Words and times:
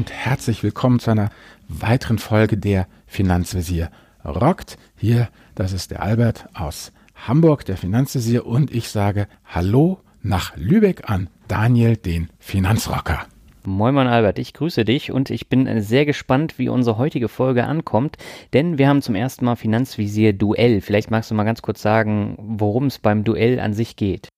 Und 0.00 0.10
herzlich 0.10 0.62
willkommen 0.62 0.98
zu 0.98 1.10
einer 1.10 1.28
weiteren 1.68 2.18
Folge 2.18 2.56
der 2.56 2.86
Finanzvisier 3.06 3.90
rockt. 4.24 4.78
Hier, 4.96 5.28
das 5.54 5.74
ist 5.74 5.90
der 5.90 6.00
Albert 6.00 6.48
aus 6.54 6.92
Hamburg, 7.14 7.66
der 7.66 7.76
Finanzvisier 7.76 8.46
und 8.46 8.74
ich 8.74 8.88
sage 8.88 9.26
Hallo 9.44 10.00
nach 10.22 10.56
Lübeck 10.56 11.10
an 11.10 11.28
Daniel, 11.48 11.98
den 11.98 12.30
Finanzrocker. 12.38 13.26
Moin 13.64 13.94
Moin 13.94 14.06
Albert, 14.06 14.38
ich 14.38 14.54
grüße 14.54 14.86
dich 14.86 15.12
und 15.12 15.28
ich 15.28 15.50
bin 15.50 15.82
sehr 15.82 16.06
gespannt, 16.06 16.58
wie 16.58 16.70
unsere 16.70 16.96
heutige 16.96 17.28
Folge 17.28 17.66
ankommt, 17.66 18.16
denn 18.54 18.78
wir 18.78 18.88
haben 18.88 19.02
zum 19.02 19.14
ersten 19.14 19.44
Mal 19.44 19.56
Finanzvisier 19.56 20.32
Duell. 20.32 20.80
Vielleicht 20.80 21.10
magst 21.10 21.30
du 21.30 21.34
mal 21.34 21.44
ganz 21.44 21.60
kurz 21.60 21.82
sagen, 21.82 22.38
worum 22.38 22.86
es 22.86 22.98
beim 23.00 23.22
Duell 23.22 23.60
an 23.60 23.74
sich 23.74 23.96
geht. 23.96 24.30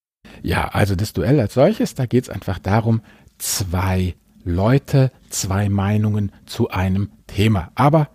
Ja, 0.42 0.70
also 0.73 0.96
das 0.96 1.12
Duell 1.12 1.38
als 1.38 1.54
solches, 1.54 1.95
da 1.95 2.06
geht 2.06 2.24
es 2.24 2.30
einfach 2.30 2.59
darum, 2.59 3.01
zwei 3.38 4.16
Leute, 4.45 5.10
zwei 5.28 5.69
Meinungen 5.69 6.32
zu 6.46 6.70
einem 6.70 7.10
Thema. 7.27 7.70
Aber 7.74 8.09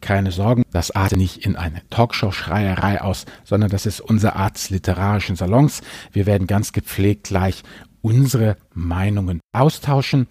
keine 0.00 0.32
Sorgen, 0.32 0.64
das 0.70 0.90
artet 0.90 1.18
nicht 1.18 1.44
in 1.44 1.56
eine 1.56 1.82
Talkshow-Schreierei 1.90 3.02
aus, 3.02 3.26
sondern 3.44 3.70
das 3.70 3.86
ist 3.86 4.00
unser 4.00 4.36
Art 4.36 4.56
des 4.56 4.70
literarischen 4.70 5.36
Salons. 5.36 5.82
Wir 6.12 6.26
werden 6.26 6.46
ganz 6.46 6.72
gepflegt 6.72 7.24
gleich 7.24 7.62
unsere 8.02 8.56
Meinungen 8.72 9.40
austauschen. 9.52 10.26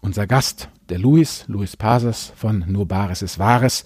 Unser 0.00 0.26
Gast, 0.26 0.70
der 0.88 0.98
Luis, 0.98 1.44
Luis 1.48 1.76
Pasas 1.76 2.32
von 2.34 2.64
Nur 2.66 2.88
Bares 2.88 3.20
ist 3.20 3.38
Wahres. 3.38 3.84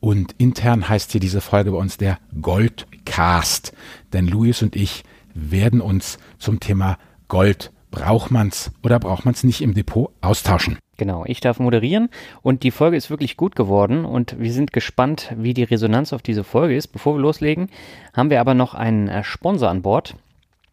Und 0.00 0.34
intern 0.36 0.86
heißt 0.86 1.12
hier 1.12 1.20
diese 1.20 1.40
Folge 1.40 1.70
bei 1.70 1.78
uns 1.78 1.96
der 1.96 2.18
Goldcast. 2.42 3.72
Denn 4.12 4.26
Luis 4.26 4.60
und 4.60 4.76
ich 4.76 5.04
werden 5.32 5.80
uns 5.80 6.18
zum 6.38 6.60
Thema 6.60 6.98
Gold 7.28 7.72
braucht 7.94 8.30
man's 8.30 8.72
oder 8.82 8.98
braucht 8.98 9.24
man's 9.24 9.44
nicht 9.44 9.60
im 9.60 9.74
Depot 9.74 10.10
austauschen. 10.20 10.78
Genau, 10.96 11.24
ich 11.26 11.40
darf 11.40 11.60
moderieren 11.60 12.08
und 12.42 12.62
die 12.62 12.70
Folge 12.70 12.96
ist 12.96 13.10
wirklich 13.10 13.36
gut 13.36 13.56
geworden 13.56 14.04
und 14.04 14.38
wir 14.38 14.52
sind 14.52 14.72
gespannt, 14.72 15.32
wie 15.36 15.54
die 15.54 15.62
Resonanz 15.62 16.12
auf 16.12 16.22
diese 16.22 16.44
Folge 16.44 16.76
ist. 16.76 16.88
Bevor 16.88 17.16
wir 17.16 17.20
loslegen, 17.20 17.68
haben 18.12 18.30
wir 18.30 18.40
aber 18.40 18.54
noch 18.54 18.74
einen 18.74 19.08
äh, 19.08 19.24
Sponsor 19.24 19.68
an 19.68 19.82
Bord 19.82 20.16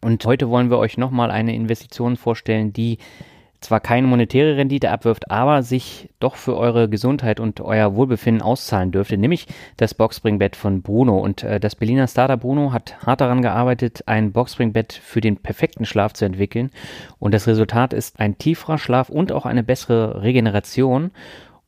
und 0.00 0.24
heute 0.24 0.48
wollen 0.48 0.70
wir 0.70 0.78
euch 0.78 0.98
nochmal 0.98 1.30
eine 1.30 1.54
Investition 1.54 2.16
vorstellen, 2.16 2.72
die 2.72 2.98
zwar 3.62 3.80
keine 3.80 4.06
monetäre 4.06 4.56
Rendite 4.56 4.90
abwirft, 4.90 5.30
aber 5.30 5.62
sich 5.62 6.08
doch 6.20 6.36
für 6.36 6.56
eure 6.56 6.88
Gesundheit 6.88 7.40
und 7.40 7.60
euer 7.60 7.94
Wohlbefinden 7.94 8.42
auszahlen 8.42 8.92
dürfte, 8.92 9.16
nämlich 9.16 9.46
das 9.76 9.94
Boxspringbett 9.94 10.56
von 10.56 10.82
Bruno. 10.82 11.18
Und 11.18 11.42
äh, 11.42 11.60
das 11.60 11.76
Berliner 11.76 12.08
Startup 12.08 12.40
Bruno 12.40 12.72
hat 12.72 12.96
hart 13.06 13.20
daran 13.20 13.42
gearbeitet, 13.42 14.04
ein 14.06 14.32
Boxspringbett 14.32 14.92
für 14.92 15.20
den 15.20 15.36
perfekten 15.36 15.84
Schlaf 15.84 16.12
zu 16.12 16.24
entwickeln. 16.24 16.70
Und 17.18 17.34
das 17.34 17.46
Resultat 17.46 17.92
ist 17.92 18.20
ein 18.20 18.38
tieferer 18.38 18.78
Schlaf 18.78 19.08
und 19.08 19.32
auch 19.32 19.46
eine 19.46 19.62
bessere 19.62 20.22
Regeneration. 20.22 21.10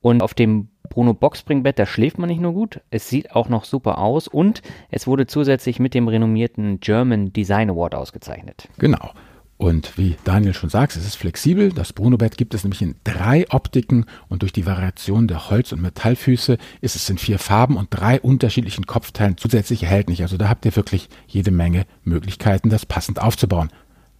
Und 0.00 0.22
auf 0.22 0.34
dem 0.34 0.68
Bruno 0.90 1.14
Boxspringbett, 1.14 1.78
da 1.78 1.86
schläft 1.86 2.18
man 2.18 2.28
nicht 2.28 2.40
nur 2.40 2.52
gut, 2.52 2.80
es 2.90 3.08
sieht 3.08 3.34
auch 3.34 3.48
noch 3.48 3.64
super 3.64 3.98
aus 3.98 4.28
und 4.28 4.60
es 4.90 5.06
wurde 5.06 5.26
zusätzlich 5.26 5.80
mit 5.80 5.94
dem 5.94 6.08
renommierten 6.08 6.78
German 6.80 7.32
Design 7.32 7.70
Award 7.70 7.94
ausgezeichnet. 7.94 8.68
Genau. 8.78 9.10
Und 9.56 9.96
wie 9.96 10.16
Daniel 10.24 10.52
schon 10.52 10.68
sagt, 10.68 10.96
es 10.96 11.06
ist 11.06 11.14
flexibel. 11.14 11.72
Das 11.72 11.92
Bruno-Bett 11.92 12.36
gibt 12.36 12.54
es 12.54 12.64
nämlich 12.64 12.82
in 12.82 12.96
drei 13.04 13.46
Optiken 13.50 14.04
und 14.28 14.42
durch 14.42 14.52
die 14.52 14.66
Variation 14.66 15.28
der 15.28 15.48
Holz- 15.48 15.72
und 15.72 15.80
Metallfüße 15.80 16.58
ist 16.80 16.96
es 16.96 17.08
in 17.08 17.18
vier 17.18 17.38
Farben 17.38 17.76
und 17.76 17.88
drei 17.90 18.20
unterschiedlichen 18.20 18.86
Kopfteilen 18.86 19.36
zusätzlich 19.38 19.84
erhältlich. 19.84 20.22
Also 20.22 20.36
da 20.36 20.48
habt 20.48 20.64
ihr 20.66 20.74
wirklich 20.74 21.08
jede 21.28 21.52
Menge 21.52 21.86
Möglichkeiten, 22.02 22.68
das 22.68 22.84
passend 22.84 23.22
aufzubauen. 23.22 23.70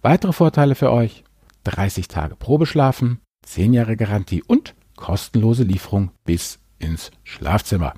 Weitere 0.01 0.31
Vorteile 0.31 0.75
für 0.75 0.91
euch: 0.91 1.23
30 1.65 2.07
Tage 2.07 2.35
Probeschlafen, 2.35 3.19
10 3.45 3.73
Jahre 3.73 3.97
Garantie 3.97 4.41
und 4.41 4.73
kostenlose 4.95 5.63
Lieferung 5.63 6.11
bis 6.23 6.59
ins 6.79 7.11
Schlafzimmer. 7.23 7.93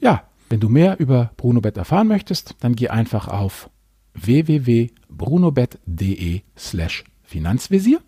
Ja, 0.00 0.24
wenn 0.50 0.60
du 0.60 0.68
mehr 0.68 1.00
über 1.00 1.30
Bruno-Bett 1.38 1.78
erfahren 1.78 2.08
möchtest, 2.08 2.56
dann 2.60 2.76
geh 2.76 2.88
einfach 2.88 3.28
auf 3.28 3.70
www.brunobet.de 4.14 6.40
slash 6.56 7.04
Finanzvisier. 7.22 8.00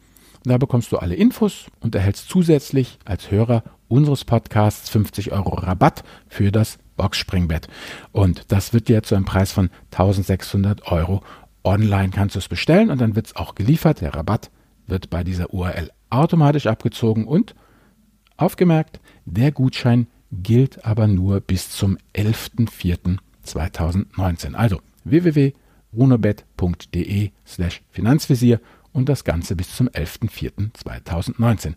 Da 0.44 0.58
bekommst 0.58 0.92
du 0.92 0.98
alle 0.98 1.14
Infos 1.14 1.66
und 1.80 1.94
erhältst 1.94 2.28
zusätzlich 2.28 2.98
als 3.06 3.30
Hörer 3.30 3.62
unseres 3.88 4.26
Podcasts 4.26 4.90
50 4.90 5.32
Euro 5.32 5.54
Rabatt 5.54 6.04
für 6.28 6.52
das 6.52 6.78
Boxspringbett. 6.96 7.68
Und 8.12 8.52
das 8.52 8.74
wird 8.74 8.88
dir 8.88 9.02
zu 9.02 9.14
einem 9.14 9.24
Preis 9.24 9.52
von 9.52 9.70
1600 9.92 10.92
Euro. 10.92 11.22
Online 11.64 12.10
kannst 12.10 12.34
du 12.34 12.40
es 12.40 12.48
bestellen 12.48 12.90
und 12.90 13.00
dann 13.00 13.16
wird 13.16 13.28
es 13.28 13.36
auch 13.36 13.54
geliefert. 13.54 14.02
Der 14.02 14.14
Rabatt 14.14 14.50
wird 14.86 15.08
bei 15.08 15.24
dieser 15.24 15.54
URL 15.54 15.90
automatisch 16.10 16.66
abgezogen 16.66 17.26
und 17.26 17.54
aufgemerkt, 18.36 19.00
der 19.24 19.52
Gutschein 19.52 20.08
gilt 20.30 20.84
aber 20.84 21.06
nur 21.06 21.40
bis 21.40 21.70
zum 21.70 21.96
11.04.2019. 22.14 24.52
Also 24.54 24.82
www 25.04 25.54
runobet.de 25.96 27.30
slash 27.46 27.82
Finanzvisier 27.90 28.60
und 28.92 29.08
das 29.08 29.24
Ganze 29.24 29.56
bis 29.56 29.74
zum 29.74 29.88
11.04.2019. 29.88 31.74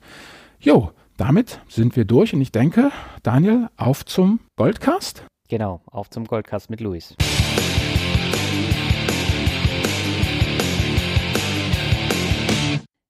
Jo, 0.59 0.91
damit 1.17 1.61
sind 1.67 1.95
wir 1.95 2.05
durch 2.05 2.33
und 2.33 2.41
ich 2.41 2.51
denke, 2.51 2.91
Daniel, 3.23 3.69
auf 3.75 4.06
zum 4.06 4.39
Goldcast. 4.56 5.25
Genau, 5.50 5.81
auf 5.85 6.09
zum 6.09 6.25
Goldcast 6.25 6.69
mit 6.69 6.81
Luis. 6.81 7.16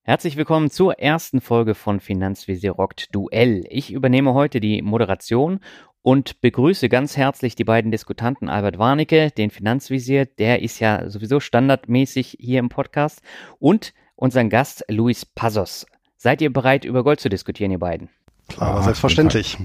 Herzlich 0.03 0.37
willkommen 0.37 0.69
zur 0.69 0.99
ersten 0.99 1.41
Folge 1.41 1.75
von 1.75 1.99
Finanzvisier 1.99 2.71
rockt 2.71 3.13
Duell. 3.13 3.65
Ich 3.69 3.91
übernehme 3.91 4.33
heute 4.33 4.61
die 4.61 4.81
Moderation 4.81 5.59
und 6.07 6.39
begrüße 6.39 6.87
ganz 6.87 7.17
herzlich 7.17 7.55
die 7.55 7.65
beiden 7.65 7.91
Diskutanten 7.91 8.47
Albert 8.47 8.79
Warnecke, 8.79 9.29
den 9.29 9.49
Finanzvisier, 9.49 10.25
der 10.25 10.61
ist 10.61 10.79
ja 10.79 11.09
sowieso 11.09 11.41
standardmäßig 11.41 12.37
hier 12.39 12.59
im 12.59 12.69
Podcast, 12.69 13.21
und 13.59 13.93
unseren 14.15 14.49
Gast 14.49 14.85
Luis 14.87 15.25
Passos. 15.25 15.85
Seid 16.15 16.41
ihr 16.41 16.53
bereit, 16.53 16.85
über 16.85 17.03
Gold 17.03 17.19
zu 17.19 17.27
diskutieren, 17.27 17.71
ihr 17.71 17.79
beiden? 17.79 18.07
Klar, 18.47 18.83
selbstverständlich. 18.83 19.57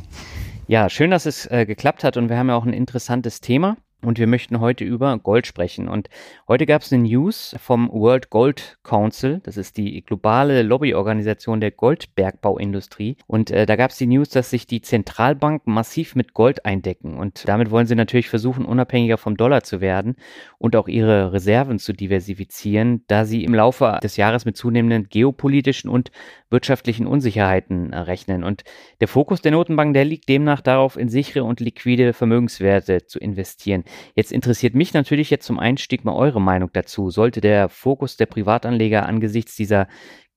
Ja, 0.66 0.91
schön, 0.91 1.12
dass 1.12 1.26
es 1.26 1.47
äh, 1.47 1.64
geklappt 1.64 2.02
hat 2.02 2.16
und 2.16 2.28
wir 2.28 2.36
haben 2.36 2.48
ja 2.48 2.56
auch 2.56 2.66
ein 2.66 2.72
interessantes 2.72 3.41
Thema 3.41 3.76
und 4.04 4.18
wir 4.18 4.26
möchten 4.26 4.60
heute 4.60 4.84
über 4.84 5.16
Gold 5.18 5.46
sprechen. 5.46 5.88
Und 5.88 6.08
heute 6.48 6.66
gab 6.66 6.82
es 6.82 6.92
eine 6.92 7.02
News 7.02 7.54
vom 7.58 7.88
World 7.90 8.30
Gold 8.30 8.78
Council, 8.82 9.40
das 9.44 9.56
ist 9.56 9.76
die 9.76 10.02
globale 10.02 10.62
Lobbyorganisation 10.62 11.60
der 11.60 11.70
Goldbergbauindustrie. 11.70 13.16
Und 13.26 13.50
äh, 13.50 13.66
da 13.66 13.76
gab 13.76 13.90
es 13.90 13.98
die 13.98 14.06
News, 14.06 14.30
dass 14.30 14.50
sich 14.50 14.66
die 14.66 14.82
Zentralbanken 14.82 15.72
massiv 15.72 16.14
mit 16.14 16.34
Gold 16.34 16.64
eindecken. 16.64 17.16
Und 17.16 17.48
damit 17.48 17.70
wollen 17.70 17.86
sie 17.86 17.94
natürlich 17.94 18.28
versuchen, 18.28 18.64
unabhängiger 18.64 19.18
vom 19.18 19.36
Dollar 19.36 19.62
zu 19.62 19.80
werden 19.80 20.16
und 20.58 20.76
auch 20.76 20.88
ihre 20.88 21.32
Reserven 21.32 21.78
zu 21.78 21.92
diversifizieren, 21.92 23.04
da 23.06 23.24
sie 23.24 23.44
im 23.44 23.54
Laufe 23.54 23.98
des 24.02 24.16
Jahres 24.16 24.44
mit 24.44 24.56
zunehmenden 24.56 25.08
geopolitischen 25.08 25.90
und 25.90 26.10
wirtschaftlichen 26.50 27.06
Unsicherheiten 27.06 27.94
rechnen. 27.94 28.44
Und 28.44 28.62
der 29.00 29.08
Fokus 29.08 29.43
der 29.43 29.52
Notenbank, 29.52 29.94
der 29.94 30.04
liegt 30.04 30.28
demnach 30.28 30.60
darauf, 30.60 30.96
in 30.96 31.08
sichere 31.08 31.44
und 31.44 31.60
liquide 31.60 32.12
Vermögenswerte 32.12 33.06
zu 33.06 33.19
investieren. 33.19 33.84
Jetzt 34.14 34.32
interessiert 34.32 34.74
mich 34.74 34.94
natürlich 34.94 35.30
jetzt 35.30 35.46
zum 35.46 35.58
Einstieg 35.58 36.04
mal 36.04 36.14
eure 36.14 36.40
Meinung 36.40 36.70
dazu. 36.72 37.10
Sollte 37.10 37.40
der 37.40 37.68
Fokus 37.68 38.16
der 38.16 38.26
Privatanleger 38.26 39.06
angesichts 39.06 39.56
dieser 39.56 39.88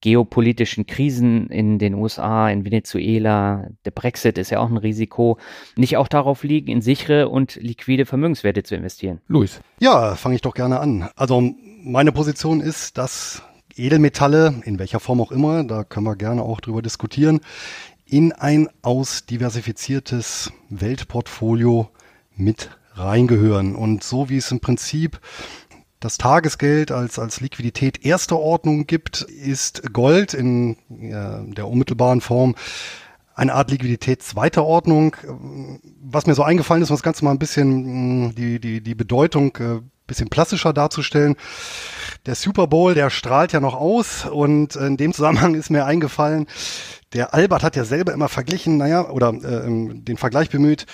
geopolitischen 0.02 0.86
Krisen 0.86 1.48
in 1.48 1.80
den 1.80 1.96
USA, 1.96 2.50
in 2.50 2.64
Venezuela, 2.64 3.68
der 3.86 3.92
Brexit 3.92 4.38
ist 4.38 4.52
ja 4.52 4.60
auch 4.60 4.70
ein 4.70 4.78
Risiko, 4.78 5.40
nicht 5.78 5.98
auch 5.98 6.08
darauf 6.08 6.44
liegen, 6.44 6.70
in 6.70 6.82
sichere 6.82 7.30
und 7.30 7.56
liquide 7.56 8.06
Vermögenswerte 8.06 8.62
zu 8.64 8.76
investieren? 8.76 9.22
Luis. 9.28 9.62
Ja, 9.80 10.16
fange 10.16 10.36
ich 10.36 10.42
doch 10.42 10.54
gerne 10.54 10.80
an. 10.80 11.10
Also 11.16 11.42
meine 11.84 12.12
Position 12.12 12.62
ist, 12.62 12.98
dass 13.00 13.42
Edelmetalle, 13.76 14.62
in 14.66 14.80
welcher 14.80 15.00
Form 15.00 15.22
auch 15.22 15.32
immer, 15.32 15.64
da 15.64 15.84
können 15.84 16.06
wir 16.06 16.16
gerne 16.16 16.44
auch 16.44 16.62
drüber 16.62 16.82
diskutieren, 16.82 17.42
in 18.06 18.32
ein 18.32 18.70
ausdiversifiziertes 18.84 20.52
Weltportfolio 20.70 21.90
mit 22.36 22.70
reingehören. 22.96 23.76
Und 23.76 24.04
so 24.04 24.30
wie 24.30 24.38
es 24.38 24.52
im 24.52 24.60
Prinzip 24.60 25.20
das 26.00 26.18
Tagesgeld 26.18 26.92
als, 26.92 27.20
als 27.20 27.42
Liquidität 27.42 28.06
erster 28.06 28.38
Ordnung 28.38 28.88
gibt, 28.88 29.22
ist 29.22 29.94
Gold 29.94 30.34
in 30.34 30.78
ja, 30.90 31.40
der 31.42 31.68
unmittelbaren 31.68 32.22
Form 32.22 32.56
eine 33.34 33.54
Art 33.54 33.70
Liquidität 33.70 34.24
zweiter 34.24 34.66
Ordnung. 34.66 35.16
Was 36.02 36.26
mir 36.26 36.36
so 36.36 36.44
eingefallen 36.44 36.84
ist, 36.84 36.90
um 36.90 36.96
das 36.96 37.04
Ganze 37.04 37.26
mal 37.26 37.32
ein 37.32 37.40
bisschen 37.40 38.34
die, 38.34 38.60
die, 38.60 38.82
die 38.82 38.96
Bedeutung 38.96 39.56
äh, 39.58 39.82
bisschen 40.08 40.30
plastischer 40.30 40.74
darzustellen. 40.74 41.36
Der 42.26 42.36
Super 42.36 42.68
Bowl, 42.68 42.94
der 42.94 43.10
strahlt 43.10 43.54
ja 43.54 43.60
noch 43.60 43.76
aus 43.76 44.26
und 44.26 44.76
in 44.76 44.98
dem 44.98 45.14
Zusammenhang 45.14 45.56
ist 45.56 45.70
mir 45.70 45.86
eingefallen, 45.86 46.48
der 47.14 47.34
Albert 47.34 47.64
hat 47.64 47.76
ja 47.76 47.86
selber 47.86 48.14
immer 48.14 48.30
verglichen, 48.30 48.78
naja, 48.78 49.10
oder 49.10 49.30
äh, 49.30 49.68
den 49.68 50.18
Vergleich 50.18 50.50
bemüht, 50.50 50.86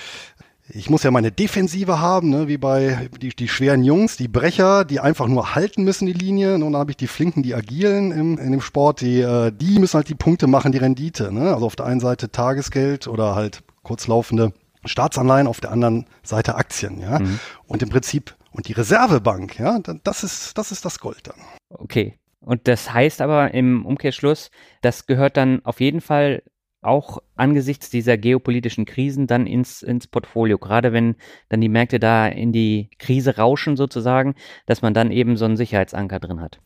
ich 0.74 0.90
muss 0.90 1.04
ja 1.04 1.12
meine 1.12 1.32
Defensive 1.32 2.00
haben, 2.00 2.30
ne, 2.30 2.48
wie 2.48 2.58
bei 2.58 3.10
die, 3.22 3.30
die 3.30 3.48
schweren 3.48 3.84
Jungs, 3.84 4.18
die 4.18 4.28
Brecher, 4.28 4.86
die 4.86 5.00
einfach 5.00 5.28
nur 5.28 5.56
halten 5.56 5.84
müssen 5.84 6.06
die 6.06 6.14
Linie. 6.14 6.56
Und 6.56 6.62
dann 6.62 6.76
habe 6.76 6.92
ich 6.92 6.98
die 6.98 7.08
Flinken, 7.08 7.44
die 7.44 7.56
agilen 7.56 8.12
im, 8.12 8.38
in 8.38 8.52
dem 8.52 8.62
Sport, 8.62 9.02
die, 9.02 9.22
äh, 9.22 9.52
die 9.52 9.80
müssen 9.80 9.96
halt 9.96 10.10
die 10.10 10.16
Punkte 10.16 10.48
machen, 10.48 10.72
die 10.72 10.78
Rendite. 10.78 11.32
Ne? 11.32 11.54
Also 11.54 11.66
auf 11.66 11.76
der 11.76 11.86
einen 11.86 12.00
Seite 12.00 12.32
Tagesgeld 12.32 13.08
oder 13.08 13.36
halt 13.36 13.64
kurzlaufende 13.84 14.54
Staatsanleihen, 14.86 15.48
auf 15.48 15.62
der 15.62 15.72
anderen 15.72 16.06
Seite 16.24 16.56
Aktien. 16.56 17.00
Ja? 17.00 17.20
Mhm. 17.20 17.40
Und 17.68 17.84
im 17.84 17.90
Prinzip, 17.90 18.36
und 18.52 18.68
die 18.68 18.74
Reservebank, 18.74 19.60
ja, 19.60 19.80
das 20.04 20.24
ist, 20.24 20.58
das 20.58 20.72
ist 20.72 20.86
das 20.86 21.00
Gold 21.00 21.28
dann. 21.28 21.40
Okay. 21.70 22.18
Und 22.40 22.68
das 22.68 22.92
heißt 22.92 23.22
aber 23.22 23.54
im 23.54 23.86
Umkehrschluss, 23.86 24.50
das 24.82 25.06
gehört 25.06 25.38
dann 25.38 25.64
auf 25.64 25.80
jeden 25.80 26.02
Fall 26.02 26.42
auch 26.82 27.20
angesichts 27.36 27.90
dieser 27.90 28.18
geopolitischen 28.18 28.86
Krisen 28.86 29.28
dann 29.28 29.46
ins, 29.46 29.82
ins 29.82 30.08
Portfolio, 30.08 30.58
gerade 30.58 30.94
wenn 30.94 31.16
dann 31.50 31.62
die 31.62 31.70
Märkte 31.70 32.00
da 32.00 32.28
in 32.28 32.52
die 32.52 32.90
Krise 32.98 33.38
rauschen 33.38 33.78
sozusagen, 33.78 34.36
dass 34.66 34.82
man 34.82 34.94
dann 34.94 35.12
eben 35.12 35.38
so 35.38 35.46
einen 35.46 35.58
Sicherheitsanker 35.58 36.20
drin 36.20 36.42
hat. 36.42 36.60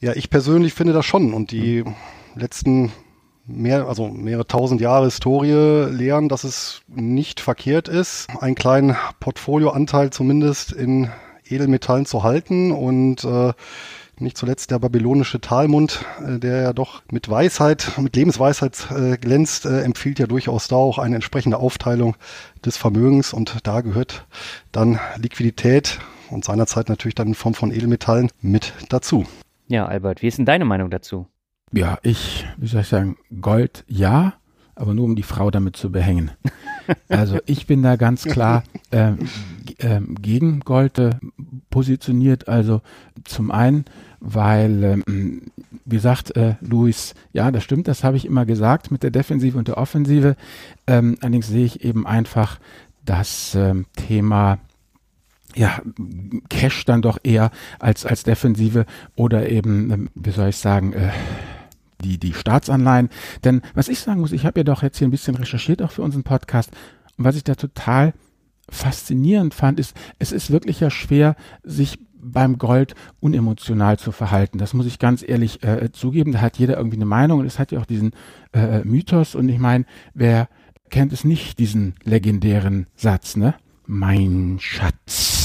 Ja, 0.00 0.12
ich 0.14 0.30
persönlich 0.30 0.74
finde 0.74 0.92
das 0.92 1.06
schon 1.06 1.32
und 1.32 1.50
die 1.50 1.82
mhm. 1.82 1.94
letzten 2.36 2.92
mehr, 3.46 3.88
also 3.88 4.08
mehrere 4.08 4.46
tausend 4.46 4.80
Jahre 4.80 5.06
Historie 5.06 5.90
lehren, 5.90 6.28
dass 6.28 6.44
es 6.44 6.82
nicht 6.86 7.40
verkehrt 7.40 7.88
ist, 7.88 8.28
einen 8.40 8.54
kleinen 8.54 8.96
Portfolioanteil 9.20 10.10
zumindest 10.10 10.72
in 10.72 11.10
Edelmetallen 11.48 12.04
zu 12.04 12.22
halten 12.22 12.70
und 12.70 13.24
äh, 13.24 13.52
nicht 14.20 14.36
zuletzt 14.36 14.70
der 14.70 14.78
babylonische 14.78 15.40
Talmund, 15.40 16.04
äh, 16.24 16.38
der 16.38 16.62
ja 16.62 16.72
doch 16.72 17.02
mit 17.10 17.28
Weisheit, 17.28 17.92
mit 17.98 18.16
Lebensweisheit 18.16 18.88
äh, 18.90 19.16
glänzt, 19.16 19.66
äh, 19.66 19.82
empfiehlt 19.82 20.18
ja 20.18 20.26
durchaus 20.26 20.68
da 20.68 20.76
auch 20.76 20.98
eine 20.98 21.16
entsprechende 21.16 21.58
Aufteilung 21.58 22.16
des 22.64 22.76
Vermögens 22.76 23.32
und 23.32 23.66
da 23.66 23.80
gehört 23.80 24.26
dann 24.72 24.98
Liquidität 25.16 25.98
und 26.30 26.44
seinerzeit 26.44 26.88
natürlich 26.88 27.14
dann 27.14 27.28
in 27.28 27.34
Form 27.34 27.54
von 27.54 27.70
Edelmetallen 27.72 28.30
mit 28.40 28.72
dazu. 28.88 29.26
Ja, 29.66 29.86
Albert, 29.86 30.22
wie 30.22 30.28
ist 30.28 30.38
denn 30.38 30.46
deine 30.46 30.64
Meinung 30.64 30.90
dazu? 30.90 31.26
Ja, 31.72 31.98
ich, 32.02 32.46
wie 32.56 32.66
soll 32.66 32.80
ich 32.80 32.88
sagen, 32.88 33.18
Gold 33.40 33.84
ja, 33.86 34.34
aber 34.78 34.94
nur 34.94 35.04
um 35.04 35.16
die 35.16 35.22
Frau 35.22 35.50
damit 35.50 35.76
zu 35.76 35.90
behängen. 35.90 36.30
Also 37.10 37.38
ich 37.44 37.66
bin 37.66 37.82
da 37.82 37.96
ganz 37.96 38.24
klar 38.24 38.64
äh, 38.90 39.10
äh, 39.76 40.00
gegen 40.22 40.60
Gold 40.60 40.98
äh, 40.98 41.10
positioniert. 41.68 42.48
Also 42.48 42.80
zum 43.24 43.50
einen 43.50 43.84
weil, 44.20 44.82
ähm, 44.84 45.42
wie 45.84 45.96
gesagt, 45.96 46.36
äh, 46.36 46.56
Luis, 46.60 47.14
ja, 47.32 47.50
das 47.50 47.62
stimmt, 47.62 47.88
das 47.88 48.04
habe 48.04 48.16
ich 48.16 48.24
immer 48.24 48.46
gesagt 48.46 48.90
mit 48.90 49.02
der 49.02 49.10
Defensive 49.10 49.56
und 49.56 49.68
der 49.68 49.78
Offensive. 49.78 50.36
Ähm, 50.86 51.16
allerdings 51.20 51.48
sehe 51.48 51.64
ich 51.64 51.84
eben 51.84 52.06
einfach 52.06 52.58
das 53.04 53.54
ähm, 53.54 53.86
Thema 53.96 54.58
ja, 55.54 55.80
Cash 56.48 56.84
dann 56.84 57.02
doch 57.02 57.18
eher 57.22 57.50
als, 57.78 58.04
als 58.04 58.22
Defensive 58.22 58.86
oder 59.16 59.48
eben, 59.48 59.90
ähm, 59.90 60.10
wie 60.14 60.30
soll 60.30 60.48
ich 60.48 60.56
sagen, 60.56 60.92
äh, 60.92 61.10
die, 62.02 62.18
die 62.18 62.34
Staatsanleihen. 62.34 63.08
Denn 63.44 63.62
was 63.74 63.88
ich 63.88 64.00
sagen 64.00 64.20
muss, 64.20 64.32
ich 64.32 64.46
habe 64.46 64.60
ja 64.60 64.64
doch 64.64 64.82
jetzt 64.82 64.98
hier 64.98 65.08
ein 65.08 65.12
bisschen 65.12 65.34
recherchiert 65.34 65.82
auch 65.82 65.90
für 65.90 66.02
unseren 66.02 66.22
Podcast 66.22 66.70
und 67.18 67.24
was 67.24 67.36
ich 67.36 67.44
da 67.44 67.54
total 67.56 68.14
faszinierend 68.70 69.54
fand, 69.54 69.80
ist, 69.80 69.96
es 70.18 70.32
ist 70.32 70.50
wirklich 70.50 70.80
ja 70.80 70.90
schwer, 70.90 71.36
sich 71.62 71.98
beim 72.20 72.58
Gold 72.58 72.94
unemotional 73.20 73.98
zu 73.98 74.12
verhalten. 74.12 74.58
Das 74.58 74.74
muss 74.74 74.86
ich 74.86 74.98
ganz 74.98 75.24
ehrlich 75.26 75.62
äh, 75.62 75.90
zugeben. 75.92 76.32
Da 76.32 76.40
hat 76.40 76.58
jeder 76.58 76.76
irgendwie 76.76 76.96
eine 76.96 77.04
Meinung 77.04 77.40
und 77.40 77.46
es 77.46 77.58
hat 77.58 77.72
ja 77.72 77.80
auch 77.80 77.86
diesen 77.86 78.12
äh, 78.52 78.80
Mythos. 78.84 79.34
Und 79.34 79.48
ich 79.48 79.58
meine, 79.58 79.84
wer 80.14 80.48
kennt 80.90 81.12
es 81.12 81.24
nicht, 81.24 81.58
diesen 81.58 81.94
legendären 82.04 82.86
Satz, 82.94 83.36
ne? 83.36 83.54
Mein 83.86 84.58
Schatz. 84.60 85.37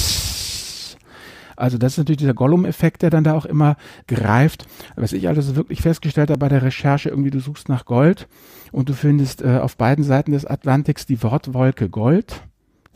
Also 1.56 1.78
das 1.78 1.94
ist 1.94 1.98
natürlich 2.00 2.20
dieser 2.20 2.34
Gollum-Effekt, 2.34 3.02
der 3.02 3.10
dann 3.10 3.24
da 3.24 3.34
auch 3.34 3.46
immer 3.46 3.76
greift. 4.08 4.66
Was 4.96 5.14
ich 5.14 5.28
also 5.28 5.56
wirklich 5.56 5.82
festgestellt 5.82 6.30
habe 6.30 6.40
bei 6.40 6.50
der 6.50 6.64
Recherche, 6.64 7.10
irgendwie 7.10 7.32
du 7.32 7.40
suchst 7.40 7.70
nach 7.70 7.86
Gold 7.86 8.28
und 8.72 8.90
du 8.90 8.94
findest 8.94 9.42
äh, 9.42 9.60
auf 9.62 9.78
beiden 9.78 10.04
Seiten 10.04 10.32
des 10.32 10.46
Atlantiks 10.46 11.06
die 11.06 11.22
Wortwolke 11.22 11.90
Gold. 11.90 12.44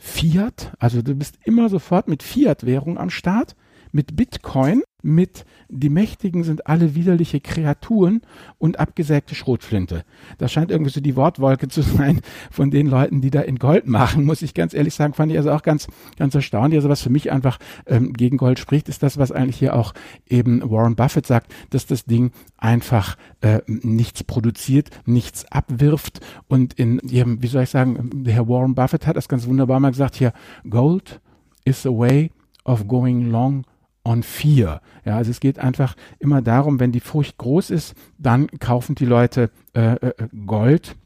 Fiat, 0.00 0.72
also 0.78 1.02
du 1.02 1.14
bist 1.16 1.38
immer 1.44 1.68
sofort 1.68 2.06
mit 2.06 2.22
Fiat-Währung 2.22 2.98
am 2.98 3.10
Start 3.10 3.56
mit 3.92 4.16
Bitcoin, 4.16 4.82
mit 5.02 5.44
die 5.68 5.90
Mächtigen 5.90 6.42
sind 6.42 6.66
alle 6.66 6.94
widerliche 6.94 7.40
Kreaturen 7.40 8.22
und 8.58 8.80
abgesägte 8.80 9.34
Schrotflinte. 9.34 10.04
Das 10.38 10.50
scheint 10.50 10.70
irgendwie 10.70 10.90
so 10.90 11.00
die 11.00 11.14
Wortwolke 11.14 11.68
zu 11.68 11.82
sein 11.82 12.20
von 12.50 12.70
den 12.70 12.88
Leuten, 12.88 13.20
die 13.20 13.30
da 13.30 13.40
in 13.40 13.58
Gold 13.58 13.86
machen, 13.86 14.24
muss 14.24 14.42
ich 14.42 14.54
ganz 14.54 14.74
ehrlich 14.74 14.94
sagen, 14.94 15.14
fand 15.14 15.30
ich 15.30 15.38
also 15.38 15.52
auch 15.52 15.62
ganz, 15.62 15.86
ganz 16.16 16.34
erstaunlich. 16.34 16.78
Also 16.78 16.88
was 16.88 17.02
für 17.02 17.10
mich 17.10 17.30
einfach 17.30 17.58
ähm, 17.86 18.12
gegen 18.12 18.38
Gold 18.38 18.58
spricht, 18.58 18.88
ist 18.88 19.02
das, 19.02 19.18
was 19.18 19.30
eigentlich 19.30 19.58
hier 19.58 19.76
auch 19.76 19.94
eben 20.26 20.68
Warren 20.68 20.96
Buffett 20.96 21.26
sagt, 21.26 21.52
dass 21.70 21.86
das 21.86 22.04
Ding 22.04 22.32
einfach 22.56 23.16
äh, 23.40 23.60
nichts 23.66 24.24
produziert, 24.24 24.90
nichts 25.06 25.44
abwirft 25.52 26.20
und 26.48 26.74
in 26.74 26.98
ihrem, 27.00 27.42
wie 27.42 27.46
soll 27.46 27.62
ich 27.62 27.70
sagen, 27.70 28.24
der 28.24 28.34
Herr 28.34 28.48
Warren 28.48 28.74
Buffett 28.74 29.06
hat 29.06 29.16
das 29.16 29.28
ganz 29.28 29.46
wunderbar 29.46 29.78
mal 29.80 29.90
gesagt 29.90 30.16
hier, 30.16 30.32
Gold 30.68 31.20
is 31.64 31.86
a 31.86 31.90
way 31.90 32.30
of 32.64 32.88
going 32.88 33.30
long 33.30 33.64
on 34.08 34.22
fear. 34.22 34.80
Ja, 35.04 35.16
also 35.16 35.30
es 35.30 35.40
geht 35.40 35.58
einfach 35.58 35.94
immer 36.18 36.40
darum, 36.40 36.80
wenn 36.80 36.92
die 36.92 37.00
Furcht 37.00 37.36
groß 37.36 37.70
ist, 37.70 37.94
dann 38.16 38.46
kaufen 38.58 38.94
die 38.94 39.04
Leute 39.04 39.50
äh, 39.74 39.94
äh, 39.94 40.28
Gold 40.46 40.96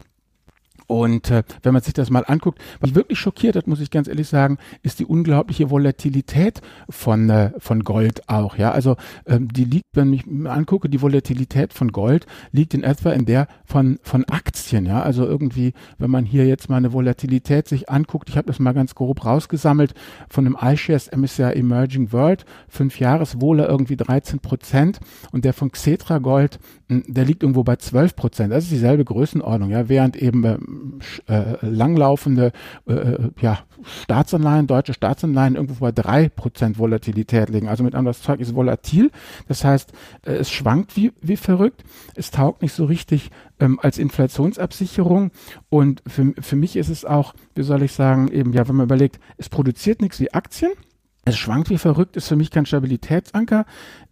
und 0.86 1.30
äh, 1.30 1.42
wenn 1.62 1.72
man 1.72 1.82
sich 1.82 1.94
das 1.94 2.10
mal 2.10 2.24
anguckt, 2.26 2.60
was 2.80 2.94
wirklich 2.94 3.18
schockiert 3.18 3.56
hat, 3.56 3.66
muss 3.66 3.80
ich 3.80 3.90
ganz 3.90 4.08
ehrlich 4.08 4.28
sagen, 4.28 4.58
ist 4.82 4.98
die 4.98 5.06
unglaubliche 5.06 5.70
Volatilität 5.70 6.60
von, 6.88 7.30
äh, 7.30 7.50
von 7.58 7.84
Gold 7.84 8.28
auch. 8.28 8.56
Ja, 8.56 8.72
also 8.72 8.96
ähm, 9.26 9.48
die 9.48 9.64
liegt, 9.64 9.86
wenn 9.94 10.12
ich 10.12 10.26
mir 10.26 10.50
angucke, 10.50 10.88
die 10.88 11.02
Volatilität 11.02 11.72
von 11.72 11.92
Gold 11.92 12.26
liegt 12.50 12.74
in 12.74 12.82
etwa 12.82 13.10
in 13.10 13.26
der 13.26 13.48
von, 13.64 13.98
von 14.02 14.24
Aktien. 14.24 14.86
Ja, 14.86 15.02
also 15.02 15.24
irgendwie, 15.24 15.72
wenn 15.98 16.10
man 16.10 16.24
hier 16.24 16.46
jetzt 16.46 16.68
mal 16.68 16.76
eine 16.76 16.92
Volatilität 16.92 17.68
sich 17.68 17.90
anguckt, 17.90 18.28
ich 18.28 18.36
habe 18.36 18.46
das 18.46 18.58
mal 18.58 18.72
ganz 18.72 18.94
grob 18.94 19.24
rausgesammelt, 19.24 19.94
von 20.28 20.46
einem 20.46 20.56
iShares 20.60 21.10
MSCI 21.10 21.52
Emerging 21.54 22.12
World, 22.12 22.44
fünf 22.68 22.98
Jahreswohler 22.98 23.68
irgendwie 23.68 23.96
13 23.96 24.40
Prozent 24.40 25.00
und 25.32 25.44
der 25.44 25.52
von 25.52 25.70
Xetra 25.70 26.18
Gold, 26.18 26.58
der 27.00 27.24
liegt 27.24 27.42
irgendwo 27.42 27.64
bei 27.64 27.76
12 27.76 28.16
Prozent. 28.16 28.52
Das 28.52 28.64
ist 28.64 28.72
dieselbe 28.72 29.04
Größenordnung, 29.04 29.70
ja, 29.70 29.88
während 29.88 30.16
eben 30.16 30.44
äh, 30.44 30.58
äh, 31.26 31.56
langlaufende 31.62 32.52
äh, 32.86 32.92
äh, 32.92 33.30
ja, 33.40 33.60
Staatsanleihen, 34.02 34.66
deutsche 34.66 34.94
Staatsanleihen 34.94 35.56
irgendwo 35.56 35.80
bei 35.80 35.92
drei 35.92 36.28
Prozent 36.28 36.78
Volatilität 36.78 37.48
liegen. 37.48 37.68
Also 37.68 37.84
mit 37.84 37.94
anderem, 37.94 38.14
Zeug 38.14 38.40
ist 38.40 38.54
volatil. 38.54 39.10
Das 39.48 39.64
heißt, 39.64 39.92
äh, 40.26 40.32
es 40.32 40.50
schwankt 40.50 40.96
wie, 40.96 41.12
wie 41.20 41.36
verrückt. 41.36 41.84
Es 42.14 42.30
taugt 42.30 42.62
nicht 42.62 42.72
so 42.72 42.84
richtig 42.84 43.30
ähm, 43.60 43.78
als 43.80 43.98
Inflationsabsicherung. 43.98 45.30
Und 45.68 46.02
für, 46.06 46.32
für 46.40 46.56
mich 46.56 46.76
ist 46.76 46.88
es 46.88 47.04
auch, 47.04 47.34
wie 47.54 47.62
soll 47.62 47.82
ich 47.82 47.92
sagen, 47.92 48.28
eben, 48.28 48.52
ja, 48.52 48.68
wenn 48.68 48.76
man 48.76 48.84
überlegt, 48.84 49.18
es 49.36 49.48
produziert 49.48 50.02
nichts 50.02 50.20
wie 50.20 50.32
Aktien. 50.32 50.72
Es 51.24 51.36
schwankt 51.38 51.70
wie 51.70 51.78
verrückt, 51.78 52.16
ist 52.16 52.28
für 52.28 52.36
mich 52.36 52.50
kein 52.50 52.66
Stabilitätsanker. 52.66 53.64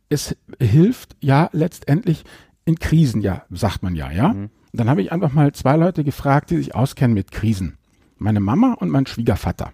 Es 0.08 0.36
hilft 0.60 1.16
ja 1.20 1.48
letztendlich 1.52 2.24
in 2.70 2.78
Krisen, 2.78 3.20
ja, 3.20 3.42
sagt 3.50 3.82
man 3.82 3.94
ja, 3.94 4.10
ja. 4.10 4.28
Mhm. 4.32 4.50
Dann 4.72 4.88
habe 4.88 5.02
ich 5.02 5.12
einfach 5.12 5.32
mal 5.32 5.52
zwei 5.52 5.76
Leute 5.76 6.04
gefragt, 6.04 6.50
die 6.50 6.56
sich 6.56 6.74
auskennen 6.74 7.14
mit 7.14 7.32
Krisen. 7.32 7.76
Meine 8.18 8.40
Mama 8.40 8.74
und 8.74 8.90
mein 8.90 9.06
Schwiegervater. 9.06 9.72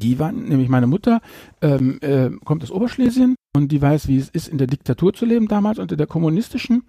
Die 0.00 0.18
waren, 0.18 0.44
nämlich 0.44 0.68
meine 0.68 0.86
Mutter 0.86 1.22
ähm, 1.62 1.98
äh, 2.02 2.28
kommt 2.44 2.62
aus 2.62 2.70
Oberschlesien 2.70 3.34
und 3.56 3.72
die 3.72 3.80
weiß, 3.80 4.08
wie 4.08 4.18
es 4.18 4.28
ist, 4.28 4.48
in 4.48 4.58
der 4.58 4.66
Diktatur 4.66 5.14
zu 5.14 5.24
leben 5.24 5.48
damals 5.48 5.78
unter 5.78 5.96
der 5.96 6.06
kommunistischen. 6.06 6.82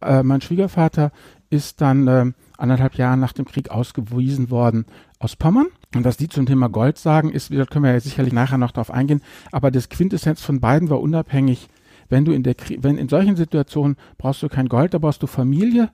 Äh, 0.00 0.22
mein 0.22 0.40
Schwiegervater 0.40 1.12
ist 1.50 1.82
dann 1.82 2.08
äh, 2.08 2.32
anderthalb 2.56 2.94
Jahre 2.94 3.18
nach 3.18 3.34
dem 3.34 3.44
Krieg 3.44 3.70
ausgewiesen 3.70 4.50
worden 4.50 4.86
aus 5.18 5.36
Pommern. 5.36 5.66
Und 5.94 6.04
was 6.06 6.16
die 6.16 6.28
zum 6.28 6.46
Thema 6.46 6.68
Gold 6.68 6.96
sagen, 6.96 7.30
ist, 7.30 7.52
da 7.52 7.66
können 7.66 7.84
wir 7.84 7.92
ja 7.92 8.00
sicherlich 8.00 8.32
nachher 8.32 8.58
noch 8.58 8.72
drauf 8.72 8.90
eingehen, 8.90 9.22
aber 9.52 9.70
das 9.70 9.90
Quintessenz 9.90 10.40
von 10.40 10.60
beiden 10.60 10.88
war 10.88 11.00
unabhängig. 11.00 11.68
Wenn 12.14 12.24
du 12.24 12.30
in 12.30 12.44
der, 12.44 12.54
wenn 12.78 12.96
in 12.96 13.08
solchen 13.08 13.34
Situationen 13.34 13.96
brauchst 14.18 14.40
du 14.40 14.48
kein 14.48 14.68
Gold, 14.68 14.94
da 14.94 14.98
brauchst 14.98 15.20
du 15.24 15.26
Familie 15.26 15.90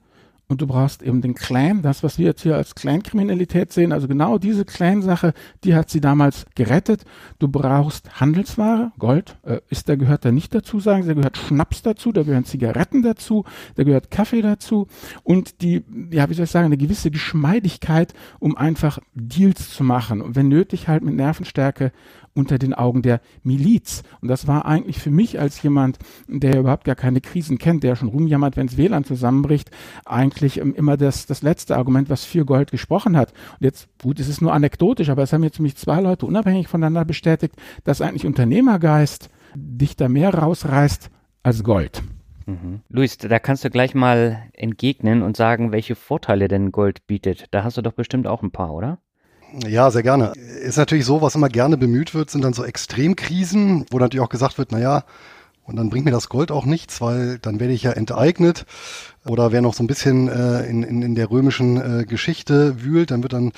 und 0.49 0.61
du 0.61 0.67
brauchst 0.67 1.03
eben 1.03 1.23
den 1.23 1.35
Clan, 1.35 1.81
das, 1.81 2.03
was 2.03 2.19
wir 2.19 2.27
jetzt 2.27 2.43
hier 2.43 2.57
als 2.57 2.75
Clan-Kriminalität 2.75 3.73
sehen, 3.73 3.91
also 3.91 4.07
genau 4.07 4.37
diese 4.37 4.67
Clan-Sache, 4.67 5.33
die 5.65 5.75
hat 5.75 5.89
sie 5.89 6.03
damals 6.03 6.45
gerettet. 6.57 7.05
Du 7.39 7.49
brauchst 7.49 8.21
Handelsware, 8.21 8.93
Gold, 8.99 9.39
äh, 9.45 9.61
ist, 9.71 9.89
da 9.89 9.95
gehört 9.95 10.27
da 10.27 10.31
nicht 10.31 10.55
dazu, 10.55 10.79
sagen 10.79 11.05
sie, 11.05 11.09
da 11.09 11.15
gehört 11.15 11.39
Schnaps 11.39 11.81
dazu, 11.81 12.13
da 12.13 12.23
gehören 12.23 12.45
Zigaretten 12.45 13.01
dazu, 13.01 13.45
da 13.77 13.85
gehört 13.85 14.11
Kaffee 14.11 14.43
dazu 14.43 14.89
und 15.23 15.63
die, 15.63 15.85
ja, 16.11 16.29
wie 16.29 16.35
soll 16.35 16.45
ich 16.45 16.51
sagen, 16.51 16.67
eine 16.67 16.77
gewisse 16.77 17.11
Geschmeidigkeit, 17.11 18.13
um 18.41 18.59
einfach 18.59 18.99
Deals 19.15 19.71
zu 19.71 19.85
machen 19.85 20.21
und 20.21 20.37
wenn 20.37 20.49
nötig 20.49 20.87
halt 20.87 21.03
mit 21.03 21.15
Nervenstärke 21.15 21.93
unter 22.35 22.59
den 22.59 22.75
Augen 22.75 23.03
der 23.03 23.21
Miliz. 23.43 24.03
Und 24.21 24.29
das 24.29 24.47
war 24.47 24.65
eigentlich 24.65 24.99
für 24.99 25.11
mich 25.11 25.41
als 25.41 25.63
jemand, 25.63 25.99
der 26.29 26.59
überhaupt 26.59 26.85
gar 26.85 26.95
keine 26.95 27.21
Krisen 27.21 27.59
kennt, 27.59 27.83
der 27.83 27.97
schon 27.97 28.09
rumjammert, 28.09 28.57
wenn 28.57 28.69
das 28.69 28.77
WLAN 28.77 29.05
zusammenbricht, 29.05 29.71
eigentlich 30.05 30.59
ähm, 30.61 30.75
immer 30.75 30.97
das, 30.97 31.27
das 31.27 31.43
letzte 31.43 31.77
Argument, 31.77 32.09
was 32.09 32.25
für 32.25 32.45
Gold 32.45 32.71
gesprochen 32.71 33.17
hat. 33.17 33.33
Und 33.59 33.65
jetzt, 33.65 33.89
gut, 34.03 34.21
es 34.21 34.29
ist 34.29 34.41
nur 34.41 34.53
anekdotisch, 34.53 35.09
aber 35.09 35.23
es 35.23 35.33
haben 35.33 35.45
jetzt 35.45 35.61
mich 35.61 35.77
zwei 35.77 36.01
Leute 36.01 36.27
unabhängig 36.27 36.69
voneinander 36.69 37.05
bestätigt, 37.05 37.55
dass 37.85 38.01
eigentlich 38.01 38.27
Unternehmergeist 38.27 39.29
dich 39.55 39.97
da 39.97 40.09
mehr 40.09 40.33
rausreißt 40.33 41.11
als 41.43 41.65
Gold. 41.65 42.03
Mhm. 42.47 42.81
Luis, 42.89 43.19
da 43.19 43.39
kannst 43.39 43.65
du 43.65 43.71
gleich 43.71 43.95
mal 43.95 44.45
entgegnen 44.53 45.23
und 45.23 45.37
sagen, 45.37 45.73
welche 45.73 45.95
Vorteile 45.95 46.49
denn 46.49 46.73
Gold 46.73 47.07
bietet. 47.07 47.47
Da 47.51 47.65
hast 47.65 47.77
du 47.77 47.83
doch 47.83 47.93
bestimmt 47.93 48.27
auch 48.27 48.43
ein 48.43 48.51
paar, 48.51 48.73
oder? 48.73 48.99
Ja, 49.67 49.91
sehr 49.91 50.03
gerne. 50.03 50.33
Ist 50.63 50.79
natürlich 50.79 51.05
so, 51.05 51.23
was 51.23 51.35
immer 51.35 51.49
gerne 51.49 51.77
bemüht 51.77 52.15
wird, 52.15 52.31
sind 52.31 52.43
dann 52.43 52.53
so 52.53 52.65
Extremkrisen, 52.65 53.87
wo 53.91 53.99
natürlich 53.99 54.25
auch 54.25 54.29
gesagt 54.29 54.59
wird, 54.59 54.73
naja, 54.73 55.05
und 55.71 55.77
dann 55.77 55.89
bringt 55.89 56.05
mir 56.05 56.11
das 56.11 56.29
Gold 56.29 56.51
auch 56.51 56.65
nichts, 56.65 57.01
weil 57.01 57.39
dann 57.39 57.61
werde 57.61 57.73
ich 57.73 57.85
ja 57.85 57.93
enteignet. 57.93 58.67
Oder 59.25 59.53
wer 59.53 59.63
noch 59.63 59.75
so 59.75 59.85
ein 59.85 59.87
bisschen 59.87 60.29
äh, 60.29 60.67
in, 60.67 60.83
in, 60.83 61.03
in 61.03 61.15
der 61.15 61.31
römischen 61.31 62.01
äh, 62.01 62.05
Geschichte 62.07 62.83
wühlt, 62.83 63.13
dann 63.13 63.23
wird 63.23 63.35
dann 63.35 63.53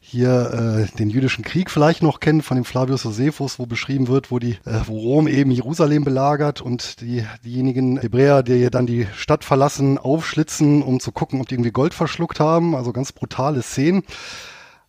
hier 0.00 0.86
äh, 0.92 0.96
den 0.98 1.08
jüdischen 1.08 1.42
Krieg 1.42 1.70
vielleicht 1.70 2.02
noch 2.02 2.20
kennen 2.20 2.42
von 2.42 2.56
dem 2.56 2.66
Flavius 2.66 3.04
Josephus, 3.04 3.58
wo 3.58 3.64
beschrieben 3.64 4.08
wird, 4.08 4.30
wo 4.30 4.38
die, 4.38 4.58
äh, 4.66 4.80
wo 4.86 4.98
Rom 4.98 5.26
eben 5.26 5.50
Jerusalem 5.50 6.04
belagert 6.04 6.60
und 6.60 7.00
die 7.00 7.24
diejenigen 7.44 7.98
Hebräer, 7.98 8.42
die 8.42 8.68
dann 8.68 8.86
die 8.86 9.06
Stadt 9.16 9.42
verlassen, 9.42 9.96
aufschlitzen, 9.96 10.82
um 10.82 11.00
zu 11.00 11.12
gucken, 11.12 11.40
ob 11.40 11.48
die 11.48 11.54
irgendwie 11.54 11.72
Gold 11.72 11.94
verschluckt 11.94 12.40
haben. 12.40 12.74
Also 12.74 12.92
ganz 12.92 13.12
brutale 13.12 13.62
Szenen. 13.62 14.02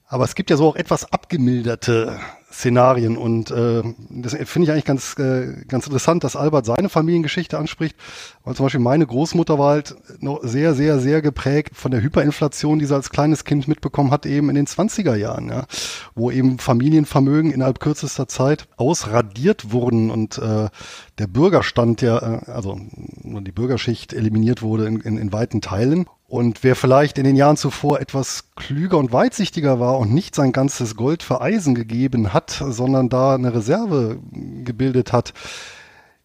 Aber 0.08 0.24
es 0.24 0.36
gibt 0.36 0.50
ja 0.50 0.58
so 0.58 0.68
auch 0.68 0.76
etwas 0.76 1.12
abgemilderte 1.12 2.20
Szenarien. 2.56 3.18
Und 3.18 3.52
äh, 3.52 3.84
das 4.10 4.34
finde 4.46 4.66
ich 4.66 4.72
eigentlich 4.72 4.86
ganz, 4.86 5.18
äh, 5.20 5.66
ganz 5.68 5.86
interessant, 5.86 6.24
dass 6.24 6.36
Albert 6.36 6.66
seine 6.66 6.90
Familiengeschichte 6.90 7.58
anspricht. 7.58 7.96
Weil 8.44 8.56
zum 8.56 8.66
Beispiel 8.66 8.80
meine 8.80 9.06
Großmutter 9.06 9.60
war 9.60 9.72
halt 9.72 9.96
noch 10.22 10.40
sehr, 10.44 10.74
sehr, 10.74 11.00
sehr 11.00 11.22
geprägt 11.22 11.76
von 11.76 11.92
der 11.92 12.02
Hyperinflation, 12.02 12.80
die 12.80 12.86
sie 12.86 12.96
als 12.96 13.10
kleines 13.10 13.44
Kind 13.44 13.68
mitbekommen 13.68 14.12
hat, 14.12 14.26
eben 14.26 14.50
in 14.50 14.56
den 14.56 14.68
20er 14.68 15.16
Jahren, 15.16 15.50
ja, 15.50 15.66
wo 16.14 16.32
eben 16.32 16.60
Familienvermögen 16.60 17.52
innerhalb 17.52 17.80
kürzester 17.80 18.28
Zeit 18.28 18.68
ausradiert 18.78 19.72
wurden 19.72 20.10
und 20.10 20.38
äh, 20.38 20.70
der 21.18 21.28
Bürgerstand 21.28 22.02
ja, 22.02 22.18
äh, 22.18 22.52
also 22.52 22.80
die 22.80 23.52
Bürgerschicht 23.52 24.14
eliminiert 24.14 24.62
wurde 24.62 24.86
in, 24.86 25.02
in, 25.02 25.18
in 25.18 25.34
weiten 25.34 25.62
Teilen. 25.62 26.06
Und 26.28 26.64
wer 26.64 26.76
vielleicht 26.76 27.18
in 27.18 27.24
den 27.24 27.36
Jahren 27.36 27.58
zuvor 27.58 28.00
etwas 28.00 28.46
klüger 28.56 28.98
und 28.98 29.14
weitsichtiger 29.14 29.80
war 29.80 30.00
und 30.00 30.12
nicht 30.12 30.34
sein 30.34 30.52
ganzes 30.52 30.96
Gold 30.96 31.22
für 31.22 31.42
Eisen 31.42 31.76
gegeben 31.76 32.34
hat, 32.34 32.50
sondern 32.50 33.10
da 33.10 33.36
eine 33.36 33.54
Reserve 33.54 34.20
gebildet 34.64 35.14
hat, 35.14 35.34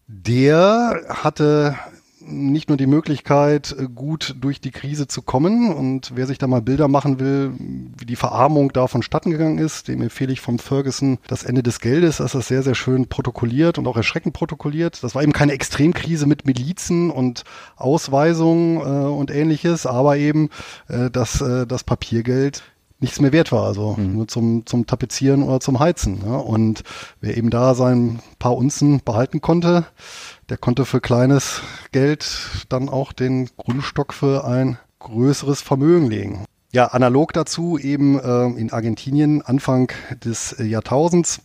der 0.07 1.01
hatte 1.07 1.75
nicht 2.25 2.69
nur 2.69 2.77
die 2.77 2.87
Möglichkeit, 2.87 3.75
gut 3.95 4.35
durch 4.39 4.61
die 4.61 4.71
Krise 4.71 5.07
zu 5.07 5.21
kommen. 5.21 5.73
Und 5.73 6.11
wer 6.15 6.27
sich 6.27 6.37
da 6.37 6.47
mal 6.47 6.61
Bilder 6.61 6.87
machen 6.87 7.19
will, 7.19 7.53
wie 7.97 8.05
die 8.05 8.15
Verarmung 8.15 8.71
da 8.73 8.87
vonstatten 8.87 9.31
gegangen 9.31 9.57
ist, 9.57 9.87
dem 9.87 10.01
empfehle 10.01 10.33
ich 10.33 10.41
vom 10.41 10.59
Ferguson 10.59 11.17
das 11.27 11.43
Ende 11.43 11.63
des 11.63 11.79
Geldes. 11.79 12.17
Das 12.17 12.35
ist 12.35 12.47
sehr, 12.47 12.63
sehr 12.63 12.75
schön 12.75 13.07
protokolliert 13.07 13.77
und 13.77 13.87
auch 13.87 13.97
erschreckend 13.97 14.33
protokolliert. 14.33 15.03
Das 15.03 15.15
war 15.15 15.23
eben 15.23 15.33
keine 15.33 15.53
Extremkrise 15.53 16.25
mit 16.25 16.45
Milizen 16.45 17.11
und 17.11 17.43
Ausweisungen 17.75 18.77
äh, 18.77 19.07
und 19.07 19.31
ähnliches, 19.31 19.85
aber 19.85 20.17
eben 20.17 20.49
äh, 20.87 21.09
dass 21.09 21.41
äh, 21.41 21.65
das 21.67 21.83
Papiergeld 21.83 22.63
nichts 23.01 23.19
mehr 23.19 23.33
wert 23.33 23.51
war, 23.51 23.65
also 23.65 23.95
mhm. 23.97 24.13
nur 24.13 24.27
zum, 24.27 24.65
zum 24.65 24.85
Tapezieren 24.85 25.43
oder 25.43 25.59
zum 25.59 25.79
Heizen. 25.79 26.21
Ja. 26.23 26.35
Und 26.35 26.83
wer 27.19 27.35
eben 27.35 27.49
da 27.49 27.73
sein 27.73 28.19
paar 28.37 28.55
Unzen 28.55 29.01
behalten 29.03 29.41
konnte, 29.41 29.85
der 30.51 30.57
konnte 30.57 30.83
für 30.83 30.99
kleines 30.99 31.61
Geld 31.93 32.67
dann 32.67 32.89
auch 32.89 33.13
den 33.13 33.49
Grundstock 33.55 34.13
für 34.13 34.43
ein 34.43 34.77
größeres 34.99 35.61
Vermögen 35.61 36.09
legen. 36.09 36.43
Ja, 36.73 36.87
analog 36.87 37.31
dazu 37.31 37.77
eben 37.79 38.19
äh, 38.19 38.47
in 38.59 38.71
Argentinien 38.71 39.41
Anfang 39.41 39.93
des 40.23 40.57
Jahrtausends 40.59 41.41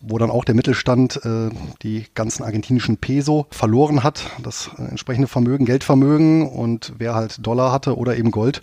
wo 0.00 0.18
dann 0.18 0.30
auch 0.30 0.44
der 0.44 0.54
Mittelstand 0.54 1.20
äh, 1.24 1.48
die 1.82 2.06
ganzen 2.14 2.44
argentinischen 2.44 2.98
Peso 2.98 3.46
verloren 3.50 4.02
hat, 4.02 4.30
das 4.42 4.70
äh, 4.78 4.82
entsprechende 4.82 5.26
Vermögen, 5.26 5.64
Geldvermögen 5.64 6.46
und 6.46 6.92
wer 6.98 7.14
halt 7.14 7.44
Dollar 7.44 7.72
hatte 7.72 7.96
oder 7.96 8.16
eben 8.16 8.30
Gold, 8.30 8.62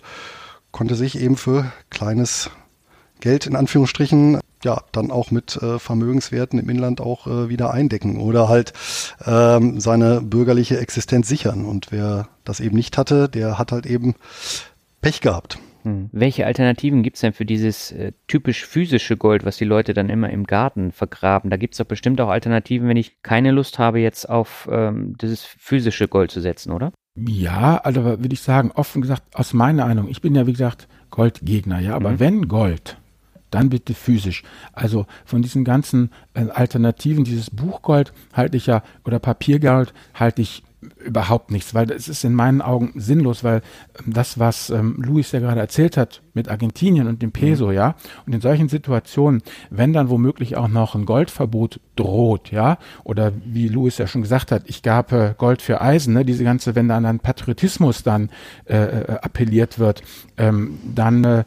konnte 0.70 0.94
sich 0.94 1.20
eben 1.20 1.36
für 1.36 1.72
kleines 1.90 2.50
Geld 3.20 3.46
in 3.46 3.56
Anführungsstrichen 3.56 4.40
ja 4.64 4.82
dann 4.92 5.10
auch 5.10 5.30
mit 5.30 5.56
äh, 5.56 5.78
Vermögenswerten 5.78 6.58
im 6.58 6.68
Inland 6.68 7.00
auch 7.00 7.26
äh, 7.26 7.48
wieder 7.48 7.72
eindecken 7.72 8.20
oder 8.20 8.48
halt 8.48 8.72
ähm, 9.24 9.80
seine 9.80 10.20
bürgerliche 10.20 10.78
Existenz 10.78 11.28
sichern. 11.28 11.64
Und 11.64 11.90
wer 11.90 12.28
das 12.44 12.60
eben 12.60 12.76
nicht 12.76 12.98
hatte, 12.98 13.28
der 13.28 13.58
hat 13.58 13.72
halt 13.72 13.86
eben 13.86 14.14
Pech 15.00 15.20
gehabt. 15.20 15.58
Hm. 15.84 16.08
Welche 16.12 16.46
Alternativen 16.46 17.02
gibt 17.02 17.16
es 17.16 17.20
denn 17.20 17.34
für 17.34 17.44
dieses 17.44 17.92
äh, 17.92 18.12
typisch 18.26 18.64
physische 18.64 19.16
Gold, 19.16 19.44
was 19.44 19.58
die 19.58 19.66
Leute 19.66 19.92
dann 19.92 20.08
immer 20.08 20.30
im 20.30 20.44
Garten 20.44 20.92
vergraben? 20.92 21.50
Da 21.50 21.58
gibt 21.58 21.74
es 21.74 21.78
doch 21.78 21.84
bestimmt 21.84 22.20
auch 22.20 22.30
Alternativen, 22.30 22.88
wenn 22.88 22.96
ich 22.96 23.22
keine 23.22 23.50
Lust 23.50 23.78
habe, 23.78 24.00
jetzt 24.00 24.28
auf 24.28 24.68
ähm, 24.72 25.14
dieses 25.20 25.44
physische 25.44 26.08
Gold 26.08 26.30
zu 26.30 26.40
setzen, 26.40 26.72
oder? 26.72 26.92
Ja, 27.16 27.76
also 27.76 28.04
würde 28.04 28.32
ich 28.32 28.40
sagen, 28.40 28.72
offen 28.74 29.02
gesagt, 29.02 29.22
aus 29.34 29.52
meiner 29.52 29.86
Meinung, 29.86 30.08
ich 30.08 30.20
bin 30.20 30.34
ja 30.34 30.46
wie 30.46 30.52
gesagt 30.52 30.88
Goldgegner, 31.10 31.78
ja, 31.78 31.94
aber 31.94 32.12
mhm. 32.12 32.20
wenn 32.20 32.48
Gold 32.48 32.96
dann 33.54 33.70
bitte 33.70 33.94
physisch. 33.94 34.42
Also 34.72 35.06
von 35.24 35.42
diesen 35.42 35.64
ganzen 35.64 36.10
äh, 36.34 36.46
Alternativen, 36.50 37.24
dieses 37.24 37.50
Buchgold 37.50 38.12
halte 38.32 38.56
ich 38.56 38.66
ja, 38.66 38.82
oder 39.04 39.18
Papiergold 39.18 39.94
halte 40.12 40.42
ich 40.42 40.64
überhaupt 41.04 41.50
nichts, 41.50 41.74
weil 41.74 41.90
es 41.90 42.08
ist 42.08 42.24
in 42.24 42.34
meinen 42.34 42.62
Augen 42.62 42.92
sinnlos, 42.94 43.44
weil 43.44 43.62
ähm, 43.98 44.12
das, 44.12 44.38
was 44.38 44.70
ähm, 44.70 44.96
Luis 44.98 45.32
ja 45.32 45.40
gerade 45.40 45.60
erzählt 45.60 45.96
hat 45.96 46.22
mit 46.34 46.48
Argentinien 46.48 47.06
und 47.06 47.22
dem 47.22 47.32
Peso, 47.32 47.68
mhm. 47.68 47.72
ja, 47.72 47.94
und 48.26 48.34
in 48.34 48.40
solchen 48.40 48.68
Situationen, 48.68 49.42
wenn 49.70 49.92
dann 49.92 50.08
womöglich 50.08 50.56
auch 50.56 50.68
noch 50.68 50.94
ein 50.94 51.06
Goldverbot 51.06 51.80
droht, 51.96 52.50
ja, 52.50 52.78
oder 53.04 53.32
wie 53.44 53.68
Luis 53.68 53.98
ja 53.98 54.06
schon 54.06 54.22
gesagt 54.22 54.52
hat, 54.52 54.62
ich 54.66 54.82
gab 54.82 55.12
äh, 55.12 55.34
Gold 55.36 55.62
für 55.62 55.80
Eisen, 55.80 56.14
ne, 56.14 56.24
diese 56.24 56.44
ganze, 56.44 56.74
wenn 56.74 56.88
dann 56.88 57.04
an 57.04 57.20
Patriotismus 57.20 58.02
dann 58.02 58.30
äh, 58.66 58.76
äh, 58.76 59.18
appelliert 59.20 59.78
wird, 59.78 60.02
ähm, 60.36 60.78
dann 60.94 61.24
äh, 61.24 61.44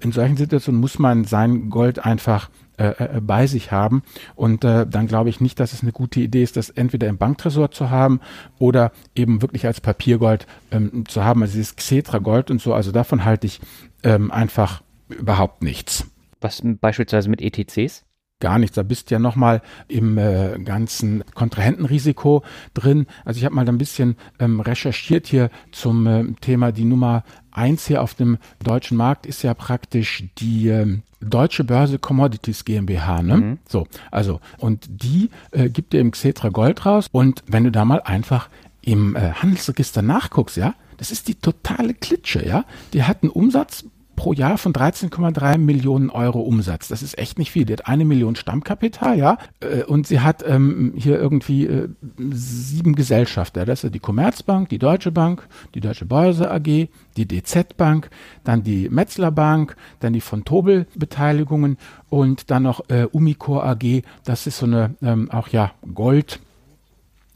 in 0.00 0.12
solchen 0.12 0.36
Situationen 0.36 0.80
muss 0.80 0.98
man 0.98 1.24
sein 1.24 1.70
Gold 1.70 2.04
einfach 2.04 2.50
äh, 2.78 3.16
äh, 3.16 3.20
bei 3.20 3.46
sich 3.46 3.72
haben. 3.72 4.02
Und 4.34 4.64
äh, 4.64 4.86
dann 4.86 5.06
glaube 5.06 5.28
ich 5.30 5.40
nicht, 5.40 5.60
dass 5.60 5.72
es 5.72 5.82
eine 5.82 5.92
gute 5.92 6.20
Idee 6.20 6.42
ist, 6.42 6.56
das 6.56 6.70
entweder 6.70 7.08
im 7.08 7.18
Banktresor 7.18 7.70
zu 7.70 7.90
haben 7.90 8.20
oder 8.58 8.92
eben 9.14 9.42
wirklich 9.42 9.66
als 9.66 9.80
Papiergold 9.80 10.46
ähm, 10.70 11.04
zu 11.06 11.24
haben. 11.24 11.42
Also 11.42 11.54
dieses 11.54 11.76
Xetra 11.76 12.18
Gold 12.18 12.50
und 12.50 12.60
so, 12.60 12.74
also 12.74 12.92
davon 12.92 13.24
halte 13.24 13.46
ich 13.46 13.60
ähm, 14.02 14.30
einfach 14.30 14.82
überhaupt 15.08 15.62
nichts. 15.62 16.06
Was 16.40 16.62
beispielsweise 16.80 17.28
mit 17.28 17.42
ETCs? 17.42 18.04
gar 18.40 18.58
nichts. 18.58 18.76
Da 18.76 18.82
bist 18.82 19.10
du 19.10 19.14
ja 19.14 19.18
nochmal 19.18 19.62
im 19.88 20.18
äh, 20.18 20.58
ganzen 20.60 21.24
Kontrahentenrisiko 21.34 22.44
drin. 22.74 23.06
Also 23.24 23.38
ich 23.38 23.44
habe 23.44 23.54
mal 23.54 23.68
ein 23.68 23.78
bisschen 23.78 24.16
ähm, 24.38 24.60
recherchiert 24.60 25.26
hier 25.26 25.50
zum 25.72 26.06
äh, 26.06 26.24
Thema 26.40 26.72
die 26.72 26.84
Nummer 26.84 27.24
eins 27.58 27.86
hier 27.86 28.02
auf 28.02 28.14
dem 28.14 28.38
deutschen 28.64 28.96
Markt 28.96 29.26
ist 29.26 29.42
ja 29.42 29.52
praktisch 29.52 30.24
die 30.38 30.68
ähm, 30.68 31.02
Deutsche 31.20 31.64
Börse 31.64 31.98
Commodities 31.98 32.64
GmbH, 32.64 33.22
ne? 33.22 33.36
Mhm. 33.36 33.58
So, 33.68 33.86
also 34.10 34.40
und 34.58 34.86
die 34.88 35.30
äh, 35.50 35.68
gibt 35.68 35.92
dir 35.92 36.00
im 36.00 36.12
Xetra 36.12 36.48
Gold 36.48 36.86
raus 36.86 37.08
und 37.10 37.42
wenn 37.46 37.64
du 37.64 37.72
da 37.72 37.84
mal 37.84 38.00
einfach 38.00 38.48
im 38.82 39.16
äh, 39.16 39.32
Handelsregister 39.32 40.00
nachguckst, 40.00 40.56
ja, 40.56 40.74
das 40.96 41.10
ist 41.10 41.28
die 41.28 41.34
totale 41.34 41.94
Klitsche, 41.94 42.46
ja. 42.46 42.64
Die 42.92 43.02
hat 43.02 43.22
einen 43.22 43.30
Umsatz 43.30 43.84
pro 44.18 44.32
Jahr 44.32 44.58
von 44.58 44.72
13,3 44.72 45.58
Millionen 45.58 46.10
Euro 46.10 46.40
Umsatz. 46.40 46.88
Das 46.88 47.04
ist 47.04 47.16
echt 47.16 47.38
nicht 47.38 47.52
viel. 47.52 47.64
Die 47.64 47.72
hat 47.72 47.86
eine 47.86 48.04
Million 48.04 48.34
Stammkapital, 48.34 49.16
ja, 49.16 49.38
äh, 49.60 49.84
und 49.84 50.08
sie 50.08 50.18
hat 50.18 50.44
ähm, 50.44 50.92
hier 50.96 51.20
irgendwie 51.20 51.66
äh, 51.66 51.88
sieben 52.18 52.96
Gesellschafter. 52.96 53.64
Das 53.64 53.84
ist 53.84 53.94
die 53.94 54.00
Commerzbank, 54.00 54.70
die 54.70 54.80
Deutsche 54.80 55.12
Bank, 55.12 55.46
die 55.76 55.80
Deutsche 55.80 56.04
Börse 56.04 56.50
AG, 56.50 56.88
die 57.16 57.28
DZ 57.28 57.76
Bank, 57.76 58.10
dann 58.42 58.64
die 58.64 58.88
Metzler 58.88 59.30
Bank, 59.30 59.76
dann 60.00 60.12
die 60.12 60.20
von 60.20 60.44
Tobel 60.44 60.88
Beteiligungen 60.96 61.78
und 62.08 62.50
dann 62.50 62.64
noch 62.64 62.90
äh, 62.90 63.04
Umicore 63.04 63.64
AG. 63.64 64.02
Das 64.24 64.48
ist 64.48 64.58
so 64.58 64.66
eine 64.66 64.96
ähm, 65.00 65.30
auch 65.30 65.46
ja 65.46 65.70
Gold 65.94 66.40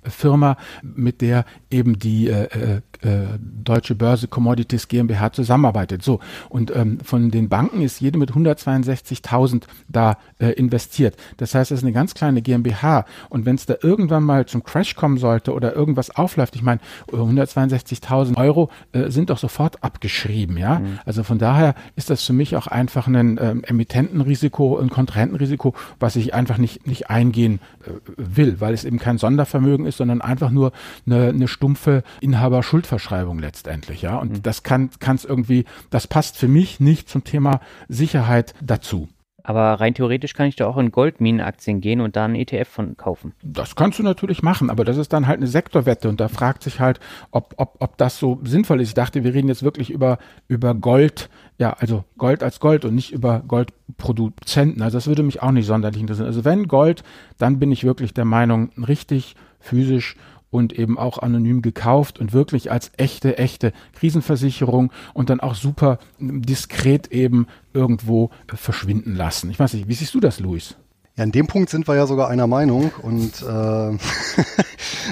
Firma, 0.04 0.56
mit 0.82 1.20
der 1.20 1.44
eben 1.70 1.98
die 1.98 2.28
äh, 2.28 2.80
äh, 3.02 3.26
Deutsche 3.38 3.94
Börse 3.94 4.28
Commodities 4.28 4.88
GmbH 4.88 5.32
zusammenarbeitet. 5.32 6.02
So, 6.02 6.20
und 6.48 6.74
ähm, 6.74 6.98
von 7.00 7.30
den 7.30 7.48
Banken 7.48 7.82
ist 7.82 8.00
jede 8.00 8.18
mit 8.18 8.32
162.000 8.32 9.64
da 9.88 10.18
äh, 10.38 10.50
investiert. 10.50 11.16
Das 11.36 11.54
heißt, 11.54 11.72
es 11.72 11.80
ist 11.80 11.84
eine 11.84 11.92
ganz 11.92 12.14
kleine 12.14 12.42
GmbH. 12.42 13.04
Und 13.28 13.46
wenn 13.46 13.56
es 13.56 13.66
da 13.66 13.74
irgendwann 13.82 14.24
mal 14.24 14.46
zum 14.46 14.62
Crash 14.64 14.94
kommen 14.94 15.18
sollte 15.18 15.52
oder 15.52 15.74
irgendwas 15.74 16.10
aufläuft, 16.10 16.54
ich 16.56 16.62
meine, 16.62 16.80
162.000 17.10 18.36
Euro 18.36 18.70
äh, 18.92 19.10
sind 19.10 19.30
doch 19.30 19.38
sofort 19.38 19.82
abgeschrieben, 19.82 20.56
ja. 20.56 20.78
Mhm. 20.78 20.98
Also 21.04 21.22
von 21.22 21.38
daher 21.38 21.74
ist 21.96 22.10
das 22.10 22.24
für 22.24 22.32
mich 22.32 22.56
auch 22.56 22.66
einfach 22.66 23.06
ein 23.06 23.38
ähm, 23.40 23.64
Emittentenrisiko, 23.64 24.78
ein 24.78 24.90
Kontrahentenrisiko, 24.90 25.74
was 25.98 26.16
ich 26.16 26.34
einfach 26.34 26.58
nicht, 26.58 26.86
nicht 26.86 27.10
eingehen 27.10 27.60
äh, 27.84 27.90
will, 28.16 28.60
weil 28.60 28.74
es 28.74 28.84
eben 28.84 28.98
kein 28.98 29.18
Sondervermögen 29.18 29.86
ist, 29.86 29.91
sondern 29.96 30.20
einfach 30.20 30.50
nur 30.50 30.72
eine, 31.06 31.28
eine 31.28 31.48
stumpfe 31.48 32.02
Inhaber-Schuldverschreibung 32.20 33.38
letztendlich, 33.38 34.02
ja. 34.02 34.16
Und 34.18 34.32
mhm. 34.32 34.42
das 34.42 34.62
kann 34.62 34.90
es 35.00 35.24
irgendwie, 35.24 35.64
das 35.90 36.06
passt 36.06 36.36
für 36.36 36.48
mich 36.48 36.80
nicht 36.80 37.08
zum 37.08 37.24
Thema 37.24 37.60
Sicherheit 37.88 38.54
dazu. 38.62 39.08
Aber 39.44 39.80
rein 39.80 39.94
theoretisch 39.94 40.34
kann 40.34 40.46
ich 40.46 40.56
da 40.56 40.66
auch 40.66 40.76
in 40.78 40.92
Goldminenaktien 40.92 41.80
gehen 41.80 42.00
und 42.00 42.16
da 42.16 42.24
einen 42.24 42.36
ETF 42.36 42.68
von 42.68 42.96
kaufen. 42.96 43.32
Das 43.42 43.74
kannst 43.74 43.98
du 43.98 44.02
natürlich 44.02 44.42
machen, 44.42 44.70
aber 44.70 44.84
das 44.84 44.96
ist 44.96 45.12
dann 45.12 45.26
halt 45.26 45.38
eine 45.38 45.46
Sektorwette 45.46 46.08
und 46.08 46.20
da 46.20 46.28
fragt 46.28 46.62
sich 46.62 46.80
halt, 46.80 47.00
ob, 47.30 47.54
ob, 47.56 47.76
ob 47.80 47.96
das 47.98 48.18
so 48.18 48.40
sinnvoll 48.44 48.80
ist. 48.80 48.88
Ich 48.88 48.94
dachte, 48.94 49.24
wir 49.24 49.34
reden 49.34 49.48
jetzt 49.48 49.62
wirklich 49.62 49.90
über, 49.90 50.18
über 50.48 50.74
Gold, 50.74 51.28
ja, 51.58 51.72
also 51.72 52.04
Gold 52.18 52.42
als 52.42 52.60
Gold 52.60 52.84
und 52.84 52.94
nicht 52.94 53.12
über 53.12 53.40
Goldproduzenten. 53.40 54.82
Also 54.82 54.98
das 54.98 55.06
würde 55.06 55.22
mich 55.22 55.42
auch 55.42 55.52
nicht 55.52 55.66
sonderlich 55.66 56.00
interessieren. 56.00 56.26
Also 56.26 56.44
wenn 56.44 56.68
Gold, 56.68 57.02
dann 57.38 57.58
bin 57.58 57.72
ich 57.72 57.84
wirklich 57.84 58.14
der 58.14 58.24
Meinung, 58.24 58.70
richtig 58.76 59.34
physisch 59.62 60.16
und 60.50 60.78
eben 60.78 60.98
auch 60.98 61.18
anonym 61.18 61.62
gekauft 61.62 62.20
und 62.20 62.32
wirklich 62.32 62.70
als 62.70 62.92
echte, 62.98 63.38
echte 63.38 63.72
Krisenversicherung 63.94 64.92
und 65.14 65.30
dann 65.30 65.40
auch 65.40 65.54
super 65.54 65.98
diskret 66.18 67.10
eben 67.10 67.46
irgendwo 67.72 68.30
verschwinden 68.46 69.16
lassen. 69.16 69.50
Ich 69.50 69.58
weiß 69.58 69.72
nicht, 69.72 69.88
wie 69.88 69.94
siehst 69.94 70.14
du 70.14 70.20
das, 70.20 70.38
Luis? 70.40 70.76
Ja, 71.16 71.24
in 71.24 71.32
dem 71.32 71.46
Punkt 71.46 71.68
sind 71.68 71.88
wir 71.88 71.94
ja 71.94 72.06
sogar 72.06 72.28
einer 72.28 72.46
Meinung 72.46 72.90
und 73.02 73.42
äh, 73.42 73.46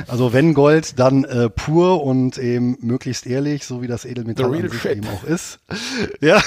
also 0.09 0.33
wenn 0.33 0.54
Gold, 0.54 0.99
dann 0.99 1.25
äh, 1.25 1.50
pur 1.50 2.02
und 2.02 2.38
eben 2.38 2.78
möglichst 2.80 3.26
ehrlich, 3.26 3.66
so 3.66 3.83
wie 3.83 3.87
das 3.87 4.07
Edelmetall 4.07 4.54
an 4.54 4.71
sich 4.71 4.85
eben 4.87 5.07
auch 5.09 5.25
ist. 5.25 5.59
ja. 6.21 6.40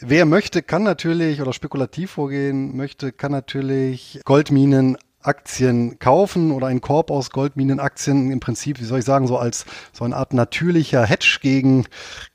Wer 0.00 0.26
möchte, 0.26 0.62
kann 0.62 0.82
natürlich 0.82 1.40
oder 1.40 1.54
spekulativ 1.54 2.10
vorgehen 2.10 2.76
möchte, 2.76 3.10
kann 3.10 3.32
natürlich 3.32 4.20
Goldminen 4.24 4.98
Aktien 5.26 5.98
kaufen 5.98 6.52
oder 6.52 6.68
einen 6.68 6.80
Korb 6.80 7.10
aus 7.10 7.30
Goldminenaktien 7.30 8.30
im 8.30 8.40
Prinzip, 8.40 8.80
wie 8.80 8.84
soll 8.84 9.00
ich 9.00 9.04
sagen, 9.04 9.26
so 9.26 9.38
als 9.38 9.66
so 9.92 10.04
eine 10.04 10.16
Art 10.16 10.32
natürlicher 10.32 11.04
Hedge 11.04 11.38
gegen, 11.40 11.86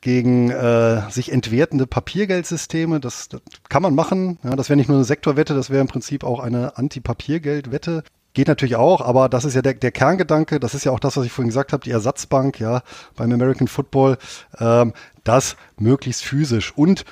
gegen 0.02 0.52
äh, 0.52 1.10
sich 1.10 1.32
entwertende 1.32 1.88
Papiergeldsysteme. 1.88 3.00
Das, 3.00 3.30
das 3.30 3.42
kann 3.70 3.82
man 3.82 3.96
machen. 3.96 4.40
Ja, 4.44 4.56
das 4.56 4.70
wäre 4.70 4.78
nicht 4.78 4.90
nur 4.90 4.98
eine 4.98 5.06
Sektorwette, 5.06 5.54
das 5.54 5.70
wäre 5.70 5.82
im 5.82 5.88
Prinzip 5.88 6.24
auch 6.24 6.40
eine 6.40 6.78
Anti-Papiergeldwette. 6.78 8.04
Geht 8.34 8.48
natürlich 8.48 8.78
auch, 8.78 9.02
aber 9.02 9.28
das 9.28 9.44
ist 9.44 9.56
ja 9.56 9.62
der, 9.62 9.74
der 9.74 9.92
Kerngedanke, 9.92 10.62
das 10.62 10.74
ist 10.74 10.86
ja 10.86 10.94
auch 10.94 11.02
das, 11.02 11.18
was 11.18 11.26
ich 11.26 11.34
vorhin 11.34 11.50
gesagt 11.50 11.74
habe, 11.74 11.84
die 11.84 11.92
Ersatzbank, 11.92 12.62
ja, 12.62 12.82
beim 13.18 13.32
American 13.34 13.68
Football, 13.68 14.18
ähm, 14.58 14.94
das 15.26 15.58
möglichst 15.78 16.24
physisch. 16.24 16.72
Und 16.78 17.04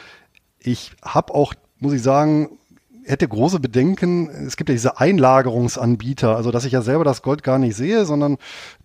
ich 0.59 0.93
habe 1.03 1.35
auch, 1.35 1.53
muss 1.79 1.93
ich 1.93 2.01
sagen, 2.01 2.49
hätte 3.09 3.27
große 3.27 3.59
Bedenken. 3.59 4.29
Es 4.29 4.55
gibt 4.55 4.69
ja 4.69 4.73
diese 4.73 4.99
Einlagerungsanbieter, 4.99 6.35
also 6.35 6.51
dass 6.51 6.65
ich 6.65 6.73
ja 6.73 6.81
selber 6.81 7.03
das 7.03 7.21
Gold 7.21 7.43
gar 7.43 7.57
nicht 7.57 7.75
sehe, 7.75 8.05
sondern 8.05 8.37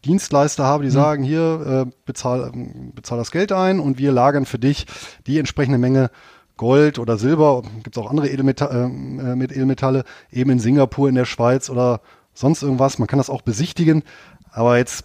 Dienstleister 0.04 0.64
habe, 0.64 0.84
die 0.84 0.90
mhm. 0.90 0.94
sagen, 0.94 1.24
hier, 1.24 1.86
äh, 1.86 1.92
bezahl, 2.06 2.50
bezahl 2.94 3.18
das 3.18 3.30
Geld 3.30 3.52
ein 3.52 3.80
und 3.80 3.98
wir 3.98 4.12
lagern 4.12 4.46
für 4.46 4.58
dich 4.58 4.86
die 5.26 5.38
entsprechende 5.38 5.78
Menge 5.78 6.10
Gold 6.56 6.98
oder 6.98 7.18
Silber, 7.18 7.62
gibt 7.82 7.96
es 7.96 8.02
auch 8.02 8.08
andere 8.08 8.28
Edelmetalle, 8.28 8.84
äh, 8.84 9.36
mit 9.36 9.50
Edelmetalle, 9.52 10.04
eben 10.30 10.50
in 10.50 10.60
Singapur, 10.60 11.08
in 11.08 11.16
der 11.16 11.24
Schweiz 11.24 11.68
oder 11.68 12.00
sonst 12.32 12.62
irgendwas. 12.62 12.98
Man 12.98 13.08
kann 13.08 13.18
das 13.18 13.30
auch 13.30 13.42
besichtigen. 13.42 14.04
Aber 14.50 14.78
jetzt 14.78 15.04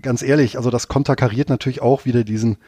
ganz 0.00 0.22
ehrlich, 0.22 0.56
also 0.56 0.70
das 0.70 0.88
konterkariert 0.88 1.48
natürlich 1.48 1.82
auch 1.82 2.04
wieder 2.04 2.22
diesen, 2.22 2.58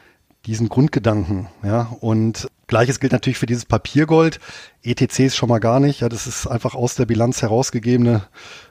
diesen 0.49 0.71
Grundgedanken. 0.71 1.47
Ja, 1.63 1.95
und 2.01 2.49
Gleiches 2.69 3.01
gilt 3.01 3.13
natürlich 3.13 3.39
für 3.39 3.47
dieses 3.47 3.67
Papiergold. 3.67 4.41
ETCs 4.83 5.37
schon 5.37 5.51
mal 5.51 5.59
gar 5.59 5.79
nicht. 5.79 6.01
Ja, 6.01 6.09
das 6.09 6.27
ist 6.27 6.47
einfach 6.47 6.75
aus 6.75 6.95
der 6.95 7.05
Bilanz 7.05 7.43
herausgegebene 7.43 8.23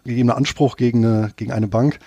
gegebener 0.04 0.36
Anspruch 0.36 0.76
gegen 0.76 1.06
eine, 1.06 1.34
gegen 1.36 1.52
eine 1.52 1.68
Bank. 1.68 2.00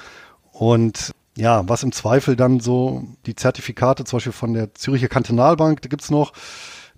Und 0.53 1.13
ja, 1.37 1.69
was 1.69 1.85
im 1.85 1.93
Zweifel 1.93 2.35
dann 2.35 2.59
so 2.59 3.05
die 3.27 3.37
Zertifikate, 3.37 4.05
zum 4.05 4.17
Beispiel 4.17 4.33
von 4.33 4.55
der 4.55 4.75
Züricher 4.75 5.09
Kantonalbank, 5.09 5.81
da 5.83 5.89
gibt's 5.89 6.11
noch, 6.11 6.33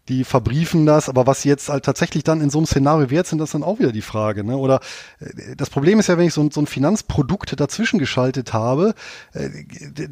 die 0.08 0.24
verbriefen 0.24 0.84
das, 0.84 1.08
aber 1.08 1.26
was 1.26 1.44
jetzt 1.44 1.68
halt 1.68 1.84
tatsächlich 1.84 2.24
dann 2.24 2.40
in 2.40 2.50
so 2.50 2.58
einem 2.58 2.66
Szenario 2.66 3.10
wert 3.10 3.26
sind, 3.26 3.38
das 3.38 3.50
ist 3.50 3.54
dann 3.54 3.62
auch 3.62 3.78
wieder 3.78 3.92
die 3.92 4.02
Frage. 4.02 4.42
Ne? 4.42 4.56
Oder 4.56 4.80
äh, 5.20 5.54
das 5.56 5.70
Problem 5.70 6.00
ist 6.00 6.08
ja, 6.08 6.18
wenn 6.18 6.26
ich 6.26 6.34
so, 6.34 6.48
so 6.50 6.60
ein 6.60 6.66
Finanzprodukt 6.66 7.58
dazwischen 7.58 8.00
geschaltet 8.00 8.52
habe, 8.52 8.94
äh, 9.32 9.48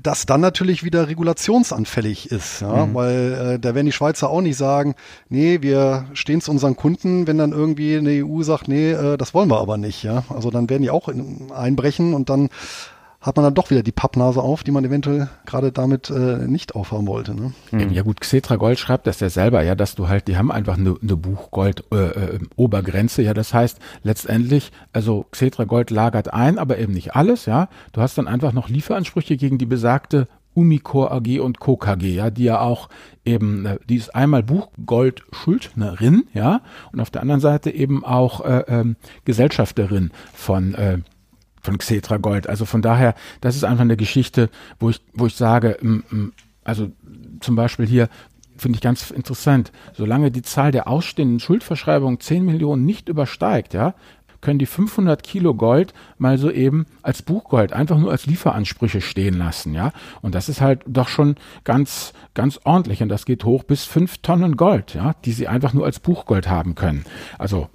das 0.01 0.27
dann 0.27 0.41
natürlich 0.41 0.85
wieder 0.85 1.09
regulationsanfällig 1.09 2.31
ist. 2.31 2.61
Ja? 2.61 2.87
Mhm. 2.87 2.95
Weil 2.95 3.33
äh, 3.33 3.59
da 3.59 3.75
werden 3.75 3.87
die 3.87 3.93
Schweizer 3.93 4.31
auch 4.31 4.43
nicht 4.43 4.57
sagen, 4.57 4.95
nee, 5.29 5.59
wir 5.61 6.07
stehen 6.13 6.41
zu 6.41 6.53
unseren 6.53 6.77
Kunden, 6.77 7.27
wenn 7.27 7.39
dann 7.39 7.53
irgendwie 7.53 7.97
eine 7.97 8.25
EU 8.25 8.43
sagt, 8.43 8.69
nee, 8.69 8.93
äh, 8.93 9.17
das 9.17 9.35
wollen 9.35 9.51
wir 9.51 9.61
aber 9.61 9.77
nicht. 9.77 10.05
Ja? 10.05 10.23
Also 10.29 10.51
dann 10.51 10.71
werden 10.71 10.83
die 10.83 10.91
auch 10.91 11.09
in, 11.09 11.51
einbrechen 11.51 12.15
und 12.15 12.31
dann 12.31 12.49
hat 13.21 13.37
man 13.37 13.45
dann 13.45 13.55
doch 13.55 13.71
wieder 13.71 13.83
die 13.83 13.93
Pappnase 13.93 14.41
auf, 14.41 14.65
die 14.65 14.71
man 14.71 14.83
eventuell 14.85 15.29
gerade 15.45 15.73
damit 15.73 16.09
äh, 16.09 16.47
nicht 16.47 16.75
aufhaben 16.75 17.07
wollte. 17.07 17.35
Ne? 17.35 17.53
Mhm. 17.71 17.93
Ja 17.93 18.03
gut, 18.03 18.21
Xetra 18.21 18.57
Gold 18.57 18.79
schreibt 18.79 19.07
das 19.07 19.21
ja 19.21 19.29
selber, 19.29 19.63
ja, 19.63 19.75
dass 19.75 19.95
du 19.95 20.09
halt, 20.09 20.27
die 20.27 20.39
haben 20.39 20.51
einfach 20.51 20.79
eine, 20.79 20.97
eine 21.03 21.17
Buchgold-Obergrenze. 21.17 23.21
Äh, 23.21 23.25
äh, 23.25 23.29
ja, 23.29 23.35
das 23.35 23.53
heißt 23.53 23.79
letztendlich, 24.03 24.73
also 24.95 25.27
Xetra 25.31 25.65
Gold 25.65 25.91
lagert 25.91 26.33
ein, 26.33 26.59
aber 26.59 26.79
eben 26.79 26.95
nicht 26.95 27.15
alles, 27.15 27.45
ja. 27.45 27.69
Du 27.93 28.01
hast 28.01 28.17
dann 28.17 28.27
einfach 28.27 28.55
noch 28.55 28.71
Lieferansprüche 28.71 29.37
gegen 29.37 29.59
die 29.59 29.67
besagte 29.67 30.27
Umicore 30.55 31.13
AG 31.13 31.41
und 31.41 31.61
Co. 31.61 31.77
KG, 31.77 32.15
ja, 32.15 32.31
die 32.31 32.45
ja 32.45 32.61
auch 32.61 32.89
eben, 33.27 33.67
äh, 33.67 33.79
die 33.87 33.97
ist 33.97 34.15
einmal 34.15 34.43
Buchgoldschuldnerin, 34.43 36.25
ja, 36.33 36.63
und 36.93 37.01
auf 37.01 37.11
der 37.11 37.21
anderen 37.21 37.43
Seite 37.43 37.71
eben 37.71 38.03
auch 38.03 38.41
äh, 38.45 38.65
ähm, 38.67 38.97
Gesellschafterin 39.27 40.11
von 40.33 40.75
äh, 40.75 40.99
von 41.61 41.79
Xetra 41.79 42.17
Gold. 42.17 42.49
Also 42.49 42.65
von 42.65 42.83
daher, 42.83 43.15
das 43.41 43.57
ist 43.57 43.65
einfach 43.65 43.83
eine 43.83 43.97
Geschichte, 43.97 44.51
wo 44.79 44.91
ich, 44.91 45.01
wo 45.15 45.27
ich 45.27 45.37
sage, 45.37 45.79
also 46.65 46.91
zum 47.41 47.57
Beispiel 47.57 47.87
hier 47.87 48.09
finde 48.57 48.77
ich 48.77 48.83
ganz 48.83 49.11
interessant, 49.11 49.73
solange 49.95 50.31
die 50.31 50.43
Zahl 50.43 50.71
der 50.71 50.87
ausstehenden 50.87 51.41
Schuldverschreibungen 51.41 52.21
10 52.21 52.45
Millionen 52.45 52.85
nicht 52.85 53.09
übersteigt, 53.09 53.73
ja, 53.73 53.95
können 54.41 54.59
die 54.59 54.67
500 54.67 55.23
Kilo 55.23 55.55
Gold 55.55 55.93
mal 56.19 56.39
so 56.39 56.51
eben 56.51 56.87
als 57.03 57.23
Buchgold 57.23 57.73
einfach 57.73 57.99
nur 57.99 58.11
als 58.11 58.27
Lieferansprüche 58.27 59.01
stehen 59.01 59.39
lassen, 59.39 59.75
ja. 59.75 59.93
Und 60.23 60.35
das 60.35 60.49
ist 60.49 60.61
halt 60.61 60.83
doch 60.87 61.09
schon 61.09 61.37
ganz, 61.65 62.13
ganz 62.35 62.61
ordentlich 62.65 63.03
und 63.03 63.09
das 63.09 63.27
geht 63.27 63.45
hoch 63.45 63.65
bis 63.65 63.85
5 63.85 64.19
Tonnen 64.19 64.57
Gold, 64.57 64.95
ja, 64.95 65.15
die 65.25 65.33
sie 65.33 65.49
einfach 65.49 65.73
nur 65.73 65.85
als 65.85 66.01
Buchgold 66.01 66.49
haben 66.49 66.75
können. 66.75 67.05
Also 67.39 67.69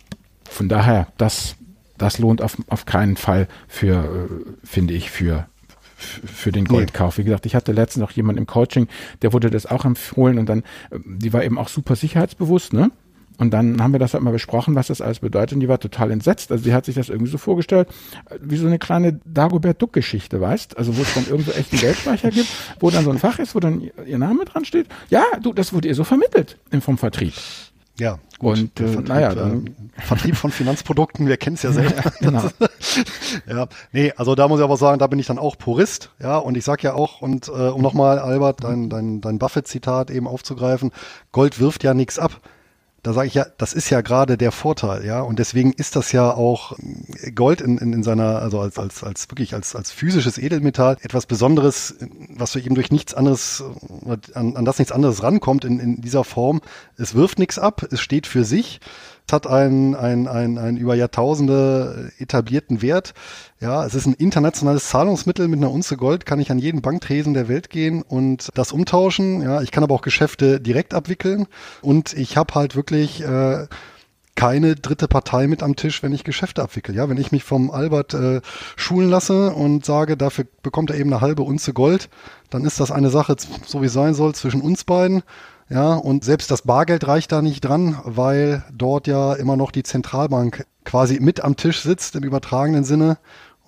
von 0.50 0.70
daher, 0.70 1.08
das 1.18 1.56
das 1.98 2.20
lohnt 2.20 2.42
auf, 2.42 2.58
auf 2.68 2.86
keinen 2.86 3.18
Fall 3.18 3.48
für, 3.68 4.04
äh, 4.04 4.66
finde 4.66 4.94
ich, 4.94 5.12
für, 5.12 5.48
für 5.96 6.52
den 6.52 6.66
Goldkauf. 6.66 7.18
Wie 7.18 7.24
gesagt, 7.24 7.46
ich 7.46 7.56
hatte 7.56 7.72
letztens 7.72 8.02
noch 8.02 8.12
jemanden 8.12 8.40
im 8.40 8.48
Coaching, 8.48 8.88
der 9.22 9.34
wurde 9.34 9.50
das 9.50 9.66
auch 9.66 9.86
empfohlen 9.86 10.38
und 10.38 10.48
dann, 10.48 10.60
äh, 10.92 11.00
die 11.06 11.34
war 11.34 11.44
eben 11.44 11.58
auch 11.58 11.70
super 11.70 11.96
sicherheitsbewusst, 11.96 12.74
ne? 12.74 12.92
Und 13.38 13.52
dann 13.52 13.82
haben 13.82 13.92
wir 13.92 14.00
das 14.00 14.14
halt 14.14 14.24
mal 14.24 14.32
besprochen, 14.32 14.76
was 14.76 14.88
das 14.88 15.02
alles 15.02 15.20
bedeutet. 15.20 15.54
Und 15.54 15.60
die 15.60 15.68
war 15.68 15.80
total 15.80 16.12
entsetzt. 16.12 16.52
Also 16.52 16.64
sie 16.64 16.74
hat 16.74 16.86
sich 16.86 16.96
das 16.96 17.10
irgendwie 17.10 17.32
so 17.32 17.38
vorgestellt, 17.38 17.90
äh, 18.30 18.38
wie 18.42 18.58
so 18.58 18.68
eine 18.68 18.80
kleine 18.80 19.20
Dagobert 19.26 19.82
Duck-Geschichte, 19.82 20.40
weißt? 20.40 20.78
Also 20.78 20.96
wo 20.98 21.02
es 21.02 21.14
dann 21.14 21.28
irgendwo 21.28 21.52
echten 21.52 21.78
Geldspeicher 21.78 22.32
gibt, 22.32 22.48
wo 22.80 22.90
dann 22.90 23.04
so 23.04 23.12
ein 23.12 23.20
Fach 23.20 23.40
ist, 23.40 23.56
wo 23.56 23.60
dann 23.60 23.90
ihr 24.06 24.18
Name 24.18 24.46
dran 24.46 24.66
steht. 24.66 24.88
Ja, 25.10 25.24
du, 25.42 25.54
das 25.54 25.74
wurde 25.74 25.88
ihr 25.88 25.96
so 25.96 26.04
vermittelt 26.04 26.58
vom 26.80 26.98
Vertrieb. 26.98 27.34
Ja, 27.98 28.20
gut. 28.40 28.60
Und 28.60 28.80
äh, 28.80 28.88
Vertrieb, 28.88 29.08
naja, 29.08 29.34
dann 29.34 29.68
äh, 29.98 30.02
Vertrieb 30.02 30.36
von 30.36 30.52
Finanzprodukten, 30.52 31.28
wir 31.28 31.38
kennen 31.38 31.56
es 31.56 31.64
ja 31.64 31.72
selber. 31.72 31.96
Ja, 32.04 32.12
genau. 32.20 32.50
ja, 33.48 33.68
nee, 33.92 34.12
also 34.18 34.36
da 34.36 34.48
muss 34.48 34.60
ich 34.60 34.64
aber 34.64 34.78
sagen, 34.78 35.00
da 35.00 35.08
bin 35.08 35.20
ich 35.20 35.28
dann 35.28 35.40
auch 35.40 35.58
Purist, 35.58 36.12
ja, 36.20 36.38
und 36.38 36.58
ich 36.58 36.66
sag 36.66 36.84
ja 36.84 36.94
auch, 36.94 37.22
und 37.22 37.48
äh, 37.48 37.52
um 37.52 37.82
nochmal, 37.82 38.20
Albert, 38.20 38.64
dein, 38.64 38.90
dein, 38.90 39.22
dein 39.22 39.40
Buffett-Zitat 39.40 40.12
eben 40.12 40.28
aufzugreifen, 40.28 40.92
Gold 41.32 41.60
wirft 41.60 41.84
ja 41.84 41.94
nichts 41.94 42.20
ab 42.20 42.42
da 43.06 43.14
sage 43.14 43.28
ich 43.28 43.36
ja, 43.36 43.46
das 43.60 43.74
ist 43.74 43.92
ja 43.92 44.02
gerade 44.02 44.36
der 44.36 44.52
Vorteil, 44.52 45.06
ja. 45.06 45.22
Und 45.22 45.38
deswegen 45.38 45.74
ist 45.74 45.96
das 45.96 46.12
ja 46.12 46.32
auch 46.34 46.76
Gold 47.36 47.62
in, 47.62 47.78
in, 47.78 47.94
in 47.94 48.02
seiner, 48.02 48.40
also 48.42 48.60
als, 48.60 48.80
als, 48.80 49.04
als 49.04 49.30
wirklich 49.30 49.54
als, 49.54 49.76
als 49.76 49.92
physisches 49.92 50.40
Edelmetall 50.40 50.98
etwas 51.02 51.28
Besonderes, 51.28 51.96
was 52.30 52.56
eben 52.56 52.74
durch 52.74 52.90
nichts 52.90 53.14
anderes, 53.14 53.64
an, 54.34 54.56
an 54.56 54.66
das 54.66 54.80
nichts 54.80 54.92
anderes 54.92 55.22
rankommt 55.22 55.66
in, 55.66 55.80
in 55.80 56.02
dieser 56.02 56.24
Form. 56.24 56.62
Es 56.98 57.14
wirft 57.14 57.38
nichts 57.38 57.60
ab, 57.60 57.86
es 57.92 58.02
steht 58.02 58.26
für 58.26 58.44
sich. 58.44 58.80
Hat 59.32 59.48
einen, 59.48 59.96
einen, 59.96 60.28
einen, 60.28 60.58
einen 60.58 60.78
über 60.78 60.96
Jahrtausende 60.96 62.12
etablierten 62.20 62.82
Wert. 62.82 63.14
Ja, 63.60 63.86
es 63.86 63.96
ist 63.96 64.06
ein 64.06 64.14
internationales 64.14 64.90
Zahlungsmittel. 64.90 65.48
Mit 65.48 65.60
einer 65.60 65.72
Unze 65.72 65.98
Gold 65.98 66.26
kann 66.26 66.40
ich 66.40 66.52
an 66.52 66.60
jeden 66.60 66.82
Banktresen 66.82 67.34
der 67.34 67.48
Welt 67.48 67.70
gehen 67.70 68.02
und 68.02 68.50
das 68.54 68.72
umtauschen. 68.72 69.42
Ja, 69.42 69.62
ich 69.62 69.72
kann 69.72 69.84
aber 69.84 69.96
auch 69.96 70.02
Geschäfte 70.02 70.60
direkt 70.60 70.94
abwickeln 70.94 71.48
und 71.82 72.14
ich 72.14 72.38
habe 72.38 72.54
halt 72.54 72.76
wirklich 72.76 73.24
äh, 73.24 73.68
keine 74.36 74.76
dritte 74.76 75.08
Partei 75.08 75.48
mit 75.48 75.64
am 75.64 75.76
Tisch, 75.76 76.04
wenn 76.04 76.14
ich 76.14 76.24
Geschäfte 76.24 76.62
abwickle. 76.62 76.94
Ja, 76.94 77.10
wenn 77.10 77.18
ich 77.18 77.32
mich 77.32 77.44
vom 77.44 77.72
Albert 77.72 78.14
äh, 78.14 78.42
schulen 78.76 79.10
lasse 79.10 79.54
und 79.54 79.86
sage, 79.86 80.18
dafür 80.18 80.46
bekommt 80.62 80.92
er 80.92 80.98
eben 80.98 81.12
eine 81.12 81.22
halbe 81.22 81.44
Unze 81.44 81.74
Gold, 81.74 82.10
dann 82.50 82.66
ist 82.66 82.80
das 82.80 82.92
eine 82.92 83.10
Sache, 83.10 83.36
so 83.66 83.82
wie 83.82 83.88
es 83.88 83.94
sein 83.94 84.14
soll, 84.14 84.36
zwischen 84.36 84.62
uns 84.62 84.84
beiden. 84.84 85.24
Ja, 85.70 85.96
und 85.96 86.24
selbst 86.24 86.52
das 86.52 86.62
Bargeld 86.62 87.08
reicht 87.08 87.32
da 87.32 87.42
nicht 87.42 87.62
dran, 87.62 87.98
weil 88.04 88.64
dort 88.72 89.08
ja 89.08 89.34
immer 89.34 89.58
noch 89.58 89.72
die 89.72 89.84
Zentralbank 89.84 90.66
quasi 90.84 91.20
mit 91.20 91.44
am 91.44 91.56
Tisch 91.56 91.82
sitzt 91.82 92.16
im 92.16 92.24
übertragenen 92.24 92.84
Sinne. 92.84 93.18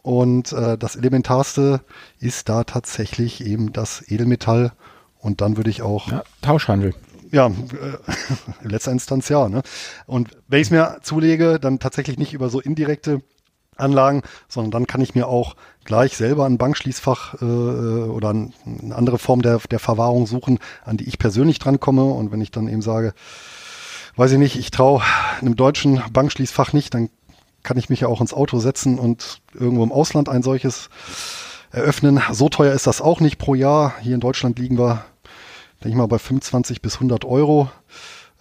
Und 0.03 0.53
äh, 0.53 0.77
das 0.77 0.95
Elementarste 0.95 1.81
ist 2.19 2.49
da 2.49 2.63
tatsächlich 2.63 3.45
eben 3.45 3.73
das 3.73 4.03
Edelmetall. 4.07 4.71
Und 5.19 5.41
dann 5.41 5.57
würde 5.57 5.71
ich 5.71 5.81
auch. 5.81 6.11
Ja, 6.11 6.23
Tauschhandel 6.41 6.93
ja, 7.31 7.47
äh, 7.47 7.51
in 8.63 8.69
letzter 8.69 8.91
Instanz 8.91 9.29
ja. 9.29 9.49
Ne? 9.49 9.61
Und 10.05 10.31
wenn 10.47 10.61
ich 10.61 10.67
es 10.67 10.71
mir 10.71 10.99
zulege, 11.01 11.59
dann 11.59 11.79
tatsächlich 11.79 12.17
nicht 12.17 12.33
über 12.33 12.49
so 12.49 12.59
indirekte 12.59 13.21
Anlagen, 13.77 14.23
sondern 14.47 14.71
dann 14.71 14.87
kann 14.87 15.01
ich 15.01 15.15
mir 15.15 15.27
auch 15.27 15.55
gleich 15.85 16.17
selber 16.17 16.45
ein 16.45 16.57
Bankschließfach 16.57 17.41
äh, 17.41 17.45
oder 17.45 18.33
ein, 18.33 18.53
eine 18.65 18.95
andere 18.95 19.17
Form 19.17 19.41
der, 19.41 19.59
der 19.71 19.79
Verwahrung 19.79 20.27
suchen, 20.27 20.59
an 20.83 20.97
die 20.97 21.07
ich 21.07 21.19
persönlich 21.19 21.59
drankomme. 21.59 22.03
Und 22.03 22.31
wenn 22.31 22.41
ich 22.41 22.51
dann 22.51 22.67
eben 22.67 22.81
sage, 22.81 23.13
weiß 24.15 24.33
ich 24.33 24.39
nicht, 24.39 24.57
ich 24.57 24.71
traue 24.71 25.01
einem 25.41 25.55
deutschen 25.55 26.01
Bankschließfach 26.11 26.73
nicht, 26.73 26.93
dann 26.93 27.09
kann 27.63 27.77
ich 27.77 27.89
mich 27.89 28.01
ja 28.01 28.07
auch 28.07 28.21
ins 28.21 28.33
Auto 28.33 28.59
setzen 28.59 28.99
und 28.99 29.41
irgendwo 29.53 29.83
im 29.83 29.91
Ausland 29.91 30.29
ein 30.29 30.43
solches 30.43 30.89
eröffnen. 31.71 32.21
So 32.31 32.49
teuer 32.49 32.73
ist 32.73 32.87
das 32.87 33.01
auch 33.01 33.19
nicht 33.19 33.37
pro 33.37 33.55
Jahr. 33.55 33.95
Hier 34.01 34.15
in 34.15 34.21
Deutschland 34.21 34.57
liegen 34.59 34.77
wir 34.77 35.03
denke 35.83 35.89
ich 35.89 35.95
mal, 35.95 36.07
bei 36.07 36.19
25 36.19 36.81
bis 36.81 36.95
100 36.95 37.25
Euro 37.25 37.69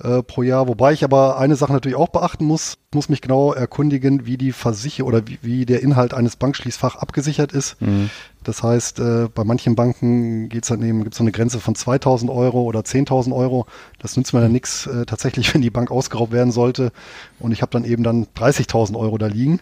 äh, 0.02 0.22
pro 0.22 0.42
Jahr. 0.42 0.68
Wobei 0.68 0.92
ich 0.92 1.04
aber 1.04 1.38
eine 1.38 1.56
Sache 1.56 1.72
natürlich 1.72 1.96
auch 1.96 2.09
beachten 2.09 2.44
muss. 2.44 2.78
Muss 2.94 3.09
mich 3.09 3.20
genau 3.20 3.52
erkundigen, 3.52 4.26
wie 4.26 4.37
die 4.37 4.52
Versicherung 4.52 5.09
oder 5.09 5.26
wie, 5.26 5.38
wie, 5.42 5.66
der 5.66 5.82
Inhalt 5.82 6.14
eines 6.14 6.37
Bankschließfach 6.37 6.96
abgesichert 6.96 7.52
ist. 7.52 7.80
Mhm. 7.80 8.11
Das 8.44 8.62
heißt, 8.62 9.00
äh, 9.00 9.28
bei 9.35 9.44
manchen 9.44 9.74
Banken 9.74 10.48
geht's 10.48 10.68
dann 10.68 10.82
eben, 10.82 11.02
gibt's 11.02 11.18
so 11.18 11.24
eine 11.24 11.32
Grenze 11.32 11.61
von 11.61 11.74
2000 11.74 12.30
Euro 12.30 12.62
oder 12.62 12.80
10.000 12.80 13.35
Euro. 13.35 13.66
Das 13.98 14.16
nützt 14.16 14.35
mir 14.35 14.40
dann 14.40 14.52
nichts 14.52 14.87
äh, 14.87 15.06
tatsächlich, 15.06 15.52
wenn 15.54 15.62
die 15.62 15.70
Bank 15.70 15.90
ausgeraubt 15.90 16.32
werden 16.32 16.52
sollte. 16.52 16.92
Und 17.38 17.52
ich 17.52 17.62
habe 17.62 17.72
dann 17.72 17.85
eben 17.85 18.02
dann 18.02 18.26
30.000 18.37 18.96
Euro 18.96 19.18
da 19.18 19.26
liegen. 19.26 19.61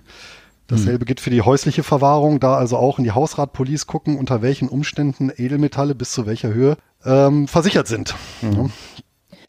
Dasselbe 0.66 1.04
gilt 1.04 1.20
für 1.20 1.28
die 1.28 1.42
häusliche 1.42 1.82
Verwahrung, 1.82 2.40
da 2.40 2.56
also 2.56 2.78
auch 2.78 2.96
in 2.96 3.04
die 3.04 3.12
Hausratpolice 3.12 3.84
gucken, 3.84 4.16
unter 4.16 4.40
welchen 4.40 4.68
Umständen 4.68 5.30
Edelmetalle 5.34 5.94
bis 5.94 6.12
zu 6.12 6.24
welcher 6.24 6.54
Höhe 6.54 6.78
ähm, 7.04 7.48
versichert 7.48 7.86
sind. 7.86 8.14
Mhm. 8.40 8.72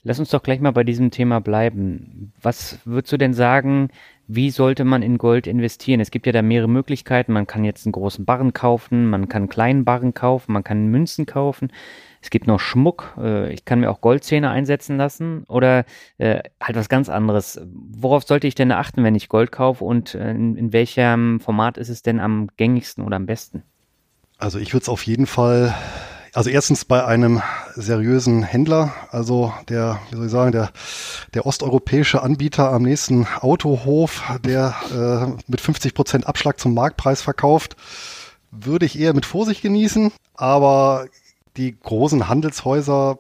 Lass 0.08 0.20
uns 0.20 0.30
doch 0.30 0.44
gleich 0.44 0.60
mal 0.60 0.70
bei 0.70 0.84
diesem 0.84 1.10
Thema 1.10 1.42
bleiben. 1.42 2.32
Was 2.40 2.78
würdest 2.86 3.12
du 3.12 3.18
denn 3.18 3.34
sagen, 3.34 3.90
wie 4.28 4.52
sollte 4.52 4.86
man 4.86 5.02
in 5.02 5.18
Gold 5.18 5.48
investieren? 5.48 6.00
Es 6.00 6.12
gibt 6.12 6.28
ja 6.28 6.32
da 6.32 6.44
mehrere 6.44 6.70
Möglichkeiten. 6.70 7.34
Man 7.34 7.48
kann 7.48 7.64
jetzt 7.64 7.88
einen 7.88 7.94
großen 7.94 8.24
Barren 8.24 8.54
kaufen, 8.54 9.08
man 9.08 9.30
kann 9.30 9.42
einen 9.42 9.50
kleinen 9.50 9.84
Barren 9.84 10.14
kaufen, 10.14 10.54
man 10.54 10.64
kann 10.64 10.90
Münzen 10.90 11.26
kaufen. 11.26 11.72
Es 12.22 12.30
gibt 12.30 12.46
noch 12.46 12.60
Schmuck. 12.60 13.16
Äh, 13.18 13.52
ich 13.52 13.66
kann 13.66 13.80
mir 13.80 13.90
auch 13.90 14.00
Goldzähne 14.00 14.52
einsetzen 14.52 14.96
lassen 14.96 15.44
oder 15.48 15.86
äh, 16.20 16.44
halt 16.62 16.76
was 16.76 16.88
ganz 16.88 17.10
anderes. 17.10 17.60
Worauf 17.74 18.26
sollte 18.26 18.46
ich 18.46 18.54
denn 18.54 18.72
achten, 18.72 19.04
wenn 19.04 19.16
ich 19.16 19.28
Gold 19.28 19.52
kaufe 19.52 19.84
und 19.84 20.14
äh, 20.14 20.30
in, 20.30 20.56
in 20.56 20.72
welchem 20.72 21.40
Format 21.40 21.80
ist 21.80 21.90
es 21.90 22.04
denn 22.04 22.20
am 22.20 22.50
gängigsten 22.58 23.04
oder 23.04 23.16
am 23.16 23.26
besten? 23.26 23.64
Also 24.38 24.60
ich 24.60 24.72
würde 24.72 24.84
es 24.84 24.90
auf 24.90 25.02
jeden 25.08 25.26
Fall 25.26 25.74
also 26.36 26.50
erstens 26.50 26.84
bei 26.84 27.06
einem 27.06 27.42
seriösen 27.76 28.44
Händler, 28.44 28.94
also 29.10 29.54
der, 29.70 30.00
wie 30.10 30.18
soll 30.18 30.26
ich 30.26 30.32
sagen, 30.32 30.52
der, 30.52 30.72
der 31.34 31.46
osteuropäische 31.46 32.22
Anbieter 32.22 32.74
am 32.74 32.84
nächsten 32.84 33.26
Autohof, 33.40 34.22
der 34.44 34.76
äh, 34.92 35.42
mit 35.48 35.62
50 35.62 35.94
Prozent 35.94 36.28
Abschlag 36.28 36.60
zum 36.60 36.74
Marktpreis 36.74 37.22
verkauft, 37.22 37.78
würde 38.52 38.86
ich 38.86 39.00
eher 39.00 39.14
mit 39.14 39.26
Vorsicht 39.26 39.62
genießen. 39.62 40.12
Aber 40.34 41.08
die 41.56 41.80
großen 41.80 42.28
Handelshäuser, 42.28 43.18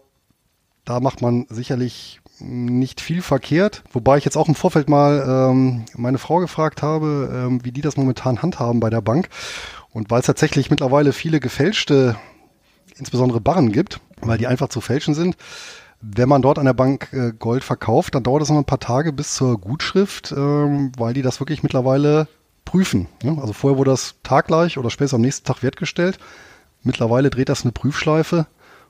da 0.84 0.99
macht 0.99 1.21
man 1.21 1.45
sicherlich 1.49 2.19
nicht 2.39 2.99
viel 2.99 3.21
verkehrt. 3.21 3.84
Wobei 3.93 4.17
ich 4.17 4.25
jetzt 4.25 4.36
auch 4.36 4.49
im 4.49 4.56
Vorfeld 4.56 4.89
mal 4.89 5.23
ähm, 5.25 5.86
meine 5.95 6.17
Frau 6.17 6.39
gefragt 6.39 6.82
habe, 6.82 7.30
ähm, 7.34 7.63
wie 7.63 7.71
die 7.71 7.82
das 7.82 7.95
momentan 7.95 8.41
handhaben 8.41 8.82
bei 8.82 8.89
der 8.89 9.01
Bank. 9.01 9.30
Und 9.91 10.12
weil 10.12 10.19
es 10.19 10.25
tatsächlich 10.25 10.69
mittlerweile 10.69 11.13
viele 11.13 11.39
gefälschte 11.39 12.17
insbesondere 12.98 13.42
Barren 13.42 13.72
gibt, 13.72 14.00
weil 14.22 14.38
die 14.38 14.48
einfach 14.48 14.70
zu 14.70 14.82
fälschen 14.82 15.14
sind. 15.14 15.36
Wenn 16.02 16.30
man 16.30 16.42
dort 16.42 16.60
an 16.60 16.66
der 16.66 16.74
Bank 16.74 17.10
äh, 17.14 17.32
Gold 17.38 17.64
verkauft, 17.64 18.16
dann 18.16 18.24
dauert 18.24 18.44
es 18.44 18.50
noch 18.50 18.58
ein 18.58 18.66
paar 18.66 18.80
Tage 18.80 19.12
bis 19.12 19.34
zur 19.34 19.60
Gutschrift, 19.60 20.34
ähm, 20.36 20.92
weil 20.98 21.14
die 21.14 21.22
das 21.22 21.40
wirklich 21.40 21.64
mittlerweile 21.64 22.28
prüfen. 22.64 23.08
Ne? 23.24 23.38
Also 23.40 23.54
vorher 23.54 23.78
wurde 23.78 23.92
das 23.92 24.16
taggleich 24.24 24.78
oder 24.78 24.90
später 24.90 25.16
am 25.16 25.22
nächsten 25.22 25.46
Tag 25.46 25.64
wertgestellt. 25.64 26.20
Mittlerweile 26.84 27.30
dreht 27.30 27.50
das 27.50 27.64
eine 27.64 27.72
Prüfschleife, 27.72 28.46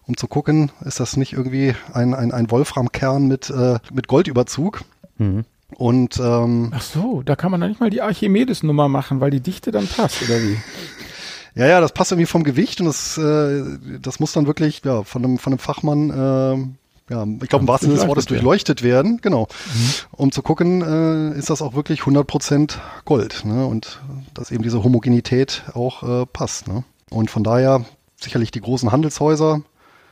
um 0.08 0.18
zu 0.18 0.28
gucken, 0.28 0.72
ist 0.84 1.00
das 1.00 1.16
nicht 1.16 1.34
irgendwie 1.34 1.76
ein, 1.94 2.14
ein, 2.14 2.32
ein 2.32 2.52
Wolframkern 2.52 3.28
mit, 3.28 3.50
äh, 3.50 3.80
mit 3.94 4.08
Goldüberzug. 4.08 4.82
Mhm. 5.18 5.46
Und 5.76 6.20
ähm, 6.20 6.72
ach 6.74 6.82
so, 6.82 7.22
da 7.24 7.36
kann 7.36 7.52
man 7.52 7.62
dann 7.62 7.70
nicht 7.70 7.80
mal 7.80 7.90
die 7.90 8.02
Archimedes-Nummer 8.02 8.88
machen, 8.88 9.20
weil 9.20 9.32
die 9.32 9.42
Dichte 9.42 9.72
dann 9.72 9.88
passt, 9.88 10.22
oder 10.24 10.42
wie? 10.42 10.58
Ja, 11.56 11.68
ja, 11.68 11.80
das 11.80 11.94
passt 11.94 12.12
irgendwie 12.12 12.26
vom 12.26 12.44
Gewicht 12.44 12.82
und 12.82 12.88
das, 12.88 13.18
äh, 13.18 13.64
das 14.02 14.20
muss 14.20 14.34
dann 14.34 14.46
wirklich 14.46 14.82
ja, 14.84 15.04
von, 15.04 15.24
einem, 15.24 15.38
von 15.38 15.54
einem 15.54 15.60
Fachmann, 15.60 16.10
äh, 16.10 17.14
ja, 17.14 17.26
ich 17.42 17.50
glaube 17.50 17.64
im 17.64 17.68
wahrsten 17.68 17.90
Sinne 17.90 18.00
des 18.00 18.08
Wortes 18.08 18.26
durchleuchtet 18.26 18.84
werden, 18.84 19.20
genau, 19.22 19.48
mhm. 19.74 19.90
um 20.12 20.32
zu 20.34 20.42
gucken, 20.42 20.82
äh, 20.82 21.38
ist 21.38 21.50
das 21.50 21.62
auch 21.62 21.74
wirklich 21.74 22.02
100% 22.02 22.78
Gold 23.06 23.46
ne? 23.46 23.66
und 23.66 24.02
dass 24.34 24.52
eben 24.52 24.64
diese 24.64 24.84
Homogenität 24.84 25.64
auch 25.74 26.04
äh, 26.04 26.26
passt. 26.26 26.68
Ne? 26.68 26.84
Und 27.10 27.32
von 27.32 27.44
daher 27.44 27.86
sicherlich 28.18 28.52
die 28.52 28.62
großen 28.62 28.92
Handelshäuser, 28.92 29.62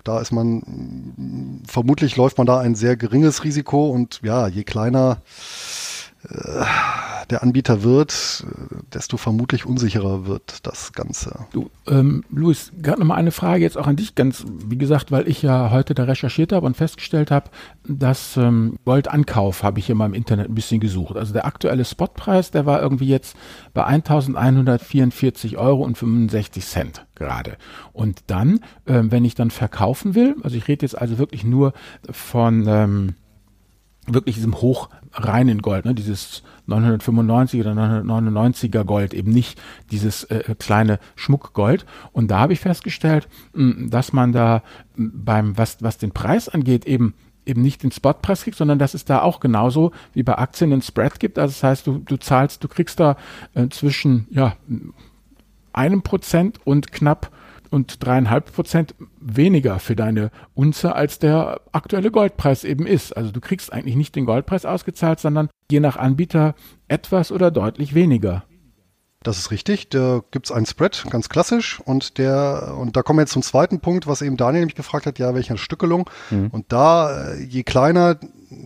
da 0.03 0.19
ist 0.19 0.31
man, 0.31 1.61
vermutlich 1.67 2.15
läuft 2.15 2.37
man 2.37 2.47
da 2.47 2.59
ein 2.59 2.75
sehr 2.75 2.95
geringes 2.95 3.43
Risiko 3.43 3.89
und 3.89 4.19
ja, 4.23 4.47
je 4.47 4.63
kleiner 4.63 5.21
der 7.29 7.43
Anbieter 7.43 7.83
wird, 7.83 8.45
desto 8.93 9.17
vermutlich 9.17 9.65
unsicherer 9.65 10.25
wird 10.25 10.65
das 10.65 10.93
Ganze. 10.93 11.45
Du, 11.51 11.69
ähm, 11.87 12.23
Luis, 12.29 12.71
gerade 12.81 12.99
nochmal 12.99 13.17
eine 13.17 13.31
Frage 13.31 13.63
jetzt 13.63 13.77
auch 13.77 13.87
an 13.87 13.95
dich, 13.95 14.15
ganz, 14.15 14.45
wie 14.65 14.77
gesagt, 14.77 15.11
weil 15.11 15.27
ich 15.27 15.41
ja 15.41 15.71
heute 15.71 15.93
da 15.93 16.03
recherchiert 16.03 16.51
habe 16.51 16.65
und 16.65 16.77
festgestellt 16.77 17.31
habe, 17.31 17.49
dass 17.87 18.37
ähm, 18.37 18.77
Goldankauf 18.85 19.63
habe 19.63 19.79
ich 19.79 19.93
mal 19.93 20.05
im 20.05 20.13
Internet 20.13 20.49
ein 20.49 20.55
bisschen 20.55 20.79
gesucht. 20.79 21.17
Also 21.17 21.33
der 21.33 21.45
aktuelle 21.45 21.85
Spotpreis, 21.85 22.51
der 22.51 22.65
war 22.65 22.81
irgendwie 22.81 23.07
jetzt 23.07 23.35
bei 23.73 23.83
1144 23.83 25.57
Euro 25.57 25.83
und 25.83 25.97
65 25.97 26.65
Cent 26.65 27.05
gerade. 27.15 27.57
Und 27.93 28.21
dann, 28.27 28.59
äh, 28.85 29.01
wenn 29.03 29.25
ich 29.25 29.35
dann 29.35 29.51
verkaufen 29.51 30.15
will, 30.15 30.35
also 30.43 30.55
ich 30.55 30.67
rede 30.67 30.85
jetzt 30.85 30.97
also 30.97 31.17
wirklich 31.17 31.43
nur 31.43 31.73
von 32.11 32.65
ähm, 32.67 33.15
wirklich 34.07 34.35
diesem 34.35 34.55
hochreinen 34.55 35.61
Gold, 35.61 35.85
ne, 35.85 35.93
dieses 35.93 36.43
995 36.65 37.61
oder 37.61 37.71
999er 37.71 38.83
Gold, 38.83 39.13
eben 39.13 39.31
nicht 39.31 39.61
dieses 39.91 40.25
äh, 40.25 40.55
kleine 40.59 40.99
Schmuckgold. 41.15 41.85
Und 42.11 42.29
da 42.29 42.39
habe 42.39 42.53
ich 42.53 42.59
festgestellt, 42.59 43.27
dass 43.53 44.13
man 44.13 44.31
da 44.31 44.63
beim, 44.95 45.57
was, 45.57 45.77
was 45.81 45.97
den 45.97 46.11
Preis 46.11 46.49
angeht, 46.49 46.85
eben 46.85 47.13
eben 47.45 47.61
nicht 47.61 47.83
den 47.83 47.91
Spotpreis 47.91 48.43
kriegt, 48.43 48.57
sondern 48.57 48.79
dass 48.79 48.93
es 48.93 49.03
da 49.03 49.21
auch 49.21 49.41
genauso 49.41 49.91
wie 50.13 50.23
bei 50.23 50.37
Aktien 50.37 50.71
einen 50.71 50.81
Spread 50.81 51.19
gibt. 51.19 51.37
Also 51.37 51.51
das 51.51 51.63
heißt, 51.63 51.87
du, 51.87 51.97
du 51.97 52.15
zahlst, 52.15 52.63
du 52.63 52.69
kriegst 52.69 53.01
da 53.01 53.17
äh, 53.53 53.67
zwischen 53.67 54.27
ja, 54.31 54.55
einem 55.73 56.03
Prozent 56.03 56.59
und 56.63 56.91
knapp 56.91 57.31
und 57.73 58.05
dreieinhalb 58.05 58.53
Prozent 58.53 58.93
weniger 59.19 59.79
für 59.79 59.95
deine 59.95 60.29
Unze, 60.53 60.95
als 60.95 61.17
der 61.17 61.61
aktuelle 61.71 62.11
Goldpreis 62.11 62.63
eben 62.63 62.85
ist. 62.85 63.17
Also 63.17 63.31
du 63.31 63.41
kriegst 63.41 63.73
eigentlich 63.73 63.95
nicht 63.95 64.15
den 64.15 64.25
Goldpreis 64.25 64.65
ausgezahlt, 64.65 65.19
sondern 65.19 65.49
je 65.71 65.79
nach 65.79 65.97
Anbieter 65.97 66.53
etwas 66.87 67.31
oder 67.31 67.49
deutlich 67.49 67.95
weniger. 67.95 68.43
Das 69.23 69.37
ist 69.39 69.51
richtig. 69.51 69.89
Da 69.89 70.21
gibt 70.31 70.47
es 70.47 70.51
einen 70.51 70.65
Spread, 70.65 71.05
ganz 71.09 71.29
klassisch. 71.29 71.79
Und 71.79 72.17
der, 72.17 72.75
und 72.77 72.95
da 72.95 73.01
kommen 73.01 73.17
wir 73.17 73.23
jetzt 73.23 73.31
zum 73.31 73.41
zweiten 73.41 73.79
Punkt, 73.79 74.05
was 74.05 74.21
eben 74.21 74.37
Daniel 74.37 74.65
mich 74.65 74.75
gefragt 74.75 75.05
hat, 75.05 75.17
ja, 75.17 75.33
welche 75.33 75.57
Stückelung. 75.57 76.09
Mhm. 76.29 76.49
Und 76.51 76.71
da, 76.71 77.31
äh, 77.31 77.43
je 77.43 77.63
kleiner 77.63 78.17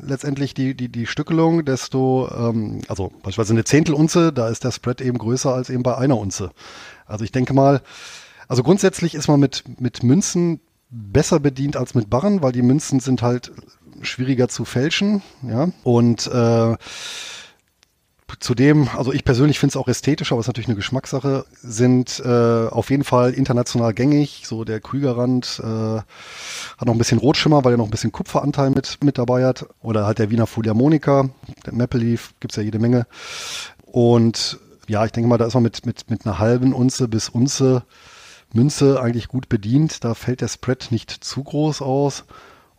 letztendlich 0.01 0.53
die, 0.53 0.75
die, 0.75 0.89
die 0.89 1.05
Stückelung, 1.05 1.63
desto, 1.63 2.27
ähm, 2.35 2.81
also 2.87 3.09
beispielsweise 3.23 3.53
eine 3.53 3.63
Zehntelunze, 3.63 4.33
da 4.33 4.49
ist 4.49 4.63
der 4.63 4.71
Spread 4.71 4.99
eben 4.99 5.17
größer 5.17 5.53
als 5.53 5.69
eben 5.69 5.83
bei 5.83 5.95
einer 5.95 6.17
Unze. 6.17 6.51
Also 7.05 7.23
ich 7.23 7.31
denke 7.31 7.53
mal, 7.53 7.81
also 8.47 8.63
grundsätzlich 8.63 9.15
ist 9.15 9.27
man 9.27 9.39
mit, 9.39 9.63
mit 9.79 10.03
Münzen 10.03 10.59
besser 10.89 11.39
bedient 11.39 11.75
als 11.75 11.95
mit 11.95 12.09
Barren, 12.09 12.41
weil 12.41 12.51
die 12.51 12.61
Münzen 12.61 12.99
sind 12.99 13.21
halt 13.21 13.51
schwieriger 14.01 14.47
zu 14.47 14.63
fälschen, 14.63 15.21
ja. 15.43 15.69
Und 15.83 16.27
äh, 16.27 16.75
Zudem, 18.39 18.89
also 18.95 19.13
ich 19.13 19.23
persönlich 19.23 19.57
finde 19.57 19.71
es 19.71 19.77
auch 19.77 19.87
ästhetischer, 19.87 20.33
aber 20.33 20.41
es 20.41 20.43
ist 20.43 20.49
natürlich 20.49 20.67
eine 20.67 20.75
Geschmackssache, 20.75 21.45
sind 21.53 22.21
äh, 22.23 22.67
auf 22.67 22.89
jeden 22.91 23.03
Fall 23.03 23.33
international 23.33 23.93
gängig. 23.93 24.43
So 24.45 24.63
der 24.63 24.79
Krügerrand 24.79 25.59
äh, 25.63 25.65
hat 25.67 26.85
noch 26.85 26.93
ein 26.93 26.97
bisschen 26.97 27.17
Rotschimmer, 27.17 27.63
weil 27.63 27.73
er 27.73 27.77
noch 27.77 27.85
ein 27.85 27.91
bisschen 27.91 28.11
Kupferanteil 28.11 28.69
mit, 28.69 28.99
mit 29.03 29.17
dabei 29.17 29.45
hat. 29.45 29.65
Oder 29.81 30.05
halt 30.05 30.19
der 30.19 30.29
Wiener 30.29 30.45
Foliamonika, 30.45 31.29
der 31.65 31.73
Maple 31.73 32.01
Leaf, 32.01 32.33
gibt's 32.39 32.57
ja 32.57 32.63
jede 32.63 32.79
Menge. 32.79 33.07
Und 33.85 34.59
ja, 34.87 35.03
ich 35.05 35.13
denke 35.13 35.29
mal, 35.29 35.37
da 35.37 35.45
ist 35.45 35.53
man 35.55 35.63
mit, 35.63 35.85
mit, 35.85 36.09
mit 36.09 36.25
einer 36.25 36.37
halben 36.37 36.73
Unze 36.73 37.07
bis 37.07 37.29
Unze 37.29 37.83
Münze 38.53 39.01
eigentlich 39.01 39.27
gut 39.27 39.49
bedient. 39.49 40.03
Da 40.03 40.13
fällt 40.13 40.41
der 40.41 40.47
Spread 40.47 40.87
nicht 40.91 41.11
zu 41.11 41.43
groß 41.43 41.81
aus. 41.81 42.25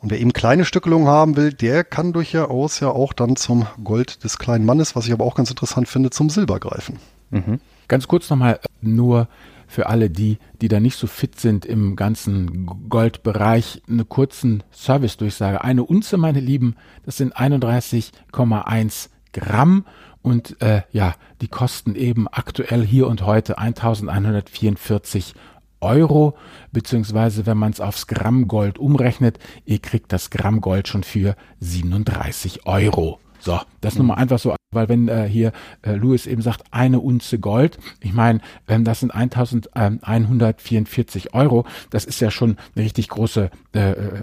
Und 0.00 0.11
wer 0.11 0.20
eben 0.20 0.33
kleine 0.33 0.64
Stückelungen 0.64 1.09
haben 1.09 1.37
will, 1.37 1.52
der 1.52 1.83
kann 1.83 2.12
durchaus 2.12 2.78
ja 2.81 2.90
auch 2.90 3.12
dann 3.12 3.37
zum 3.37 3.66
Gold 3.83 4.22
des 4.22 4.38
kleinen 4.38 4.64
Mannes, 4.64 4.94
was 4.94 5.07
ich 5.07 5.12
aber 5.12 5.24
auch 5.24 5.35
ganz 5.35 5.50
interessant 5.50 5.88
finde, 5.88 6.11
zum 6.11 6.31
Silber 6.31 6.61
greifen. 6.61 6.98
Mhm. 7.31 7.61
Ganz 7.88 8.07
kurz 8.07 8.31
nochmal 8.31 8.61
nur 8.81 9.28
für 9.66 9.88
alle 9.88 10.09
die, 10.09 10.38
die 10.61 10.68
da 10.68 10.81
nicht 10.81 10.96
so 10.96 11.07
fit 11.07 11.38
sind 11.38 11.66
im 11.66 11.94
ganzen 11.94 12.66
Goldbereich, 12.88 13.83
eine 13.88 14.04
kurzen 14.04 14.62
Service-Durchsage. 14.72 15.62
Eine 15.62 15.85
Unze, 15.85 16.16
meine 16.16 16.40
Lieben, 16.40 16.76
das 17.04 17.18
sind 17.18 17.37
31,1 17.37 19.09
Gramm 19.33 19.85
und 20.22 20.61
äh, 20.62 20.83
ja, 20.90 21.14
die 21.42 21.48
kosten 21.48 21.94
eben 21.94 22.28
aktuell 22.28 22.85
hier 22.85 23.09
und 23.09 23.26
heute 23.26 23.59
1144 23.59 25.35
Euro, 25.81 26.37
beziehungsweise 26.73 27.47
wenn 27.47 27.59
man 27.59 27.73
es 27.73 27.81
aufs 27.81 28.07
Gramm 28.07 28.49
Gold 28.49 28.79
umrechnet, 28.79 29.38
ihr 29.64 29.79
kriegt 29.79 30.12
das 30.12 30.31
Gramm 30.31 30.61
Gold 30.61 30.88
schon 30.88 31.05
für 31.05 31.37
37 31.61 32.67
Euro. 32.67 33.21
So, 33.41 33.61
das 33.81 33.95
mhm. 33.95 33.99
nur 33.99 34.07
mal 34.09 34.14
einfach 34.14 34.38
so, 34.38 34.55
weil 34.73 34.88
wenn 34.88 35.09
äh, 35.09 35.29
hier 35.29 35.53
äh, 35.83 35.93
Louis 35.93 36.27
eben 36.27 36.43
sagt, 36.43 36.64
eine 36.71 37.01
Unze 37.01 37.38
Gold, 37.38 37.79
ich 38.01 38.12
meine, 38.12 38.41
ähm, 38.67 38.85
das 38.85 39.01
sind 39.01 39.14
1144 39.14 41.35
Euro, 41.35 41.64
das 41.91 42.05
ist 42.05 42.21
ja 42.21 42.31
schon 42.31 42.59
eine 42.75 42.85
richtig 42.85 43.09
große 43.09 43.51
äh, 43.75 43.91
äh, 43.91 44.23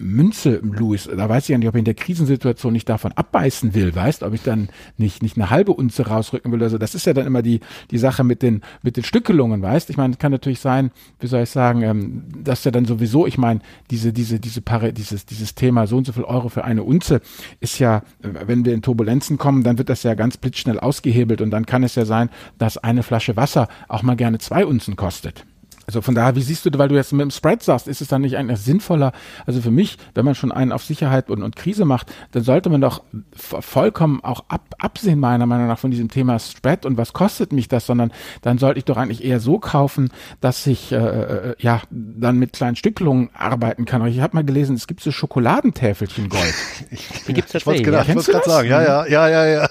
Münze, 0.00 0.60
Louis. 0.62 1.08
Da 1.14 1.28
weiß 1.28 1.44
ich 1.44 1.48
ja 1.50 1.58
nicht, 1.58 1.68
ob 1.68 1.74
ich 1.74 1.80
in 1.80 1.84
der 1.84 1.94
Krisensituation 1.94 2.72
nicht 2.72 2.88
davon 2.88 3.12
abbeißen 3.12 3.74
will, 3.74 3.94
weißt, 3.94 4.22
ob 4.22 4.34
ich 4.34 4.42
dann 4.42 4.68
nicht, 4.96 5.22
nicht 5.22 5.36
eine 5.36 5.50
halbe 5.50 5.72
Unze 5.72 6.06
rausrücken 6.06 6.50
will. 6.52 6.62
Also 6.62 6.78
das 6.78 6.94
ist 6.94 7.06
ja 7.06 7.12
dann 7.12 7.26
immer 7.26 7.42
die, 7.42 7.60
die 7.90 7.98
Sache 7.98 8.24
mit 8.24 8.42
den, 8.42 8.62
mit 8.82 8.96
den 8.96 9.04
Stückelungen, 9.04 9.62
weißt. 9.62 9.90
Ich 9.90 9.96
meine, 9.96 10.12
es 10.12 10.18
kann 10.18 10.32
natürlich 10.32 10.60
sein, 10.60 10.90
wie 11.20 11.26
soll 11.26 11.42
ich 11.42 11.50
sagen, 11.50 11.82
ähm, 11.82 12.24
dass 12.42 12.64
ja 12.64 12.70
dann 12.70 12.86
sowieso, 12.86 13.26
ich 13.26 13.38
meine, 13.38 13.60
diese, 13.90 14.12
diese, 14.12 14.40
diese 14.40 14.62
Pare, 14.62 14.92
dieses, 14.92 15.26
dieses 15.26 15.54
Thema 15.54 15.86
so 15.86 15.96
und 15.96 16.06
so 16.06 16.12
viel 16.12 16.24
Euro 16.24 16.48
für 16.48 16.64
eine 16.64 16.82
Unze 16.82 17.20
ist 17.60 17.78
ja, 17.78 18.02
wenn 18.20 18.64
wir 18.64 18.74
in 18.74 18.82
Turbulenzen 18.82 19.38
kommen, 19.38 19.62
dann 19.62 19.78
wird 19.78 19.90
das 19.90 20.02
ja 20.02 20.14
ganz 20.14 20.36
blitzschnell 20.36 20.80
ausgehebelt 20.80 21.40
und 21.40 21.50
dann 21.50 21.66
kann 21.66 21.82
es 21.82 21.94
ja 21.94 22.04
sein, 22.04 22.30
dass 22.58 22.78
eine 22.78 23.02
Flasche 23.02 23.36
Wasser 23.36 23.68
auch 23.88 24.02
mal 24.02 24.16
gerne 24.16 24.38
zwei 24.38 24.64
Unzen 24.64 24.96
kostet. 24.96 25.44
Also 25.90 26.02
von 26.02 26.14
daher, 26.14 26.36
wie 26.36 26.40
siehst 26.40 26.64
du, 26.64 26.70
weil 26.78 26.86
du 26.86 26.94
jetzt 26.94 27.12
mit 27.12 27.20
dem 27.20 27.32
Spread 27.32 27.64
sagst, 27.64 27.88
ist 27.88 28.00
es 28.00 28.06
dann 28.06 28.20
nicht 28.20 28.36
eigentlich 28.36 28.60
sinnvoller? 28.60 29.10
Also 29.44 29.60
für 29.60 29.72
mich, 29.72 29.98
wenn 30.14 30.24
man 30.24 30.36
schon 30.36 30.52
einen 30.52 30.70
auf 30.70 30.84
Sicherheit 30.84 31.30
und, 31.30 31.42
und 31.42 31.56
Krise 31.56 31.84
macht, 31.84 32.12
dann 32.30 32.44
sollte 32.44 32.70
man 32.70 32.80
doch 32.80 33.02
vollkommen 33.34 34.22
auch 34.22 34.44
ab, 34.46 34.76
absehen, 34.78 35.18
meiner 35.18 35.46
Meinung 35.46 35.66
nach, 35.66 35.80
von 35.80 35.90
diesem 35.90 36.08
Thema 36.08 36.38
Spread 36.38 36.86
und 36.86 36.96
was 36.96 37.12
kostet 37.12 37.52
mich 37.52 37.66
das, 37.66 37.86
sondern 37.86 38.12
dann 38.42 38.58
sollte 38.58 38.78
ich 38.78 38.84
doch 38.84 38.98
eigentlich 38.98 39.24
eher 39.24 39.40
so 39.40 39.58
kaufen, 39.58 40.10
dass 40.40 40.64
ich 40.68 40.92
äh, 40.92 40.96
äh 40.96 41.54
ja 41.58 41.82
dann 41.90 42.38
mit 42.38 42.52
kleinen 42.52 42.76
Stückelungen 42.76 43.30
arbeiten 43.34 43.84
kann. 43.84 44.06
Ich 44.06 44.20
habe 44.20 44.36
mal 44.36 44.44
gelesen, 44.44 44.76
es 44.76 44.86
gibt 44.86 45.00
so 45.00 45.10
Schokoladentäfelchen 45.10 46.28
Gold. 46.28 46.54
Die 47.26 47.34
gibt's 47.34 47.52
ja, 47.52 47.58
ich 47.58 47.66
wollte 47.66 47.82
gerade 47.82 48.48
sagen, 48.48 48.68
ja, 48.68 48.80
ja, 48.80 49.06
ja, 49.06 49.28
ja, 49.28 49.44
ja. 49.44 49.68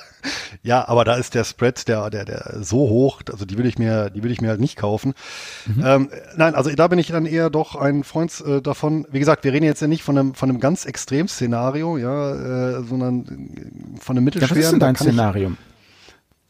Ja, 0.64 0.88
aber 0.88 1.06
da 1.06 1.16
ist 1.16 1.36
der 1.36 1.44
Spread, 1.44 1.88
der, 1.88 2.10
der, 2.10 2.26
der 2.26 2.58
so 2.62 2.78
hoch, 2.78 3.22
also 3.32 3.46
die 3.46 3.58
will 3.58 3.66
ich 3.66 3.78
mir, 3.78 4.10
die 4.10 4.24
will 4.24 4.32
ich 4.32 4.42
mir 4.42 4.50
halt 4.50 4.60
nicht 4.60 4.76
kaufen. 4.76 5.14
Mhm. 5.66 5.84
Ähm, 5.86 6.10
nein, 6.36 6.56
also 6.56 6.70
da 6.74 6.88
bin 6.88 7.00
ich 7.00 7.08
dann 7.08 7.26
eher 7.26 7.50
doch 7.50 7.76
ein 7.76 8.04
Freund 8.04 8.44
äh, 8.46 8.62
davon. 8.62 9.08
Wie 9.12 9.20
gesagt, 9.20 9.44
wir 9.44 9.54
reden 9.54 9.66
jetzt 9.66 9.82
ja 9.82 9.88
nicht 9.88 10.04
von 10.04 10.18
einem, 10.18 10.34
von 10.34 10.50
einem 10.50 10.60
ganz 10.60 10.86
Extrem-Szenario, 10.86 11.98
ja, 11.98 12.80
äh, 12.80 12.84
sondern 12.84 13.96
von 14.00 14.18
einem 14.18 14.26
mittelschweren. 14.26 14.56
Ja, 14.56 14.60
was 14.60 14.66
ist 14.66 14.72
denn 14.72 14.80
dein 14.80 14.96
Szenario? 14.96 15.52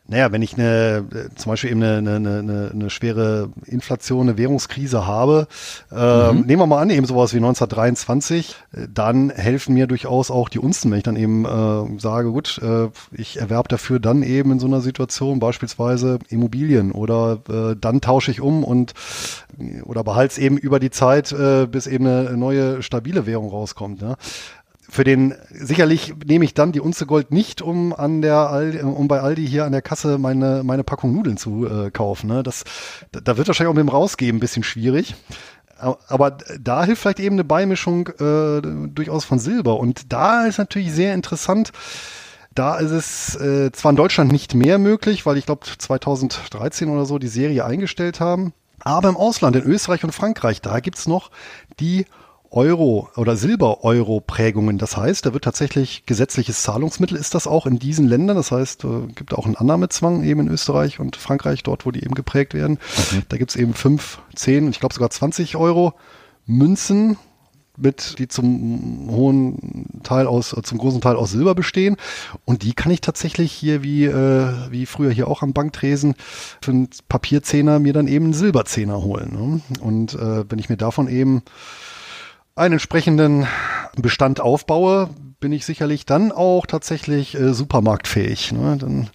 Naja, 0.09 0.31
wenn 0.31 0.41
ich 0.41 0.57
eine, 0.57 1.05
zum 1.35 1.51
Beispiel 1.51 1.69
eben 1.69 1.83
eine, 1.83 2.15
eine, 2.15 2.39
eine, 2.39 2.71
eine 2.73 2.89
schwere 2.89 3.49
Inflation, 3.65 4.27
eine 4.27 4.39
Währungskrise 4.39 5.05
habe, 5.05 5.47
äh, 5.91 6.33
mhm. 6.33 6.41
nehmen 6.41 6.61
wir 6.63 6.65
mal 6.65 6.81
an, 6.81 6.89
eben 6.89 7.05
sowas 7.05 7.31
wie 7.33 7.37
1923, 7.37 8.55
dann 8.91 9.29
helfen 9.29 9.75
mir 9.75 9.85
durchaus 9.85 10.31
auch 10.31 10.49
die 10.49 10.57
Unzen, 10.57 10.89
wenn 10.89 10.97
ich 10.97 11.03
dann 11.03 11.15
eben 11.15 11.45
äh, 11.45 11.99
sage, 11.99 12.31
gut, 12.31 12.59
äh, 12.63 12.87
ich 13.11 13.39
erwerbe 13.39 13.69
dafür 13.69 13.99
dann 13.99 14.23
eben 14.23 14.51
in 14.53 14.59
so 14.59 14.65
einer 14.65 14.81
Situation 14.81 15.39
beispielsweise 15.39 16.17
Immobilien 16.29 16.91
oder 16.91 17.39
äh, 17.47 17.75
dann 17.79 18.01
tausche 18.01 18.31
ich 18.31 18.41
um 18.41 18.63
und 18.63 18.93
oder 19.83 20.03
behalte 20.03 20.31
es 20.31 20.37
eben 20.39 20.57
über 20.57 20.79
die 20.79 20.89
Zeit, 20.89 21.31
äh, 21.31 21.67
bis 21.67 21.85
eben 21.85 22.07
eine 22.07 22.37
neue 22.37 22.81
stabile 22.81 23.27
Währung 23.27 23.49
rauskommt. 23.49 24.01
Ja 24.01 24.15
für 24.89 25.03
den 25.03 25.35
sicherlich 25.51 26.13
nehme 26.25 26.43
ich 26.45 26.53
dann 26.53 26.71
die 26.71 26.79
Unze 26.79 27.05
Gold 27.05 27.31
nicht, 27.31 27.61
um 27.61 27.93
an 27.93 28.21
der 28.21 28.49
Aldi, 28.49 28.81
um 28.81 29.07
bei 29.07 29.21
Aldi 29.21 29.47
hier 29.47 29.65
an 29.65 29.71
der 29.71 29.81
Kasse 29.81 30.17
meine 30.17 30.63
meine 30.63 30.83
Packung 30.83 31.13
Nudeln 31.13 31.37
zu 31.37 31.67
äh, 31.67 31.91
kaufen. 31.91 32.27
Ne? 32.27 32.43
Das 32.43 32.63
da 33.11 33.37
wird 33.37 33.47
wahrscheinlich 33.47 33.71
auch 33.71 33.75
mit 33.75 33.85
dem 33.85 33.89
Rausgeben 33.89 34.37
ein 34.37 34.41
bisschen 34.41 34.63
schwierig. 34.63 35.15
Aber 35.79 36.37
da 36.59 36.83
hilft 36.83 37.01
vielleicht 37.01 37.21
eben 37.21 37.35
eine 37.35 37.45
Beimischung 37.45 38.07
äh, 38.07 38.61
durchaus 38.61 39.23
von 39.23 39.39
Silber. 39.39 39.79
Und 39.79 40.11
da 40.11 40.45
ist 40.45 40.57
natürlich 40.57 40.91
sehr 40.91 41.13
interessant. 41.13 41.71
Da 42.53 42.77
ist 42.77 42.91
es 42.91 43.35
äh, 43.37 43.71
zwar 43.71 43.91
in 43.91 43.95
Deutschland 43.95 44.31
nicht 44.31 44.55
mehr 44.55 44.77
möglich, 44.77 45.25
weil 45.25 45.37
ich 45.37 45.45
glaube 45.45 45.65
2013 45.65 46.89
oder 46.89 47.05
so 47.05 47.17
die 47.17 47.29
Serie 47.29 47.63
eingestellt 47.63 48.19
haben. 48.19 48.53
Aber 48.81 49.09
im 49.09 49.17
Ausland, 49.17 49.55
in 49.55 49.63
Österreich 49.63 50.03
und 50.03 50.11
Frankreich, 50.11 50.61
da 50.61 50.79
gibt's 50.79 51.07
noch 51.07 51.31
die 51.79 52.05
Euro- 52.51 53.09
oder 53.15 53.35
Silber-Euro-Prägungen. 53.35 54.77
Das 54.77 54.97
heißt, 54.97 55.25
da 55.25 55.33
wird 55.33 55.43
tatsächlich 55.43 56.05
gesetzliches 56.05 56.63
Zahlungsmittel 56.63 57.17
ist 57.17 57.35
das 57.35 57.45
auch 57.45 57.65
in 57.65 57.77
diesen 57.77 58.07
Ländern. 58.07 58.37
Das 58.37 58.51
heißt, 58.51 58.85
äh, 58.85 59.07
gibt 59.13 59.33
auch 59.33 59.45
einen 59.45 59.55
Annahmezwang 59.55 60.23
eben 60.23 60.41
in 60.41 60.47
Österreich 60.47 60.99
und 60.99 61.15
Frankreich, 61.15 61.63
dort, 61.63 61.85
wo 61.85 61.91
die 61.91 62.03
eben 62.03 62.15
geprägt 62.15 62.53
werden. 62.53 62.79
Okay. 62.97 63.21
Da 63.29 63.37
gibt's 63.37 63.55
eben 63.55 63.73
fünf, 63.73 64.19
zehn 64.35 64.65
und 64.65 64.71
ich 64.71 64.79
glaube 64.79 64.93
sogar 64.93 65.09
20 65.09 65.55
Euro 65.57 65.93
Münzen 66.45 67.17
mit, 67.79 68.19
die 68.19 68.27
zum 68.27 69.09
hohen 69.09 70.01
Teil 70.03 70.27
aus, 70.27 70.53
äh, 70.53 70.61
zum 70.61 70.77
großen 70.77 71.01
Teil 71.01 71.15
aus 71.15 71.31
Silber 71.31 71.55
bestehen. 71.55 71.97
Und 72.45 72.63
die 72.63 72.73
kann 72.73 72.91
ich 72.91 73.01
tatsächlich 73.01 73.51
hier 73.51 73.83
wie, 73.83 74.05
äh, 74.05 74.47
wie 74.69 74.85
früher 74.85 75.11
hier 75.11 75.27
auch 75.27 75.41
am 75.41 75.53
Banktresen 75.53 76.15
für 76.61 76.71
einen 76.71 76.89
Papierzehner 77.07 77.79
mir 77.79 77.93
dann 77.93 78.07
eben 78.07 78.25
einen 78.25 78.33
Silberzehner 78.33 79.03
holen. 79.03 79.31
Ne? 79.31 79.61
Und 79.81 80.13
äh, 80.13 80.49
wenn 80.49 80.59
ich 80.59 80.69
mir 80.69 80.77
davon 80.77 81.07
eben 81.07 81.43
einen 82.59 82.73
entsprechenden 82.73 83.47
Bestand 83.95 84.41
aufbaue, 84.41 85.09
bin 85.39 85.51
ich 85.53 85.65
sicherlich 85.65 86.05
dann 86.05 86.31
auch 86.31 86.65
tatsächlich 86.65 87.35
äh, 87.35 87.53
supermarktfähig. 87.53 88.51
Ne? 88.51 88.77
Dann 88.77 89.09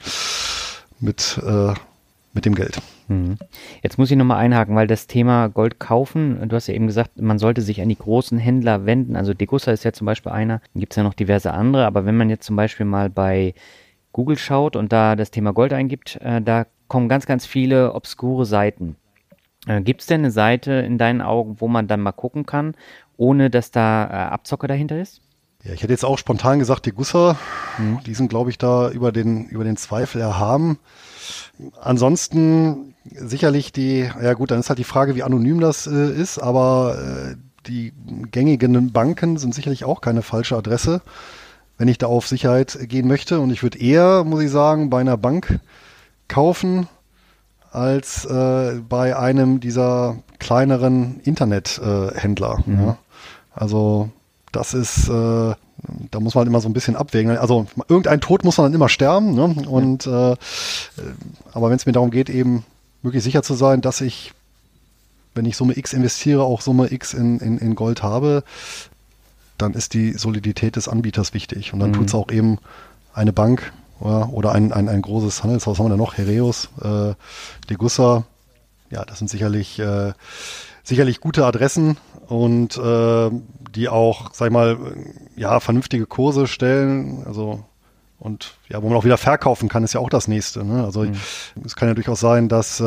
mit, 0.99 1.41
äh, 1.47 1.75
mit 2.33 2.47
dem 2.47 2.55
Geld. 2.55 2.81
Mhm. 3.09 3.37
Jetzt 3.83 3.99
muss 3.99 4.11
ich 4.11 4.17
nochmal 4.17 4.39
einhaken, 4.39 4.75
weil 4.75 4.87
das 4.87 5.07
Thema 5.07 5.49
Gold 5.49 5.79
kaufen, 5.79 6.49
du 6.49 6.57
hast 6.57 6.69
ja 6.69 6.75
eben 6.75 6.87
gesagt, 6.87 7.21
man 7.21 7.39
sollte 7.39 7.61
sich 7.61 7.83
an 7.83 7.91
die 7.91 7.99
großen 7.99 8.39
Händler 8.39 8.87
wenden. 8.87 9.15
Also 9.15 9.35
Degussa 9.35 9.73
ist 9.73 9.85
ja 9.85 9.93
zum 9.93 10.07
Beispiel 10.07 10.33
einer, 10.33 10.63
gibt 10.75 10.95
es 10.95 10.97
ja 10.97 11.03
noch 11.03 11.15
diverse 11.15 11.53
andere, 11.53 11.85
aber 11.85 12.07
wenn 12.07 12.17
man 12.17 12.31
jetzt 12.31 12.47
zum 12.47 12.57
Beispiel 12.57 12.87
mal 12.87 13.11
bei 13.11 13.55
Google 14.13 14.39
schaut 14.39 14.75
und 14.75 14.93
da 14.93 15.17
das 15.17 15.31
Thema 15.31 15.53
Gold 15.53 15.75
eingibt, 15.75 16.17
äh, 16.23 16.41
da 16.41 16.67
kommen 16.89 17.11
ganz, 17.11 17.27
ganz 17.27 17.45
viele 17.45 17.93
obskure 17.93 18.47
Seiten. 18.47 18.97
Äh, 19.67 19.81
gibt 19.83 20.03
es 20.03 20.07
denn 20.07 20.21
eine 20.21 20.31
Seite 20.31 20.73
in 20.73 20.99
deinen 20.99 21.21
Augen, 21.21 21.61
wo 21.61 21.69
man 21.69 21.89
dann 21.89 22.01
mal 22.01 22.13
gucken 22.13 22.47
kann, 22.47 22.75
ohne 23.17 23.51
dass 23.51 23.71
da 23.71 24.05
äh, 24.05 24.33
Abzocke 24.33 24.67
dahinter 24.67 25.01
ist? 25.01 25.21
Ja, 25.65 25.73
ich 25.73 25.83
hätte 25.83 25.93
jetzt 25.93 26.05
auch 26.05 26.19
spontan 26.19 26.59
gesagt, 26.59 26.85
die 26.85 26.93
Gusser, 26.93 27.39
mhm. 27.79 28.01
die 28.05 28.15
sind, 28.15 28.29
glaube 28.29 28.51
ich, 28.51 28.59
da 28.59 28.91
über 28.91 29.13
den, 29.13 29.47
über 29.47 29.65
den 29.65 29.77
Zweifel 29.77 30.21
erhaben. 30.21 30.79
Ansonsten 31.81 32.95
sicherlich 33.11 33.73
die, 33.73 34.01
ja 34.01 34.35
gut, 34.35 34.51
dann 34.51 34.61
ist 34.61 34.69
halt 34.69 34.79
die 34.79 34.85
Frage, 34.85 35.15
wie 35.15 35.23
anonym 35.23 35.61
das 35.61 35.87
äh, 35.87 36.11
ist, 36.11 36.39
aber 36.39 36.99
äh, 36.99 37.37
die 37.67 37.93
gängigen 38.31 38.93
Banken 38.93 39.39
sind 39.39 39.55
sicherlich 39.55 39.85
auch 39.85 40.03
keine 40.03 40.23
falsche 40.23 40.57
Adresse, 40.57 41.01
wenn 41.79 41.89
ich 41.89 41.99
da 41.99 42.09
auf 42.09 42.27
Sicherheit 42.27 42.79
gehen 42.83 43.09
möchte. 43.09 43.41
Und 43.41 43.51
ich 43.51 43.63
würde 43.63 43.79
eher, 43.79 44.25
muss 44.25 44.43
ich 44.43 44.51
sagen, 44.51 44.91
bei 44.91 45.01
einer 45.01 45.17
Bank 45.17 45.61
kaufen, 46.29 46.89
als 47.71 48.25
äh, 48.25 48.81
bei 48.89 49.17
einem 49.17 49.61
dieser 49.61 50.19
kleineren 50.39 51.21
Internethändler. 51.21 52.63
Äh, 52.67 52.71
mhm. 52.71 52.81
ja. 52.81 52.99
Also 53.55 54.11
das 54.53 54.75
ist, 54.75 55.09
äh, 55.09 55.55
da 56.11 56.21
muss 56.21 56.35
man 56.35 56.41
halt 56.41 56.49
immer 56.49 56.61
so 56.61 56.69
ein 56.69 56.73
bisschen 56.73 56.97
abwägen. 56.97 57.37
Also 57.37 57.67
irgendein 57.89 58.21
Tod 58.21 58.45
muss 58.45 58.59
man 58.59 58.67
dann 58.67 58.75
immer 58.75 58.89
sterben. 58.89 59.35
Ne? 59.35 59.45
Und 59.69 60.07
äh, 60.07 60.37
aber 61.53 61.71
wenn 61.71 61.77
es 61.77 61.87
mir 61.87 61.93
darum 61.93 62.11
geht, 62.11 62.31
eben 62.31 62.65
wirklich 63.03 63.23
sicher 63.23 63.43
zu 63.43 63.55
sein, 63.55 63.81
dass 63.81 64.01
ich, 64.01 64.33
wenn 65.35 65.45
ich 65.45 65.57
Summe 65.57 65.77
X 65.77 65.93
investiere, 65.93 66.43
auch 66.43 66.61
Summe 66.61 66.93
X 66.93 67.15
in, 67.15 67.39
in, 67.41 67.59
in 67.59 67.75
Gold 67.75 68.03
habe, 68.03 68.45
dann 69.59 69.75
ist 69.75 69.95
die 69.95 70.13
Solidität 70.13 70.77
des 70.77 70.89
Anbieters 70.89 71.35
wichtig. 71.35 71.73
Und 71.73 71.81
dann 71.81 71.91
mhm. 71.91 71.95
tut 71.95 72.09
es 72.09 72.15
auch 72.15 72.31
eben 72.31 72.59
eine 73.13 73.33
Bank 73.33 73.73
oder, 74.01 74.33
oder 74.33 74.53
ein, 74.53 74.73
ein, 74.73 74.89
ein 74.89 75.03
großes 75.03 75.43
Handelshaus, 75.43 75.79
haben 75.79 75.87
wir 75.87 75.91
da 75.91 75.97
noch, 75.97 76.17
Hereus, 76.17 76.69
äh, 76.83 77.15
Degussa, 77.71 78.25
ja, 78.91 79.05
das 79.05 79.19
sind 79.19 79.29
sicherlich, 79.29 79.79
äh, 79.79 80.13
sicherlich 80.83 81.21
gute 81.21 81.45
Adressen 81.45 81.97
und 82.29 82.77
äh, 82.77 83.31
die 83.75 83.89
auch, 83.89 84.33
sag 84.33 84.47
ich 84.47 84.53
mal, 84.53 84.79
ja, 85.37 85.61
vernünftige 85.61 86.07
Kurse 86.07 86.47
stellen, 86.47 87.23
also 87.27 87.65
und 88.19 88.55
ja, 88.69 88.83
wo 88.83 88.89
man 88.89 88.97
auch 88.97 89.05
wieder 89.05 89.19
verkaufen 89.19 89.69
kann, 89.69 89.85
ist 89.85 89.93
ja 89.93 90.01
auch 90.01 90.09
das 90.09 90.29
nächste. 90.29 90.65
Ne? 90.65 90.83
Also 90.85 91.03
mhm. 91.03 91.15
es 91.65 91.77
kann 91.77 91.89
ja 91.89 91.95
durchaus 91.95 92.21
sein, 92.21 92.49
dass 92.49 92.81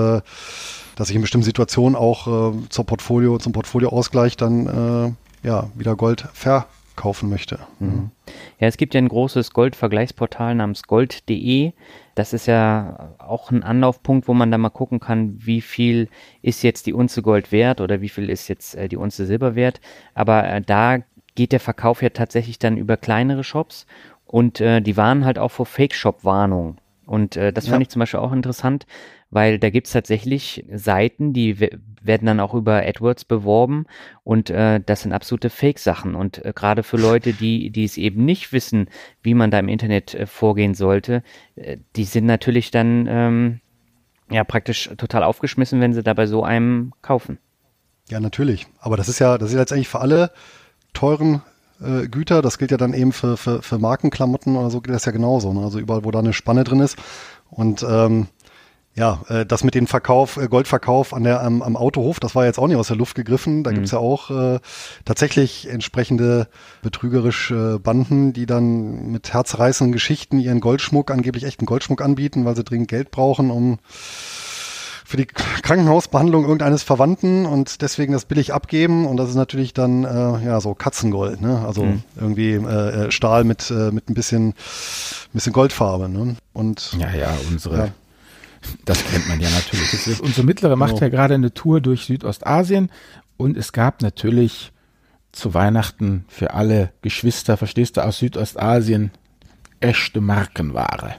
dass 0.97 1.11
ich 1.11 1.15
in 1.15 1.21
bestimmten 1.21 1.45
Situationen 1.45 1.95
auch 1.95 2.27
äh, 2.53 2.69
zur 2.69 2.85
Portfolio, 2.85 3.37
zum 3.37 3.53
Portfolioausgleich 3.53 4.35
dann 4.35 5.15
äh, 5.43 5.47
ja 5.47 5.69
wieder 5.75 5.95
Gold 5.95 6.27
verkaufen 6.33 7.29
möchte. 7.29 7.59
Mhm. 7.79 8.09
Ja, 8.59 8.67
es 8.67 8.77
gibt 8.77 8.95
ja 8.95 8.97
ein 8.97 9.07
großes 9.07 9.51
Goldvergleichsportal 9.51 10.55
namens 10.55 10.83
gold.de. 10.83 11.73
Das 12.17 12.33
ist 12.33 12.47
ja 12.47 13.13
auch 13.19 13.51
ein 13.51 13.61
Anlaufpunkt, 13.61 14.27
wo 14.27 14.33
man 14.33 14.49
da 14.49 14.57
mal 14.57 14.71
gucken 14.71 14.99
kann, 14.99 15.35
wie 15.37 15.61
viel 15.61 16.09
ist 16.41 16.63
jetzt 16.63 16.87
die 16.87 16.93
Unze 16.93 17.21
Gold 17.21 17.51
wert 17.51 17.79
oder 17.79 18.01
wie 18.01 18.09
viel 18.09 18.31
ist 18.31 18.47
jetzt 18.47 18.73
äh, 18.73 18.89
die 18.89 18.97
Unze 18.97 19.27
Silber 19.27 19.53
wert. 19.53 19.81
Aber 20.15 20.43
äh, 20.49 20.59
da 20.59 20.97
geht 21.35 21.51
der 21.51 21.59
Verkauf 21.59 22.01
ja 22.01 22.09
tatsächlich 22.09 22.57
dann 22.57 22.75
über 22.75 22.97
kleinere 22.97 23.43
Shops 23.43 23.85
und 24.25 24.59
äh, 24.61 24.81
die 24.81 24.97
warnen 24.97 25.25
halt 25.25 25.37
auch 25.37 25.51
vor 25.51 25.67
Fake-Shop-Warnungen. 25.67 26.79
Und 27.05 27.37
äh, 27.37 27.53
das 27.53 27.67
ja. 27.67 27.73
fand 27.73 27.83
ich 27.83 27.89
zum 27.89 27.99
Beispiel 27.99 28.19
auch 28.19 28.33
interessant, 28.33 28.87
weil 29.29 29.59
da 29.59 29.69
gibt's 29.69 29.91
tatsächlich 29.91 30.65
Seiten, 30.73 31.33
die 31.33 31.69
werden 32.07 32.25
dann 32.25 32.39
auch 32.39 32.53
über 32.53 32.83
AdWords 32.85 33.25
beworben 33.25 33.85
und 34.23 34.49
äh, 34.49 34.79
das 34.85 35.01
sind 35.01 35.13
absolute 35.13 35.49
Fake-Sachen. 35.49 36.15
Und 36.15 36.43
äh, 36.43 36.53
gerade 36.55 36.83
für 36.83 36.97
Leute, 36.97 37.33
die, 37.33 37.69
die 37.69 37.83
es 37.83 37.97
eben 37.97 38.25
nicht 38.25 38.51
wissen, 38.53 38.89
wie 39.21 39.33
man 39.33 39.51
da 39.51 39.59
im 39.59 39.69
Internet 39.69 40.15
äh, 40.15 40.25
vorgehen 40.25 40.73
sollte, 40.73 41.23
äh, 41.55 41.77
die 41.95 42.05
sind 42.05 42.25
natürlich 42.25 42.71
dann 42.71 43.07
ähm, 43.07 43.59
ja 44.31 44.43
praktisch 44.43 44.89
total 44.97 45.23
aufgeschmissen, 45.23 45.81
wenn 45.81 45.93
sie 45.93 46.03
da 46.03 46.13
bei 46.13 46.27
so 46.27 46.43
einem 46.43 46.93
kaufen. 47.01 47.37
Ja, 48.09 48.19
natürlich. 48.19 48.67
Aber 48.79 48.97
das 48.97 49.09
ist 49.09 49.19
ja, 49.19 49.37
das 49.37 49.49
ist 49.49 49.55
letztendlich 49.55 49.89
für 49.89 49.99
alle 49.99 50.31
teuren 50.93 51.41
äh, 51.81 52.07
Güter. 52.07 52.41
Das 52.41 52.57
gilt 52.57 52.71
ja 52.71 52.77
dann 52.77 52.93
eben 52.93 53.11
für, 53.11 53.37
für, 53.37 53.61
für 53.61 53.79
Markenklamotten 53.79 54.55
oder 54.55 54.69
so 54.69 54.81
geht 54.81 54.93
das 54.93 55.05
ja 55.05 55.11
genauso. 55.11 55.53
Ne? 55.53 55.61
Also 55.61 55.79
überall, 55.79 56.05
wo 56.05 56.11
da 56.11 56.19
eine 56.19 56.33
Spanne 56.33 56.63
drin 56.63 56.79
ist. 56.79 56.97
Und 57.49 57.85
ähm, 57.87 58.27
ja, 58.97 59.21
äh, 59.29 59.45
das 59.45 59.63
mit 59.63 59.75
dem 59.75 59.85
Verkauf, 59.85 60.37
äh, 60.37 60.47
Goldverkauf 60.47 61.13
an 61.13 61.23
der, 61.23 61.43
am, 61.43 61.61
am 61.61 61.77
Autohof, 61.77 62.19
das 62.19 62.33
war 62.33 62.45
jetzt 62.45 62.57
auch 62.57 62.67
nicht 62.67 62.77
aus 62.77 62.87
der 62.87 62.97
Luft 62.97 63.15
gegriffen. 63.15 63.63
Da 63.63 63.69
mhm. 63.69 63.75
gibt's 63.75 63.91
ja 63.91 63.99
auch 63.99 64.31
äh, 64.31 64.59
tatsächlich 65.05 65.69
entsprechende 65.69 66.47
betrügerische 66.81 67.79
Banden, 67.79 68.33
die 68.33 68.47
dann 68.47 69.11
mit 69.11 69.31
herzreißenden 69.33 69.91
Geschichten 69.91 70.39
ihren 70.39 70.61
Goldschmuck, 70.61 71.11
angeblich 71.11 71.43
echten 71.43 71.67
Goldschmuck 71.67 72.01
anbieten, 72.01 72.43
weil 72.45 72.55
sie 72.55 72.63
dringend 72.63 72.87
Geld 72.87 73.11
brauchen, 73.11 73.51
um 73.51 73.77
für 75.05 75.15
die 75.15 75.27
Krankenhausbehandlung 75.27 76.43
irgendeines 76.43 76.83
Verwandten 76.83 77.45
und 77.45 77.81
deswegen 77.81 78.11
das 78.11 78.25
billig 78.25 78.53
abgeben 78.53 79.05
und 79.05 79.15
das 79.15 79.29
ist 79.29 79.35
natürlich 79.35 79.73
dann 79.73 80.03
äh, 80.03 80.45
ja 80.45 80.59
so 80.59 80.73
Katzengold, 80.73 81.39
ne? 81.39 81.63
Also 81.65 81.83
mhm. 81.85 82.03
irgendwie 82.19 82.55
äh, 82.55 83.05
äh 83.05 83.11
Stahl 83.11 83.45
mit 83.45 83.71
äh, 83.71 83.91
mit 83.91 84.09
ein 84.09 84.15
bisschen 84.15 84.53
bisschen 85.31 85.53
Goldfarbe, 85.53 86.09
ne? 86.09 86.35
Und 86.51 86.91
ja, 86.99 87.09
ja, 87.13 87.29
unsere 87.49 87.77
ja. 87.77 87.87
Das 88.85 89.03
kennt 89.05 89.27
man 89.27 89.39
ja 89.39 89.49
natürlich. 89.49 89.93
Ist, 89.93 90.21
unsere 90.21 90.45
mittlere 90.45 90.75
macht 90.75 90.95
genau. 90.95 91.01
ja 91.01 91.09
gerade 91.09 91.33
eine 91.33 91.53
Tour 91.53 91.81
durch 91.81 92.05
Südostasien 92.05 92.89
und 93.37 93.57
es 93.57 93.71
gab 93.71 94.01
natürlich 94.01 94.71
zu 95.31 95.53
Weihnachten 95.53 96.25
für 96.27 96.53
alle 96.53 96.91
Geschwister, 97.01 97.57
verstehst 97.57 97.97
du, 97.97 98.01
aus 98.03 98.19
Südostasien 98.19 99.11
echte 99.79 100.21
Markenware. 100.21 101.15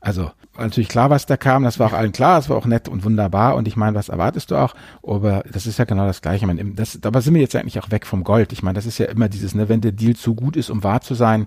Also 0.00 0.30
natürlich 0.58 0.88
klar, 0.88 1.10
was 1.10 1.26
da 1.26 1.36
kam, 1.36 1.62
das 1.64 1.78
war 1.78 1.88
auch 1.88 1.92
allen 1.92 2.12
klar, 2.12 2.36
das 2.36 2.48
war 2.48 2.56
auch 2.56 2.66
nett 2.66 2.88
und 2.88 3.04
wunderbar 3.04 3.56
und 3.56 3.68
ich 3.68 3.76
meine, 3.76 3.96
was 3.96 4.08
erwartest 4.08 4.50
du 4.50 4.56
auch? 4.56 4.74
Aber 5.02 5.44
das 5.50 5.66
ist 5.66 5.78
ja 5.78 5.84
genau 5.84 6.06
das 6.06 6.20
Gleiche. 6.20 6.44
Ich 6.44 6.46
meine, 6.46 6.72
das, 6.74 6.98
dabei 7.00 7.20
sind 7.20 7.34
wir 7.34 7.40
jetzt 7.40 7.56
eigentlich 7.56 7.78
auch 7.80 7.90
weg 7.90 8.06
vom 8.06 8.24
Gold. 8.24 8.52
Ich 8.52 8.62
meine, 8.62 8.74
das 8.74 8.86
ist 8.86 8.98
ja 8.98 9.06
immer 9.06 9.28
dieses, 9.28 9.54
ne, 9.54 9.68
wenn 9.68 9.80
der 9.80 9.92
Deal 9.92 10.14
zu 10.14 10.34
gut 10.34 10.56
ist, 10.56 10.70
um 10.70 10.82
wahr 10.82 11.00
zu 11.00 11.14
sein, 11.14 11.46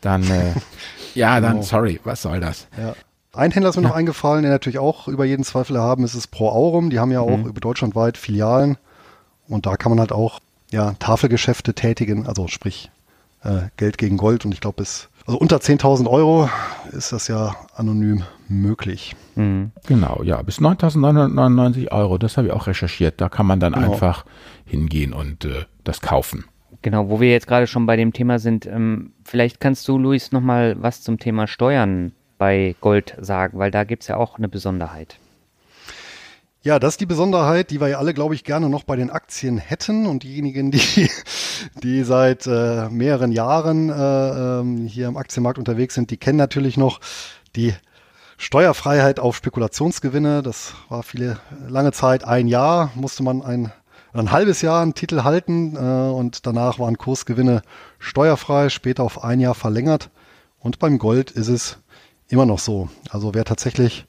dann, 0.00 0.22
äh, 0.24 0.54
ja, 1.14 1.40
dann, 1.40 1.52
genau. 1.52 1.62
sorry, 1.62 2.00
was 2.04 2.22
soll 2.22 2.40
das? 2.40 2.66
Ja. 2.76 2.94
Ein 3.34 3.50
Händler 3.50 3.70
ist 3.70 3.76
mir 3.76 3.82
ja. 3.82 3.88
noch 3.88 3.96
eingefallen, 3.96 4.42
der 4.42 4.52
natürlich 4.52 4.78
auch 4.78 5.08
über 5.08 5.24
jeden 5.24 5.42
Zweifel 5.42 5.78
haben, 5.78 6.04
ist 6.04 6.14
es 6.14 6.26
Pro 6.26 6.50
Aurum. 6.50 6.90
Die 6.90 6.98
haben 7.00 7.10
ja 7.10 7.20
auch 7.20 7.38
mhm. 7.38 7.46
über 7.46 7.60
deutschlandweit 7.60 8.18
Filialen. 8.18 8.76
Und 9.48 9.64
da 9.64 9.76
kann 9.76 9.90
man 9.90 10.00
halt 10.00 10.12
auch 10.12 10.40
ja, 10.70 10.92
Tafelgeschäfte 10.98 11.72
tätigen, 11.74 12.26
also 12.26 12.46
sprich 12.48 12.90
äh, 13.42 13.62
Geld 13.78 13.96
gegen 13.96 14.18
Gold. 14.18 14.44
Und 14.44 14.52
ich 14.52 14.60
glaube, 14.60 14.76
bis 14.82 15.08
also 15.26 15.38
unter 15.38 15.58
10.000 15.58 16.10
Euro 16.10 16.50
ist 16.90 17.12
das 17.12 17.28
ja 17.28 17.54
anonym 17.74 18.24
möglich. 18.48 19.16
Mhm. 19.34 19.70
Genau, 19.86 20.22
ja, 20.24 20.42
bis 20.42 20.60
9.999 20.60 21.90
Euro, 21.90 22.18
das 22.18 22.36
habe 22.36 22.48
ich 22.48 22.52
auch 22.52 22.66
recherchiert. 22.66 23.20
Da 23.20 23.30
kann 23.30 23.46
man 23.46 23.60
dann 23.60 23.72
genau. 23.72 23.92
einfach 23.92 24.26
hingehen 24.66 25.14
und 25.14 25.46
äh, 25.46 25.64
das 25.84 26.02
kaufen. 26.02 26.44
Genau, 26.82 27.08
wo 27.08 27.20
wir 27.20 27.30
jetzt 27.30 27.46
gerade 27.46 27.66
schon 27.66 27.86
bei 27.86 27.96
dem 27.96 28.12
Thema 28.12 28.38
sind, 28.38 28.66
ähm, 28.66 29.12
vielleicht 29.24 29.60
kannst 29.60 29.86
du, 29.88 29.96
Luis, 29.96 30.32
nochmal 30.32 30.76
was 30.80 31.00
zum 31.00 31.18
Thema 31.18 31.46
Steuern 31.46 32.12
bei 32.42 32.74
Gold 32.80 33.14
sagen, 33.20 33.60
weil 33.60 33.70
da 33.70 33.84
gibt 33.84 34.02
es 34.02 34.08
ja 34.08 34.16
auch 34.16 34.36
eine 34.36 34.48
Besonderheit. 34.48 35.16
Ja, 36.64 36.80
das 36.80 36.94
ist 36.94 37.00
die 37.00 37.06
Besonderheit, 37.06 37.70
die 37.70 37.80
wir 37.80 37.86
ja 37.86 37.98
alle, 37.98 38.14
glaube 38.14 38.34
ich, 38.34 38.42
gerne 38.42 38.68
noch 38.68 38.82
bei 38.82 38.96
den 38.96 39.10
Aktien 39.10 39.58
hätten. 39.58 40.06
Und 40.06 40.24
diejenigen, 40.24 40.72
die, 40.72 41.08
die 41.84 42.02
seit 42.02 42.48
äh, 42.48 42.88
mehreren 42.88 43.30
Jahren 43.30 43.90
äh, 43.90 43.94
ähm, 43.94 44.86
hier 44.88 45.06
im 45.06 45.16
Aktienmarkt 45.16 45.60
unterwegs 45.60 45.94
sind, 45.94 46.10
die 46.10 46.16
kennen 46.16 46.36
natürlich 46.36 46.76
noch 46.76 46.98
die 47.54 47.74
Steuerfreiheit 48.38 49.20
auf 49.20 49.36
Spekulationsgewinne. 49.36 50.42
Das 50.42 50.74
war 50.88 51.04
viele 51.04 51.38
lange 51.68 51.92
Zeit 51.92 52.24
ein 52.24 52.48
Jahr, 52.48 52.90
musste 52.96 53.22
man 53.22 53.42
ein, 53.42 53.70
ein 54.12 54.32
halbes 54.32 54.62
Jahr 54.62 54.82
einen 54.82 54.94
Titel 54.94 55.22
halten 55.22 55.76
äh, 55.76 55.78
und 55.78 56.44
danach 56.44 56.80
waren 56.80 56.98
Kursgewinne 56.98 57.62
steuerfrei, 58.00 58.68
später 58.68 59.04
auf 59.04 59.22
ein 59.22 59.38
Jahr 59.38 59.54
verlängert. 59.54 60.10
Und 60.58 60.80
beim 60.80 60.98
Gold 60.98 61.30
ist 61.30 61.46
es 61.46 61.78
immer 62.32 62.46
noch 62.46 62.58
so. 62.58 62.88
Also 63.10 63.34
wer 63.34 63.44
tatsächlich 63.44 64.06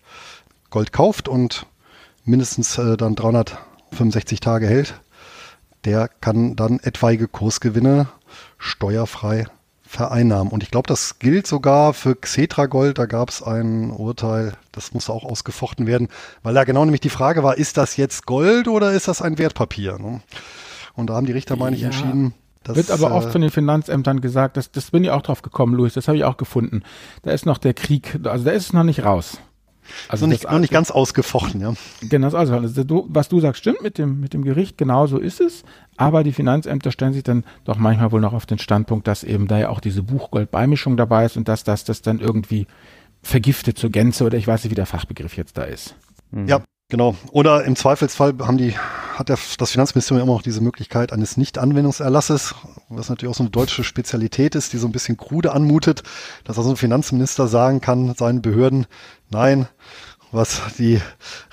Gold 0.70 0.92
kauft 0.92 1.28
und 1.28 1.66
mindestens 2.26 2.78
äh, 2.78 2.98
dann 2.98 3.16
365 3.16 4.40
Tage 4.40 4.68
hält, 4.68 4.96
der 5.86 6.08
kann 6.08 6.56
dann 6.56 6.80
etwaige 6.80 7.28
Kursgewinne 7.28 8.08
steuerfrei 8.58 9.46
vereinnahmen. 9.86 10.52
Und 10.52 10.64
ich 10.64 10.72
glaube, 10.72 10.88
das 10.88 11.20
gilt 11.20 11.46
sogar 11.46 11.94
für 11.94 12.16
Xetra 12.16 12.66
Gold. 12.66 12.98
Da 12.98 13.06
gab 13.06 13.30
es 13.30 13.44
ein 13.44 13.92
Urteil, 13.92 14.54
das 14.72 14.94
musste 14.94 15.14
auch 15.14 15.24
ausgefochten 15.24 15.86
werden, 15.86 16.08
weil 16.42 16.54
da 16.54 16.64
genau 16.64 16.84
nämlich 16.84 17.02
die 17.02 17.10
Frage 17.10 17.44
war, 17.44 17.58
ist 17.58 17.78
das 17.78 17.98
jetzt 17.98 18.26
Gold 18.26 18.68
oder 18.68 18.94
ist 18.94 19.08
das 19.08 19.22
ein 19.22 19.38
Wertpapier? 19.38 20.00
Ne? 20.00 20.22
Und 20.96 21.10
da 21.10 21.16
haben 21.16 21.28
die 21.28 21.32
Richter, 21.32 21.58
meine 21.58 21.76
ich, 21.76 21.84
entschieden, 21.84 22.34
das, 22.64 22.78
Wird 22.78 22.92
aber 22.92 23.12
oft 23.12 23.28
äh, 23.28 23.32
von 23.32 23.42
den 23.42 23.50
Finanzämtern 23.50 24.22
gesagt, 24.22 24.58
das, 24.58 24.72
das 24.72 24.92
bin 24.92 25.04
ich 25.04 25.12
auch 25.12 25.22
drauf 25.22 25.42
gekommen, 25.42 25.76
Luis, 25.76 25.94
das 25.94 26.08
habe 26.08 26.18
ich 26.18 26.24
auch 26.24 26.38
gefunden. 26.38 26.84
Da 27.24 27.32
ist 27.32 27.46
noch 27.46 27.58
der 27.58 27.74
Krieg, 27.74 28.20
also 28.24 28.46
da 28.46 28.52
ist 28.52 28.64
es 28.68 28.74
noch 28.74 28.84
nicht 28.84 29.04
raus. 29.04 29.40
Also 30.08 30.26
noch 30.26 30.32
nicht, 30.32 30.50
noch 30.50 30.60
nicht 30.60 30.72
ganz 30.72 30.92
ausgefochten, 30.92 31.60
ja. 31.60 31.74
Genau, 32.02 32.30
also, 32.36 32.84
du, 32.84 33.06
was 33.10 33.28
du 33.28 33.42
sagst, 33.42 33.62
stimmt 33.62 33.82
mit 33.82 33.98
dem, 33.98 34.22
mit 34.22 34.34
dem 34.34 34.44
Gericht, 34.44 34.78
genau 34.78 35.08
so 35.08 35.18
ist 35.18 35.42
es. 35.42 35.64
Aber 35.98 36.24
die 36.24 36.32
Finanzämter 36.32 36.92
stellen 36.92 37.14
sich 37.14 37.24
dann 37.24 37.44
doch 37.66 37.78
manchmal 37.78 38.12
wohl 38.12 38.22
noch 38.22 38.34
auf 38.34 38.46
den 38.46 38.60
Standpunkt, 38.60 39.08
dass 39.08 39.24
eben 39.24 39.48
da 39.48 39.60
ja 39.60 39.70
auch 39.70 39.82
diese 39.82 40.02
Buchgoldbeimischung 40.02 40.98
dabei 40.98 41.26
ist 41.26 41.38
und 41.38 41.48
dass 41.48 41.64
das, 41.64 41.84
das 41.84 42.02
dann 42.02 42.20
irgendwie 42.20 42.66
vergiftet 43.22 43.78
zur 43.78 43.90
Gänze 43.90 44.24
oder 44.24 44.38
ich 44.38 44.48
weiß 44.48 44.64
nicht, 44.64 44.72
wie 44.72 44.76
der 44.76 44.86
Fachbegriff 44.86 45.38
jetzt 45.38 45.58
da 45.58 45.64
ist. 45.64 45.96
Mhm. 46.32 46.48
Ja, 46.48 46.64
Genau. 46.90 47.16
Oder 47.32 47.64
im 47.64 47.76
Zweifelsfall 47.76 48.36
haben 48.40 48.58
die, 48.58 48.76
hat 49.16 49.30
der, 49.30 49.38
das 49.58 49.72
Finanzministerium 49.72 50.28
immer 50.28 50.36
noch 50.36 50.44
diese 50.44 50.62
Möglichkeit 50.62 51.12
eines 51.12 51.38
Nicht-Anwendungserlasses, 51.38 52.56
was 52.90 53.10
natürlich 53.10 53.32
auch 53.32 53.38
so 53.38 53.44
eine 53.44 53.50
deutsche 53.52 53.84
Spezialität 53.84 54.54
ist, 54.56 54.74
die 54.74 54.78
so 54.78 54.88
ein 54.88 54.92
bisschen 54.92 55.18
krude 55.18 55.54
anmutet, 55.54 56.04
dass 56.44 56.58
also 56.58 56.70
ein 56.70 56.76
Finanzminister 56.78 57.48
sagen 57.48 57.82
kann, 57.82 58.14
seinen 58.16 58.42
Behörden, 58.42 58.86
nein, 59.32 59.68
was 60.32 60.62
die 60.78 61.00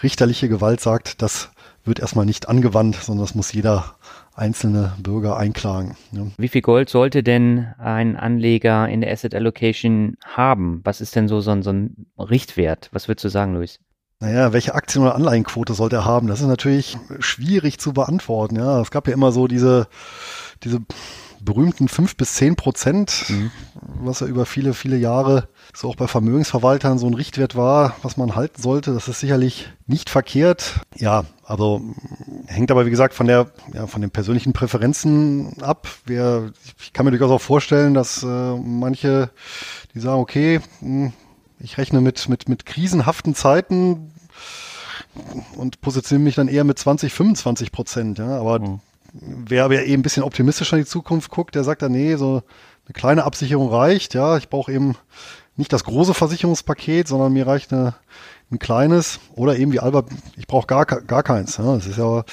richterliche 0.03 0.49
Gewalt 0.49 0.81
sagt, 0.81 1.23
das 1.23 1.51
wird 1.85 2.01
erstmal 2.01 2.27
nicht 2.27 2.49
angewandt, 2.49 2.97
sondern 2.97 3.25
das 3.25 3.35
muss 3.35 3.53
jeder 3.53 3.97
einzelne 4.35 4.93
Bürger 4.99 5.37
einklagen. 5.37 5.97
Ja. 6.12 6.27
Wie 6.38 6.49
viel 6.49 6.62
Gold 6.62 6.88
sollte 6.88 7.23
denn 7.23 7.66
ein 7.79 8.16
Anleger 8.16 8.88
in 8.88 9.01
der 9.01 9.12
Asset 9.12 9.35
Allocation 9.35 10.16
haben? 10.25 10.81
Was 10.85 11.01
ist 11.01 11.16
denn 11.16 11.29
so, 11.29 11.40
so, 11.40 11.61
so 11.62 11.71
ein 11.71 12.07
Richtwert? 12.19 12.88
Was 12.93 13.09
würdest 13.09 13.25
du 13.25 13.29
sagen, 13.29 13.55
Luis? 13.55 13.81
Naja, 14.20 14.52
welche 14.52 14.74
Aktien- 14.74 15.02
oder 15.02 15.14
Anleihenquote 15.14 15.72
sollte 15.72 15.96
er 15.96 16.04
haben? 16.04 16.27
Das 16.27 16.40
ist 16.40 16.46
natürlich 16.46 16.98
schwierig 17.21 17.79
zu 17.79 17.94
beantworten. 17.94 18.56
Ja, 18.56 18.81
es 18.81 18.90
gab 18.90 19.08
ja 19.08 19.14
immer 19.14 19.33
so 19.33 19.46
diese, 19.46 19.88
diese 20.62 20.81
berühmten 21.42 21.88
fünf 21.88 22.16
bis 22.16 22.35
zehn 22.35 22.54
Prozent, 22.54 23.25
mhm. 23.29 23.50
was 24.02 24.21
ja 24.21 24.27
über 24.27 24.44
viele, 24.44 24.75
viele 24.75 24.98
Jahre 24.98 25.48
so 25.75 25.88
auch 25.88 25.96
bei 25.96 26.06
Vermögensverwaltern 26.06 26.98
so 26.98 27.06
ein 27.06 27.14
Richtwert 27.14 27.56
war, 27.56 27.96
was 28.02 28.18
man 28.18 28.37
halten 28.37 28.60
sollte. 28.60 28.92
Das 28.92 29.08
ist 29.08 29.21
sicherlich 29.21 29.73
nicht 29.87 30.10
verkehrt. 30.10 30.81
Ja, 30.96 31.25
also 31.42 31.81
hängt 32.46 32.71
aber, 32.71 32.85
wie 32.85 32.90
gesagt, 32.90 33.14
von 33.14 33.27
der, 33.27 33.50
ja, 33.73 33.87
von 33.87 34.02
den 34.02 34.10
persönlichen 34.10 34.52
Präferenzen 34.52 35.62
ab. 35.62 35.88
Wir, 36.04 36.52
ich 36.79 36.92
kann 36.92 37.06
mir 37.06 37.10
durchaus 37.10 37.31
auch 37.31 37.40
vorstellen, 37.40 37.94
dass 37.94 38.23
äh, 38.23 38.27
manche, 38.27 39.31
die 39.94 40.00
sagen, 40.00 40.21
okay, 40.21 40.60
hm, 40.81 41.14
ich 41.61 41.79
rechne 41.79 42.00
mit, 42.00 42.29
mit, 42.29 42.48
mit 42.48 42.67
krisenhaften 42.67 43.35
Zeiten 43.35 44.13
und 45.56 45.81
positioniere 45.81 46.25
mich 46.25 46.35
dann 46.35 46.48
eher 46.48 46.65
mit 46.65 46.79
20, 46.79 47.13
25 47.13 47.73
Prozent, 47.73 48.19
ja, 48.19 48.38
aber 48.38 48.61
mhm. 48.61 48.81
wer, 49.13 49.71
wer 49.71 49.87
eben 49.87 50.00
ein 50.00 50.02
bisschen 50.02 50.23
optimistischer 50.23 50.77
in 50.77 50.85
die 50.85 50.88
Zukunft 50.88 51.31
guckt, 51.31 51.54
der 51.54 51.65
sagt 51.65 51.83
dann, 51.83 51.92
nee, 51.92 52.17
so 52.17 52.42
eine 52.87 52.92
kleine 52.94 53.25
Absicherung 53.25 53.69
reicht, 53.71 54.15
ja, 54.15 54.37
ich 54.37 54.48
brauche 54.48 54.73
eben 54.73 54.96
nicht 55.56 55.73
das 55.73 55.85
große 55.85 56.15
Versicherungspaket, 56.15 57.08
sondern 57.08 57.33
mir 57.33 57.46
reicht 57.46 57.73
eine, 57.73 57.94
ein 58.50 58.58
kleines 58.58 59.21
oder 59.35 59.56
eben 59.56 59.73
wie 59.73 59.81
Albert, 59.81 60.08
ich 60.37 60.46
brauche 60.46 60.67
gar, 60.67 60.87
gar 60.87 61.23
keins. 61.23 61.56
Ja. 61.58 61.75
Das 61.77 61.87
ist 61.87 61.98
ja 61.98 62.25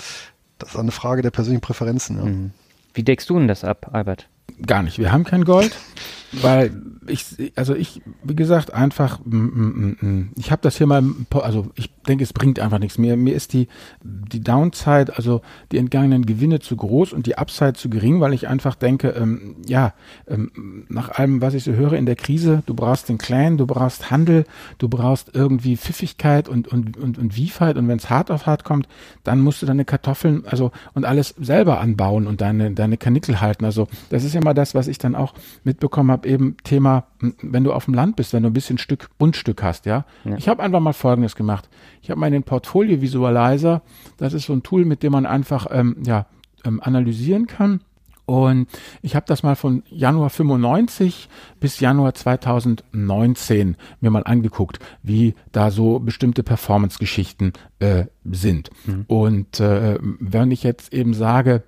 das 0.59 0.69
ist 0.69 0.78
eine 0.78 0.91
Frage 0.91 1.21
der 1.21 1.32
persönlichen 1.32 1.61
Präferenzen. 1.61 2.17
Ja. 2.17 2.25
Mhm. 2.25 2.51
Wie 2.93 3.03
deckst 3.03 3.30
du 3.30 3.38
denn 3.38 3.47
das 3.47 3.63
ab, 3.63 3.89
Albert? 3.91 4.28
Gar 4.65 4.84
nicht. 4.84 4.97
Wir 4.97 5.11
haben 5.11 5.23
kein 5.23 5.45
Gold, 5.45 5.75
weil 6.32 6.71
ich, 7.07 7.53
also 7.55 7.73
ich, 7.73 8.01
wie 8.23 8.36
gesagt, 8.36 8.73
einfach, 8.73 9.19
mm, 9.23 9.38
mm, 9.38 9.97
mm, 10.01 10.30
ich 10.36 10.51
habe 10.51 10.61
das 10.61 10.78
hier 10.78 10.88
mal, 10.88 11.03
also 11.32 11.67
ich 11.75 11.93
denke, 12.07 12.23
es 12.23 12.34
bringt 12.34 12.59
einfach 12.59 12.80
nichts 12.80 12.97
mehr. 12.97 13.15
Mir 13.15 13.34
ist 13.34 13.53
die, 13.53 13.67
die 14.03 14.41
Downside, 14.41 15.15
also 15.15 15.41
die 15.71 15.78
entgangenen 15.78 16.25
Gewinne 16.25 16.59
zu 16.59 16.75
groß 16.75 17.13
und 17.13 17.25
die 17.25 17.38
Upside 17.38 17.73
zu 17.73 17.89
gering, 17.89 18.19
weil 18.19 18.34
ich 18.34 18.47
einfach 18.47 18.75
denke, 18.75 19.09
ähm, 19.09 19.57
ja, 19.65 19.93
ähm, 20.28 20.86
nach 20.89 21.09
allem, 21.09 21.41
was 21.41 21.53
ich 21.53 21.63
so 21.63 21.73
höre 21.73 21.93
in 21.93 22.05
der 22.05 22.15
Krise, 22.15 22.63
du 22.65 22.73
brauchst 22.73 23.09
den 23.09 23.17
Clan, 23.17 23.57
du 23.57 23.65
brauchst 23.65 24.11
Handel, 24.11 24.45
du 24.78 24.89
brauchst 24.89 25.34
irgendwie 25.34 25.78
Pfiffigkeit 25.78 26.49
und, 26.49 26.67
und, 26.67 26.97
und, 26.97 27.17
und 27.17 27.36
Wiefheit 27.38 27.78
und 27.78 27.88
wenn 27.88 27.97
es 27.97 28.09
hart 28.09 28.32
auf 28.32 28.45
hart 28.45 28.63
kommt, 28.63 28.88
dann 29.23 29.39
musst 29.39 29.61
du 29.61 29.65
deine 29.65 29.86
Kartoffeln, 29.86 30.43
also 30.45 30.71
und 30.93 31.05
alles 31.05 31.36
selber 31.39 31.80
anbauen 31.80 32.28
und 32.28 32.41
deine, 32.41 32.71
deine 32.71 32.97
Kanickel 32.97 33.39
halten. 33.39 33.65
Also 33.65 33.88
das 34.09 34.23
ist 34.23 34.34
ja 34.34 34.41
mal 34.43 34.53
das, 34.53 34.75
was 34.75 34.88
ich 34.88 34.97
dann 34.97 35.15
auch 35.15 35.34
mitbekommen 35.63 36.11
habe, 36.11 36.16
eben 36.26 36.57
Thema, 36.63 37.05
wenn 37.41 37.63
du 37.63 37.74
auf 37.74 37.86
dem 37.86 37.93
Land 37.93 38.15
bist, 38.15 38.34
wenn 38.34 38.43
du 38.43 38.49
ein 38.49 38.53
bisschen 38.53 38.78
Stück, 38.78 39.09
Bundstück 39.18 39.63
hast, 39.63 39.86
ja. 39.86 40.05
ja. 40.24 40.38
Ich 40.38 40.47
habe 40.47 40.63
einfach 40.63 40.80
mal 40.80 40.93
Folgendes 40.93 41.36
gemacht. 41.36 41.70
Ich 42.01 42.09
habe 42.09 42.20
meinen 42.20 42.43
Portfolio 42.43 43.01
Visualizer, 43.01 43.82
das 44.18 44.34
ist 44.34 44.45
so 44.45 44.53
ein 44.53 44.63
Tool, 44.63 44.86
mit 44.86 45.03
dem 45.03 45.11
man 45.11 45.26
einfach 45.26 45.68
ähm, 45.72 45.97
ja, 46.05 46.26
ähm, 46.65 46.82
analysieren 46.82 47.47
kann. 47.47 47.82
Und 48.26 48.68
ich 49.01 49.15
habe 49.15 49.26
das 49.26 49.41
mal 49.41 49.55
von 49.55 49.84
Januar 49.89 50.30
95 50.30 51.30
bis 51.61 51.80
Januar 51.80 52.13
2019 52.13 53.78
mir 54.01 54.11
mal 54.11 54.24
angeguckt, 54.26 54.80
wie 55.01 55.34
da 55.53 55.72
so 55.72 55.99
bestimmte 55.99 56.43
Performance-Geschichten 56.43 57.53
äh, 57.80 58.05
sind. 58.26 58.70
Mhm. 58.86 59.05
Und 59.07 59.61
äh, 59.61 59.97
wenn 60.01 60.51
ich 60.51 60.63
jetzt 60.63 60.93
eben 60.93 61.13
sage, 61.13 61.63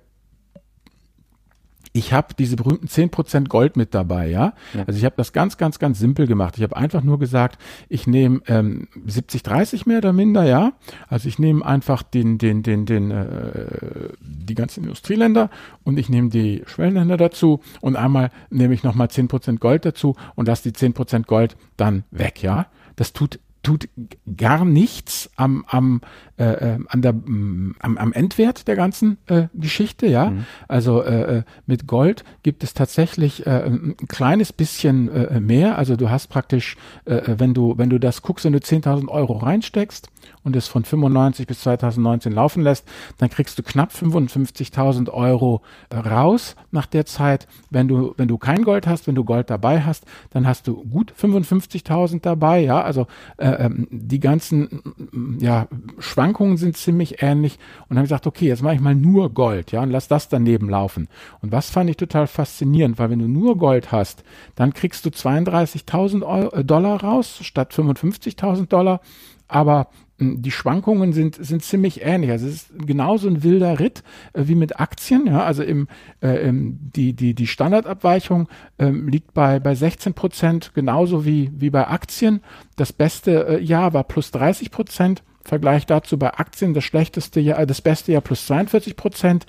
ich 1.92 2.12
habe 2.12 2.34
diese 2.38 2.56
berühmten 2.56 2.86
10% 2.86 3.48
Gold 3.48 3.76
mit 3.76 3.94
dabei, 3.94 4.28
ja. 4.28 4.54
ja. 4.74 4.84
Also 4.86 4.98
ich 4.98 5.04
habe 5.04 5.16
das 5.16 5.32
ganz, 5.32 5.56
ganz, 5.56 5.78
ganz 5.78 5.98
simpel 5.98 6.26
gemacht. 6.26 6.54
Ich 6.56 6.62
habe 6.62 6.76
einfach 6.76 7.02
nur 7.02 7.18
gesagt, 7.18 7.60
ich 7.88 8.06
nehme 8.06 8.40
ähm, 8.46 8.88
70, 9.06 9.42
30 9.42 9.86
mehr 9.86 9.98
oder 9.98 10.12
minder, 10.12 10.44
ja. 10.44 10.72
Also 11.08 11.28
ich 11.28 11.38
nehme 11.38 11.64
einfach 11.64 12.02
den, 12.02 12.38
den, 12.38 12.62
den, 12.62 12.86
den, 12.86 13.10
äh, 13.10 14.10
die 14.20 14.54
ganzen 14.54 14.84
Industrieländer 14.84 15.50
und 15.82 15.98
ich 15.98 16.08
nehme 16.08 16.28
die 16.28 16.62
Schwellenländer 16.66 17.16
dazu 17.16 17.60
und 17.80 17.96
einmal 17.96 18.30
nehme 18.50 18.74
ich 18.74 18.84
nochmal 18.84 19.08
10% 19.08 19.58
Gold 19.58 19.84
dazu 19.84 20.14
und 20.36 20.46
lasse 20.46 20.70
die 20.70 20.76
10% 20.76 21.26
Gold 21.26 21.56
dann 21.76 22.04
weg, 22.10 22.42
ja. 22.42 22.66
Das 22.96 23.12
tut 23.12 23.40
tut 23.62 23.88
gar 24.36 24.64
nichts 24.64 25.30
am, 25.36 25.64
am, 25.68 26.00
äh, 26.40 26.74
äh, 26.74 26.78
an 26.88 27.02
der, 27.02 27.12
mm, 27.12 27.76
am, 27.80 27.98
am 27.98 28.12
Endwert 28.12 28.66
der 28.66 28.76
ganzen 28.76 29.18
äh, 29.26 29.48
Geschichte, 29.54 30.06
ja. 30.06 30.30
Mhm. 30.30 30.46
Also 30.68 31.02
äh, 31.02 31.38
äh, 31.38 31.42
mit 31.66 31.86
Gold 31.86 32.24
gibt 32.42 32.64
es 32.64 32.72
tatsächlich 32.72 33.46
äh, 33.46 33.64
ein 33.66 33.96
kleines 34.08 34.52
bisschen 34.52 35.08
äh, 35.10 35.40
mehr. 35.40 35.76
Also 35.76 35.96
du 35.96 36.08
hast 36.08 36.28
praktisch, 36.28 36.76
äh, 37.04 37.20
wenn 37.38 37.52
du, 37.54 37.76
wenn 37.76 37.90
du 37.90 37.98
das 37.98 38.22
guckst, 38.22 38.44
wenn 38.44 38.52
du 38.52 38.58
10.000 38.58 39.08
Euro 39.08 39.34
reinsteckst 39.34 40.08
und 40.42 40.56
es 40.56 40.68
von 40.68 40.84
95 40.84 41.46
bis 41.46 41.60
2019 41.60 42.32
laufen 42.32 42.62
lässt, 42.62 42.86
dann 43.18 43.28
kriegst 43.28 43.58
du 43.58 43.62
knapp 43.62 43.92
55.000 43.92 45.10
Euro 45.10 45.62
raus 45.92 46.56
nach 46.70 46.86
der 46.86 47.04
Zeit. 47.06 47.46
Wenn 47.68 47.88
du, 47.88 48.14
wenn 48.16 48.28
du 48.28 48.38
kein 48.38 48.64
Gold 48.64 48.86
hast, 48.86 49.06
wenn 49.06 49.14
du 49.14 49.24
Gold 49.24 49.50
dabei 49.50 49.82
hast, 49.82 50.06
dann 50.30 50.46
hast 50.46 50.66
du 50.66 50.84
gut 50.84 51.12
55.000 51.12 52.20
dabei, 52.22 52.60
ja. 52.60 52.80
Also 52.82 53.06
äh, 53.36 53.50
äh, 53.50 53.64
ähm, 53.64 53.88
die 53.90 54.20
ganzen 54.20 55.38
ja, 55.40 55.68
Schwankungen 55.98 56.29
sind 56.56 56.76
ziemlich 56.76 57.22
ähnlich 57.22 57.58
und 57.88 57.96
habe 57.96 58.04
gesagt, 58.04 58.26
okay, 58.26 58.46
jetzt 58.46 58.62
mache 58.62 58.74
ich 58.74 58.80
mal 58.80 58.94
nur 58.94 59.32
Gold, 59.32 59.72
ja, 59.72 59.82
und 59.82 59.90
lass 59.90 60.08
das 60.08 60.28
daneben 60.28 60.68
laufen. 60.68 61.08
Und 61.40 61.52
was 61.52 61.70
fand 61.70 61.90
ich 61.90 61.96
total 61.96 62.26
faszinierend, 62.26 62.98
weil 62.98 63.10
wenn 63.10 63.18
du 63.18 63.28
nur 63.28 63.56
Gold 63.58 63.92
hast, 63.92 64.24
dann 64.54 64.74
kriegst 64.74 65.04
du 65.04 65.10
32.000 65.10 66.52
äh, 66.52 66.64
Dollar 66.64 67.02
raus 67.02 67.38
statt 67.42 67.72
55.000 67.72 68.66
Dollar, 68.66 69.00
aber 69.48 69.88
die 70.20 70.50
Schwankungen 70.50 71.12
sind, 71.12 71.36
sind 71.36 71.62
ziemlich 71.62 72.02
ähnlich. 72.02 72.30
Also 72.30 72.46
es 72.46 72.54
ist 72.54 72.86
genauso 72.86 73.28
ein 73.28 73.42
wilder 73.42 73.80
Ritt 73.80 74.02
äh, 74.34 74.42
wie 74.46 74.54
mit 74.54 74.78
Aktien. 74.78 75.26
Ja, 75.26 75.44
also 75.44 75.62
im, 75.62 75.88
äh, 76.20 76.46
im, 76.46 76.78
die, 76.94 77.14
die, 77.14 77.34
die 77.34 77.46
Standardabweichung 77.46 78.48
ähm, 78.78 79.08
liegt 79.08 79.32
bei, 79.32 79.58
bei 79.58 79.74
16 79.74 80.14
Prozent, 80.14 80.72
genauso 80.74 81.24
wie, 81.24 81.50
wie 81.54 81.70
bei 81.70 81.88
Aktien. 81.88 82.42
Das 82.76 82.92
beste 82.92 83.48
äh, 83.48 83.62
Jahr 83.62 83.94
war 83.94 84.04
plus 84.04 84.30
30 84.30 84.70
Prozent. 84.70 85.22
Vergleich 85.44 85.86
dazu 85.86 86.18
bei 86.18 86.34
Aktien 86.34 86.74
das 86.74 86.84
schlechteste 86.84 87.40
Jahr, 87.40 87.58
äh, 87.60 87.66
das 87.66 87.80
beste 87.80 88.12
Jahr 88.12 88.22
plus 88.22 88.46
42 88.46 88.96
Prozent. 88.96 89.46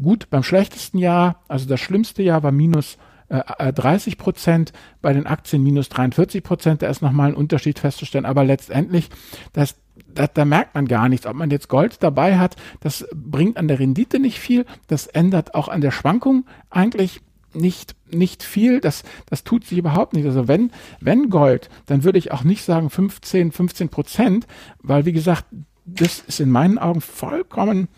Gut, 0.00 0.28
beim 0.30 0.42
schlechtesten 0.42 0.98
Jahr, 0.98 1.42
also 1.48 1.66
das 1.66 1.80
schlimmste 1.80 2.22
Jahr 2.22 2.42
war 2.42 2.52
minus 2.52 2.98
30 3.28 4.12
äh, 4.12 4.16
Prozent, 4.16 4.72
bei 5.02 5.12
den 5.12 5.26
Aktien 5.26 5.62
minus 5.62 5.88
43 5.88 6.42
Prozent. 6.42 6.82
Da 6.82 6.88
ist 6.88 7.02
nochmal 7.02 7.28
ein 7.28 7.34
Unterschied 7.34 7.78
festzustellen. 7.78 8.26
Aber 8.26 8.44
letztendlich, 8.44 9.10
das, 9.52 9.76
da, 10.06 10.26
da 10.26 10.44
merkt 10.44 10.74
man 10.74 10.86
gar 10.86 11.08
nichts. 11.08 11.26
Ob 11.26 11.34
man 11.34 11.50
jetzt 11.50 11.68
Gold 11.68 12.02
dabei 12.02 12.38
hat, 12.38 12.56
das 12.80 13.06
bringt 13.14 13.56
an 13.56 13.68
der 13.68 13.78
Rendite 13.78 14.20
nicht 14.20 14.38
viel. 14.38 14.64
Das 14.86 15.06
ändert 15.06 15.54
auch 15.54 15.68
an 15.68 15.80
der 15.80 15.90
Schwankung 15.90 16.46
eigentlich 16.70 17.20
nicht, 17.56 17.96
nicht 18.10 18.42
viel. 18.42 18.80
Das, 18.80 19.02
das 19.26 19.44
tut 19.44 19.64
sich 19.64 19.78
überhaupt 19.78 20.14
nicht. 20.14 20.26
Also 20.26 20.48
wenn, 20.48 20.70
wenn 21.00 21.30
Gold, 21.30 21.68
dann 21.86 22.04
würde 22.04 22.18
ich 22.18 22.32
auch 22.32 22.44
nicht 22.44 22.62
sagen 22.64 22.90
15, 22.90 23.52
15 23.52 23.88
Prozent, 23.88 24.46
weil 24.82 25.04
wie 25.04 25.12
gesagt, 25.12 25.44
das 25.84 26.20
ist 26.20 26.40
in 26.40 26.50
meinen 26.50 26.78
Augen 26.78 27.00
vollkommen 27.00 27.88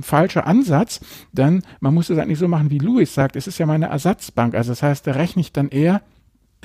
falscher 0.00 0.46
Ansatz, 0.46 1.00
denn 1.32 1.62
man 1.80 1.94
muss 1.94 2.10
es 2.10 2.18
eigentlich 2.18 2.38
so 2.38 2.48
machen, 2.48 2.70
wie 2.70 2.78
Louis 2.78 3.12
sagt, 3.12 3.36
es 3.36 3.46
ist 3.46 3.58
ja 3.58 3.66
meine 3.66 3.86
Ersatzbank. 3.86 4.54
Also 4.54 4.72
das 4.72 4.82
heißt, 4.82 5.06
da 5.06 5.12
rechne 5.12 5.40
ich 5.40 5.52
dann 5.52 5.68
eher 5.68 6.02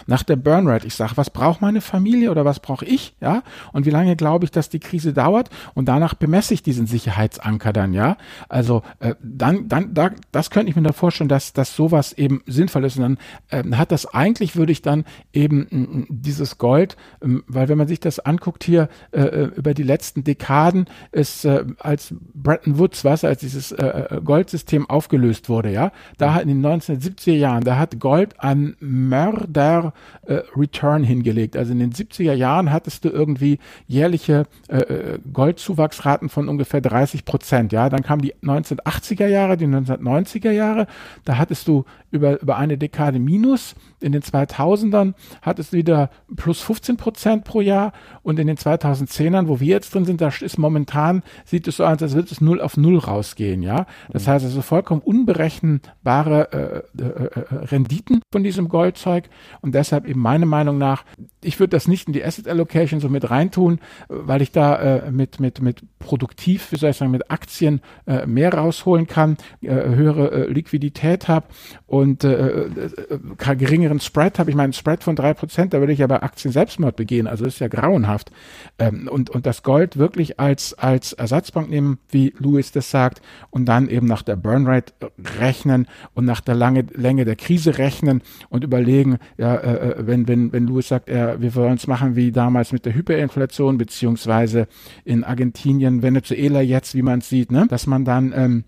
nach 0.07 0.23
der 0.23 0.35
Burnrate. 0.35 0.87
Ich 0.87 0.95
sage, 0.95 1.13
was 1.15 1.29
braucht 1.29 1.61
meine 1.61 1.81
Familie 1.81 2.31
oder 2.31 2.45
was 2.45 2.59
brauche 2.59 2.85
ich, 2.85 3.15
ja? 3.21 3.43
Und 3.71 3.85
wie 3.85 3.89
lange 3.89 4.15
glaube 4.15 4.45
ich, 4.45 4.51
dass 4.51 4.69
die 4.69 4.79
Krise 4.79 5.13
dauert? 5.13 5.49
Und 5.73 5.85
danach 5.85 6.13
bemesse 6.13 6.53
ich 6.53 6.63
diesen 6.63 6.87
Sicherheitsanker 6.87 7.73
dann, 7.73 7.93
ja? 7.93 8.17
Also 8.49 8.83
äh, 8.99 9.15
dann, 9.21 9.67
dann, 9.67 9.93
da, 9.93 10.11
das 10.31 10.49
könnte 10.49 10.69
ich 10.69 10.75
mir 10.75 10.81
da 10.81 10.93
vorstellen, 10.93 11.29
dass, 11.29 11.53
dass 11.53 11.75
sowas 11.75 12.13
eben 12.13 12.41
sinnvoll 12.45 12.85
ist. 12.85 12.97
Und 12.97 13.17
dann 13.49 13.71
äh, 13.71 13.75
hat 13.75 13.91
das 13.91 14.05
eigentlich, 14.05 14.55
würde 14.55 14.71
ich 14.71 14.81
dann 14.81 15.05
eben 15.33 15.67
äh, 15.69 16.05
dieses 16.09 16.57
Gold, 16.57 16.97
äh, 17.21 17.27
weil 17.47 17.69
wenn 17.69 17.77
man 17.77 17.87
sich 17.87 17.99
das 17.99 18.19
anguckt 18.19 18.63
hier 18.63 18.89
äh, 19.11 19.21
äh, 19.21 19.43
über 19.55 19.73
die 19.73 19.83
letzten 19.83 20.23
Dekaden, 20.23 20.85
ist 21.11 21.45
äh, 21.45 21.65
als 21.79 22.13
Bretton 22.33 22.79
Woods, 22.79 23.05
was 23.05 23.23
als 23.23 23.41
dieses 23.41 23.71
äh, 23.71 23.85
äh 23.85 24.21
Goldsystem 24.23 24.89
aufgelöst 24.89 25.49
wurde, 25.49 25.71
ja, 25.71 25.91
da 26.17 26.33
hat 26.33 26.43
in 26.43 26.47
den 26.47 26.65
1970er 26.65 27.33
Jahren, 27.33 27.63
da 27.63 27.77
hat 27.77 27.99
Gold 27.99 28.39
an 28.39 28.75
Mörder 28.79 29.90
äh, 30.25 30.41
Return 30.55 31.03
hingelegt. 31.03 31.57
Also 31.57 31.71
in 31.71 31.79
den 31.79 31.91
70er 31.91 32.33
Jahren 32.33 32.71
hattest 32.71 33.05
du 33.05 33.09
irgendwie 33.09 33.59
jährliche 33.87 34.45
äh, 34.67 34.77
äh 34.77 35.19
Goldzuwachsraten 35.31 36.29
von 36.29 36.49
ungefähr 36.49 36.81
30 36.81 37.25
Prozent. 37.25 37.71
Ja, 37.71 37.89
dann 37.89 38.03
kamen 38.03 38.21
die 38.21 38.33
1980er 38.35 39.27
Jahre, 39.27 39.57
die 39.57 39.67
1990er 39.67 40.51
Jahre. 40.51 40.87
Da 41.25 41.37
hattest 41.37 41.67
du 41.67 41.85
über, 42.11 42.41
über 42.41 42.57
eine 42.57 42.77
Dekade 42.77 43.19
Minus. 43.19 43.75
In 43.99 44.11
den 44.11 44.21
2000ern 44.21 45.13
hattest 45.41 45.73
du 45.73 45.77
wieder 45.77 46.09
plus 46.35 46.61
15 46.61 46.97
Prozent 46.97 47.43
pro 47.43 47.61
Jahr 47.61 47.93
und 48.23 48.39
in 48.39 48.47
den 48.47 48.57
2010ern, 48.57 49.47
wo 49.47 49.59
wir 49.59 49.67
jetzt 49.67 49.93
drin 49.93 50.05
sind, 50.05 50.21
da 50.21 50.29
ist 50.29 50.57
momentan, 50.57 51.23
sieht 51.45 51.67
es 51.67 51.77
so 51.77 51.85
aus, 51.85 52.01
als 52.01 52.15
würde 52.15 52.29
es 52.31 52.41
null 52.41 52.61
auf 52.61 52.77
null 52.77 52.97
rausgehen, 52.97 53.61
ja. 53.61 53.85
Das 54.09 54.27
heißt 54.27 54.43
also 54.43 54.61
vollkommen 54.61 55.01
unberechenbare 55.01 56.83
äh, 56.97 57.01
äh, 57.01 57.05
äh, 57.05 57.55
Renditen 57.65 58.21
von 58.31 58.43
diesem 58.43 58.69
Goldzeug 58.69 59.29
und 59.61 59.70
Und 59.72 59.76
deshalb 59.76 60.05
eben 60.05 60.19
meine 60.19 60.45
Meinung 60.45 60.78
nach, 60.78 61.05
ich 61.41 61.57
würde 61.61 61.69
das 61.69 61.88
nicht 61.88 62.07
in 62.07 62.11
die 62.11 62.26
Asset 62.26 62.49
Allocation 62.49 62.99
so 62.99 63.07
mit 63.07 63.30
reintun, 63.30 63.80
weil 64.09 64.41
ich 64.41 64.51
da 64.51 64.76
äh, 64.76 65.11
mit, 65.11 65.39
mit, 65.39 65.61
mit 65.61 65.82
produktiv, 65.97 66.74
wie 66.74 66.76
soll 66.76 66.89
ich 66.89 66.97
sagen, 66.97 67.09
mit 67.09 67.32
Aktien 67.32 67.80
äh, 68.05 68.26
mehr 68.26 68.53
rausholen 68.53 69.07
kann, 69.07 69.38
äh, 69.61 69.69
höhere 69.69 70.32
äh, 70.32 70.51
Liquidität 70.51 71.30
habe 71.30 71.45
und 71.88 72.26
äh, 72.26 72.65
äh, 72.65 73.55
geringeren 73.55 74.01
Spread 74.01 74.39
habe. 74.39 74.49
Ich 74.49 74.57
meine, 74.57 74.74
Spread 74.74 75.05
von 75.05 75.15
drei 75.15 75.34
Prozent, 75.34 75.74
da 75.74 75.80
würde 75.80 75.93
ich 75.93 75.99
ja 75.99 76.07
bei 76.07 76.22
Aktien 76.22 76.51
Selbstmord 76.51 76.97
begehen. 76.97 77.28
Also 77.28 77.45
das 77.45 77.53
ist 77.53 77.59
ja 77.61 77.69
grauenhaft. 77.69 78.30
Ähm, 78.78 79.07
und, 79.09 79.30
und 79.30 79.45
das 79.45 79.63
Gold 79.63 79.95
wirklich 79.95 80.38
als, 80.38 80.74
als 80.74 81.13
Ersatzbank 81.13 81.69
nehmen, 81.69 81.99
wie 82.09 82.34
Louis 82.39 82.74
das 82.74 82.91
sagt, 82.91 83.22
und 83.51 83.67
dann 83.67 83.88
eben 83.88 84.05
nach 84.05 84.22
der 84.22 84.36
Burnrate 84.36 84.91
rechnen 85.39 85.88
und 86.13 86.26
nach 86.26 86.41
der 86.41 86.55
lange, 86.55 86.86
Länge 86.93 87.24
der 87.24 87.38
Krise 87.38 87.78
rechnen 87.78 88.22
und 88.49 88.65
überlegen, 88.65 89.17
ja, 89.38 89.61
äh, 89.64 89.91
äh 89.91 90.07
wenn, 90.07 90.28
wenn, 90.28 90.51
wenn 90.51 90.68
Louis 90.68 90.88
sagt, 90.88 91.09
er, 91.09 91.41
wir 91.41 91.55
wollen 91.55 91.76
es 91.76 91.88
machen 91.88 92.16
wie 92.16 92.32
damals 92.32 92.72
mit 92.72 92.86
der 92.86 92.93
Hyperinflation, 92.93 93.78
beziehungsweise 93.78 94.68
in 95.03 95.24
Argentinien, 95.24 96.01
Venezuela 96.01 96.62
jetzt, 96.62 96.95
wie 96.95 97.01
man 97.01 97.22
sieht, 97.22 97.51
ne, 97.51 97.66
dass 97.68 97.88
man 97.88 98.05
dann 98.05 98.34
ähm, 98.36 98.64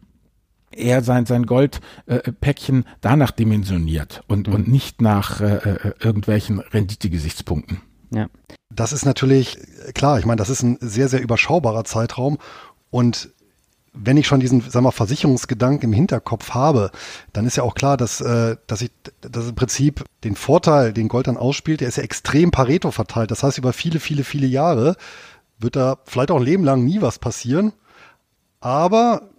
eher 0.71 1.03
sein, 1.03 1.25
sein 1.25 1.45
Goldpäckchen 1.45 2.81
äh, 2.83 2.89
danach 3.01 3.31
dimensioniert 3.31 4.23
und, 4.27 4.47
mhm. 4.47 4.53
und 4.53 4.67
nicht 4.67 5.01
nach 5.01 5.41
äh, 5.41 5.55
äh 5.55 5.93
irgendwelchen 5.99 6.59
Renditegesichtspunkten. 6.59 7.81
Ja. 8.11 8.27
Das 8.69 8.93
ist 8.93 9.05
natürlich 9.05 9.57
klar. 9.93 10.19
Ich 10.19 10.25
meine, 10.25 10.37
das 10.37 10.49
ist 10.49 10.63
ein 10.63 10.77
sehr, 10.79 11.07
sehr 11.07 11.21
überschaubarer 11.21 11.83
Zeitraum 11.83 12.37
und 12.89 13.32
wenn 13.93 14.17
ich 14.17 14.27
schon 14.27 14.39
diesen, 14.39 14.61
sagen 14.61 14.85
wir, 14.85 14.91
Versicherungsgedanken 14.91 15.89
im 15.89 15.93
Hinterkopf 15.93 16.51
habe, 16.51 16.91
dann 17.31 17.45
ist 17.45 17.57
ja 17.57 17.63
auch 17.63 17.75
klar, 17.75 17.95
dass, 17.95 18.21
äh, 18.21 18.57
dass 18.67 18.81
ich, 18.81 18.91
dass 19.21 19.47
im 19.47 19.55
Prinzip 19.55 20.03
den 20.23 20.35
Vorteil, 20.35 20.93
den 20.93 21.07
Gold 21.07 21.27
dann 21.27 21.37
ausspielt, 21.37 21.81
der 21.81 21.87
ist 21.87 21.97
ja 21.97 22.03
extrem 22.03 22.51
Pareto 22.51 22.91
verteilt. 22.91 23.31
Das 23.31 23.43
heißt, 23.43 23.57
über 23.57 23.73
viele, 23.73 23.99
viele, 23.99 24.23
viele 24.23 24.47
Jahre 24.47 24.95
wird 25.59 25.75
da 25.75 25.97
vielleicht 26.05 26.31
auch 26.31 26.37
ein 26.37 26.43
Leben 26.45 26.63
lang 26.63 26.83
nie 26.83 27.01
was 27.01 27.19
passieren. 27.19 27.73
Aber 28.59 29.29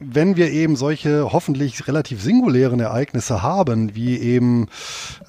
wenn 0.00 0.36
wir 0.36 0.52
eben 0.52 0.76
solche 0.76 1.32
hoffentlich 1.32 1.88
relativ 1.88 2.22
singulären 2.22 2.78
Ereignisse 2.78 3.42
haben, 3.42 3.96
wie 3.96 4.18
eben 4.18 4.68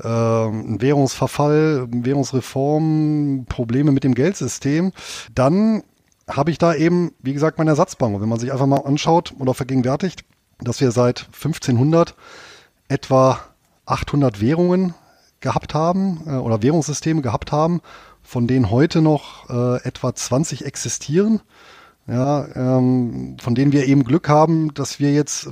äh, 0.03 0.07
ein 0.07 0.81
Währungsverfall, 0.81 1.87
Währungsreform, 1.89 3.45
Probleme 3.49 3.91
mit 3.91 4.03
dem 4.03 4.13
Geldsystem, 4.13 4.91
dann 5.33 5.83
habe 6.29 6.51
ich 6.51 6.57
da 6.57 6.73
eben, 6.73 7.11
wie 7.21 7.33
gesagt, 7.33 7.57
meine 7.57 7.71
Ersatzbank. 7.71 8.15
Und 8.15 8.21
wenn 8.21 8.29
man 8.29 8.39
sich 8.39 8.51
einfach 8.51 8.67
mal 8.67 8.85
anschaut 8.85 9.33
oder 9.39 9.53
vergegenwärtigt, 9.53 10.23
dass 10.59 10.81
wir 10.81 10.91
seit 10.91 11.27
1500 11.33 12.15
etwa 12.87 13.39
800 13.85 14.41
Währungen 14.41 14.93
gehabt 15.39 15.73
haben 15.73 16.21
äh, 16.27 16.31
oder 16.31 16.61
Währungssysteme 16.61 17.21
gehabt 17.21 17.51
haben, 17.51 17.81
von 18.21 18.47
denen 18.47 18.69
heute 18.69 19.01
noch 19.01 19.49
äh, 19.49 19.83
etwa 19.87 20.13
20 20.13 20.65
existieren. 20.65 21.41
Ja, 22.07 22.47
ähm, 22.55 23.37
von 23.39 23.53
denen 23.53 23.71
wir 23.71 23.85
eben 23.85 24.03
Glück 24.03 24.29
haben, 24.29 24.73
dass 24.73 24.99
wir 24.99 25.13
jetzt, 25.13 25.45
äh, 25.45 25.51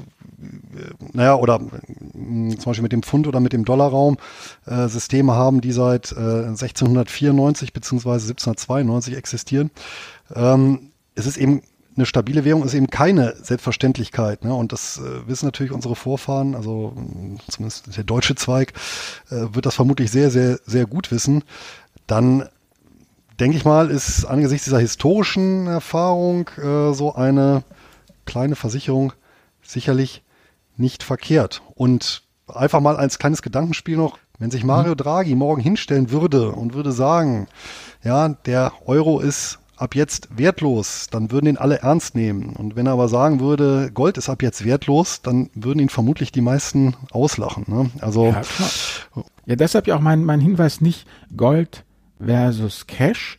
naja, 1.14 1.36
oder 1.36 1.60
äh, 1.62 2.56
zum 2.56 2.66
Beispiel 2.66 2.82
mit 2.82 2.94
dem 2.94 3.04
Pfund 3.04 3.28
oder 3.28 3.40
mit 3.40 3.54
dem 3.54 3.64
Dollarraum 3.64 4.18
äh, 4.66 4.88
Systeme 4.88 5.34
haben, 5.34 5.62
die 5.62 5.72
seit 5.72 6.14
äh, 6.14 6.16
1694 6.48 7.74
beziehungsweise 7.74 8.32
1792 8.32 9.16
existieren. 9.16 9.70
Ähm, 10.34 10.92
es 11.16 11.26
ist 11.26 11.38
eben 11.38 11.62
eine 11.98 12.06
stabile 12.06 12.46
Währung 12.46 12.64
ist 12.64 12.76
eben 12.76 12.90
keine 12.90 13.36
Selbstverständlichkeit. 13.42 14.46
Ne? 14.46 14.54
Und 14.54 14.72
das 14.72 15.00
äh, 15.00 15.28
wissen 15.28 15.48
natürlich 15.48 15.72
unsere 15.72 15.96
Vorfahren, 15.96 16.56
also 16.56 16.94
zumindest 17.48 17.98
der 17.98 18.04
deutsche 18.04 18.36
Zweig, 18.36 18.74
äh, 19.32 19.48
wird 19.54 19.66
das 19.66 19.76
vermutlich 19.76 20.12
sehr, 20.12 20.30
sehr, 20.30 20.60
sehr 20.66 20.86
gut 20.86 21.12
wissen. 21.12 21.44
Dann 22.06 22.48
denke 23.40 23.58
ich 23.58 23.66
mal, 23.66 23.90
ist 23.90 24.26
angesichts 24.26 24.66
dieser 24.66 24.80
historischen 24.80 25.68
Erfahrung 25.68 26.50
äh, 26.58 26.94
so 26.94 27.16
eine 27.16 27.64
kleine 28.26 28.56
Versicherung 28.56 29.14
sicherlich 29.64 30.24
nicht 30.76 31.02
verkehrt. 31.02 31.62
Und 31.74 32.24
einfach 32.48 32.80
mal 32.80 32.96
als 32.96 33.20
kleines 33.20 33.42
Gedankenspiel 33.42 33.98
noch, 33.98 34.20
wenn 34.38 34.52
sich 34.52 34.64
Mario 34.64 34.92
mhm. 34.92 34.98
Draghi 34.98 35.36
morgen 35.36 35.62
hinstellen 35.62 36.12
würde 36.12 36.52
und 36.52 36.76
würde 36.76 36.92
sagen, 36.92 37.48
ja, 38.04 38.30
der 38.30 38.72
Euro 38.86 39.20
ist 39.20 39.60
ab 39.78 39.96
jetzt 39.96 40.30
wertlos, 40.36 41.08
dann 41.10 41.32
würden 41.32 41.48
ihn 41.48 41.58
alle 41.58 41.80
ernst 41.80 42.16
nehmen. 42.16 42.56
Und 42.56 42.76
wenn 42.76 42.88
er 42.88 42.94
aber 42.94 43.08
sagen 43.08 43.40
würde, 43.40 43.92
Gold 43.94 44.18
ist 44.18 44.30
ab 44.30 44.42
jetzt 44.42 44.66
wertlos, 44.66 45.22
dann 45.22 45.50
würden 45.54 45.80
ihn 45.80 45.90
vermutlich 45.90 46.32
die 46.32 46.42
meisten 46.42 46.96
auslachen. 47.12 47.66
Ne? 47.68 47.90
Also 48.02 48.26
ja, 48.26 48.42
ja, 49.46 49.56
deshalb 49.56 49.88
ja 49.88 49.96
auch 49.96 50.02
mein, 50.02 50.26
mein 50.26 50.42
Hinweis 50.42 50.82
nicht 50.82 51.08
Gold 51.36 51.86
versus 52.20 52.88
Cash, 52.88 53.38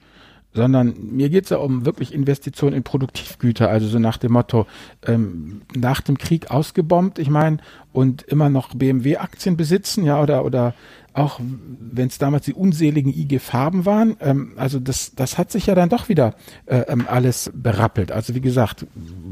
sondern 0.55 0.95
mir 0.99 1.29
geht 1.29 1.45
es 1.45 1.51
ja 1.51 1.59
um 1.59 1.85
wirklich 1.85 2.15
Investitionen 2.15 2.75
in 2.75 2.83
Produktivgüter, 2.83 3.69
also 3.69 3.87
so 3.87 3.99
nach 3.99 4.17
dem 4.17 4.33
Motto, 4.33 4.67
ähm, 5.07 5.63
nach 5.77 6.01
dem 6.01 6.19
Krieg 6.19 6.51
ausgebombt, 6.51 7.19
ich 7.19 7.31
meine, 7.31 7.59
und 7.93 8.23
immer 8.23 8.49
noch 8.49 8.75
BMW-Aktien 8.75 9.57
besitzen, 9.57 10.05
ja, 10.05 10.21
oder, 10.21 10.45
oder 10.45 10.75
auch 11.13 11.41
wenn 11.41 12.09
es 12.09 12.19
damals 12.19 12.45
die 12.45 12.55
unseligen 12.55 13.13
IG 13.13 13.39
Farben 13.39 13.85
waren, 13.87 14.17
ähm, 14.21 14.53
also 14.57 14.79
das, 14.79 15.15
das 15.15 15.39
hat 15.39 15.51
sich 15.51 15.67
ja 15.67 15.75
dann 15.75 15.89
doch 15.89 16.09
wieder 16.09 16.35
äh, 16.67 16.81
ähm, 16.89 17.07
alles 17.09 17.51
berappelt. 17.55 18.13
Also 18.13 18.35
wie 18.35 18.41
gesagt, 18.41 18.87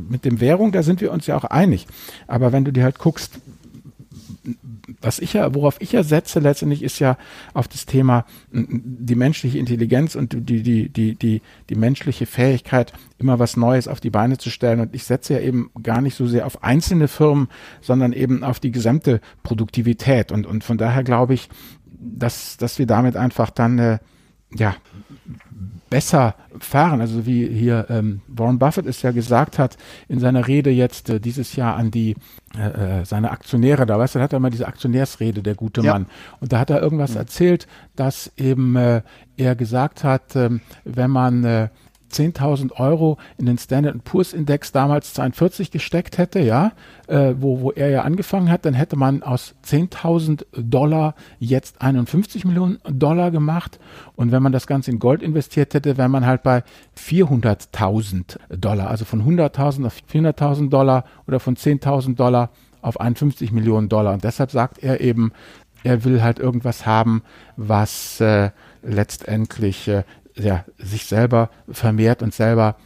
mit 0.08 0.24
dem 0.24 0.40
Währung, 0.40 0.72
da 0.72 0.82
sind 0.82 1.00
wir 1.00 1.12
uns 1.12 1.26
ja 1.26 1.36
auch 1.36 1.44
einig. 1.44 1.86
Aber 2.26 2.52
wenn 2.52 2.64
du 2.64 2.72
dir 2.72 2.84
halt 2.84 2.98
guckst, 2.98 3.40
was 5.00 5.18
ich 5.18 5.32
ja, 5.32 5.54
worauf 5.54 5.80
ich 5.80 5.92
ja 5.92 6.02
setze 6.02 6.40
letztendlich 6.40 6.82
ist 6.82 6.98
ja 6.98 7.16
auf 7.54 7.68
das 7.68 7.86
Thema 7.86 8.24
die 8.52 9.14
menschliche 9.14 9.58
Intelligenz 9.58 10.14
und 10.14 10.48
die, 10.48 10.62
die, 10.62 10.88
die, 10.88 11.14
die, 11.14 11.42
die 11.68 11.74
menschliche 11.74 12.26
Fähigkeit, 12.26 12.92
immer 13.18 13.38
was 13.38 13.56
Neues 13.56 13.88
auf 13.88 14.00
die 14.00 14.10
Beine 14.10 14.38
zu 14.38 14.50
stellen. 14.50 14.80
Und 14.80 14.94
ich 14.94 15.04
setze 15.04 15.34
ja 15.34 15.40
eben 15.40 15.70
gar 15.82 16.00
nicht 16.00 16.14
so 16.14 16.26
sehr 16.26 16.46
auf 16.46 16.62
einzelne 16.62 17.08
Firmen, 17.08 17.48
sondern 17.80 18.12
eben 18.12 18.44
auf 18.44 18.60
die 18.60 18.70
gesamte 18.70 19.20
Produktivität. 19.42 20.32
Und, 20.32 20.46
und 20.46 20.64
von 20.64 20.78
daher 20.78 21.02
glaube 21.02 21.34
ich, 21.34 21.48
dass, 21.98 22.56
dass 22.56 22.78
wir 22.78 22.86
damit 22.86 23.16
einfach 23.16 23.50
dann, 23.50 23.78
äh, 23.78 23.98
ja, 24.54 24.76
besser 25.90 26.34
fahren. 26.58 27.00
Also 27.00 27.26
wie 27.26 27.46
hier 27.46 27.86
ähm, 27.90 28.20
Warren 28.26 28.58
Buffett 28.58 28.86
es 28.86 29.02
ja 29.02 29.12
gesagt 29.12 29.58
hat 29.58 29.76
in 30.08 30.18
seiner 30.18 30.46
Rede 30.46 30.70
jetzt 30.70 31.10
äh, 31.10 31.20
dieses 31.20 31.56
Jahr 31.56 31.76
an 31.76 31.90
die 31.90 32.16
äh, 32.58 33.00
äh 33.00 33.04
seine 33.04 33.30
Aktionäre 33.30 33.86
da, 33.86 33.98
weißt 33.98 34.14
du, 34.14 34.18
da 34.18 34.24
hat 34.24 34.32
er 34.32 34.40
mal 34.40 34.50
diese 34.50 34.66
Aktionärsrede, 34.66 35.42
der 35.42 35.54
gute 35.54 35.82
ja. 35.82 35.92
Mann. 35.92 36.06
Und 36.40 36.52
da 36.52 36.58
hat 36.58 36.70
er 36.70 36.82
irgendwas 36.82 37.12
mhm. 37.12 37.18
erzählt, 37.18 37.66
dass 37.94 38.32
eben 38.36 38.76
äh, 38.76 39.02
er 39.36 39.54
gesagt 39.54 40.02
hat, 40.02 40.34
ähm, 40.34 40.60
wenn 40.84 41.10
man 41.10 41.44
äh, 41.44 41.68
10.000 42.16 42.72
Euro 42.72 43.18
in 43.38 43.46
den 43.46 43.58
Standard 43.58 44.04
Poor's 44.04 44.32
Index 44.32 44.72
damals 44.72 45.14
42 45.14 45.70
gesteckt 45.70 46.18
hätte, 46.18 46.40
ja, 46.40 46.72
äh, 47.06 47.34
wo, 47.38 47.60
wo 47.60 47.72
er 47.72 47.90
ja 47.90 48.02
angefangen 48.02 48.50
hat, 48.50 48.64
dann 48.64 48.74
hätte 48.74 48.96
man 48.96 49.22
aus 49.22 49.54
10.000 49.64 50.44
Dollar 50.56 51.14
jetzt 51.38 51.82
51 51.82 52.44
Millionen 52.44 52.78
Dollar 52.88 53.30
gemacht. 53.30 53.78
Und 54.14 54.32
wenn 54.32 54.42
man 54.42 54.52
das 54.52 54.66
Ganze 54.66 54.90
in 54.90 54.98
Gold 54.98 55.22
investiert 55.22 55.74
hätte, 55.74 55.96
wäre 55.96 56.08
man 56.08 56.26
halt 56.26 56.42
bei 56.42 56.62
400.000 56.98 58.38
Dollar. 58.56 58.88
Also 58.88 59.04
von 59.04 59.22
100.000 59.22 59.86
auf 59.86 59.96
400.000 60.10 60.70
Dollar 60.70 61.04
oder 61.26 61.40
von 61.40 61.56
10.000 61.56 62.16
Dollar 62.16 62.50
auf 62.80 63.00
51 63.00 63.52
Millionen 63.52 63.88
Dollar. 63.88 64.14
Und 64.14 64.24
deshalb 64.24 64.50
sagt 64.50 64.82
er 64.82 65.00
eben, 65.00 65.32
er 65.82 66.04
will 66.04 66.22
halt 66.22 66.38
irgendwas 66.38 66.86
haben, 66.86 67.22
was 67.56 68.20
äh, 68.20 68.50
letztendlich 68.82 69.88
äh, 69.88 70.04
ja, 70.38 70.64
sich 70.78 71.06
selber 71.06 71.50
vermehrt 71.68 72.22
und 72.22 72.34
selber 72.34 72.76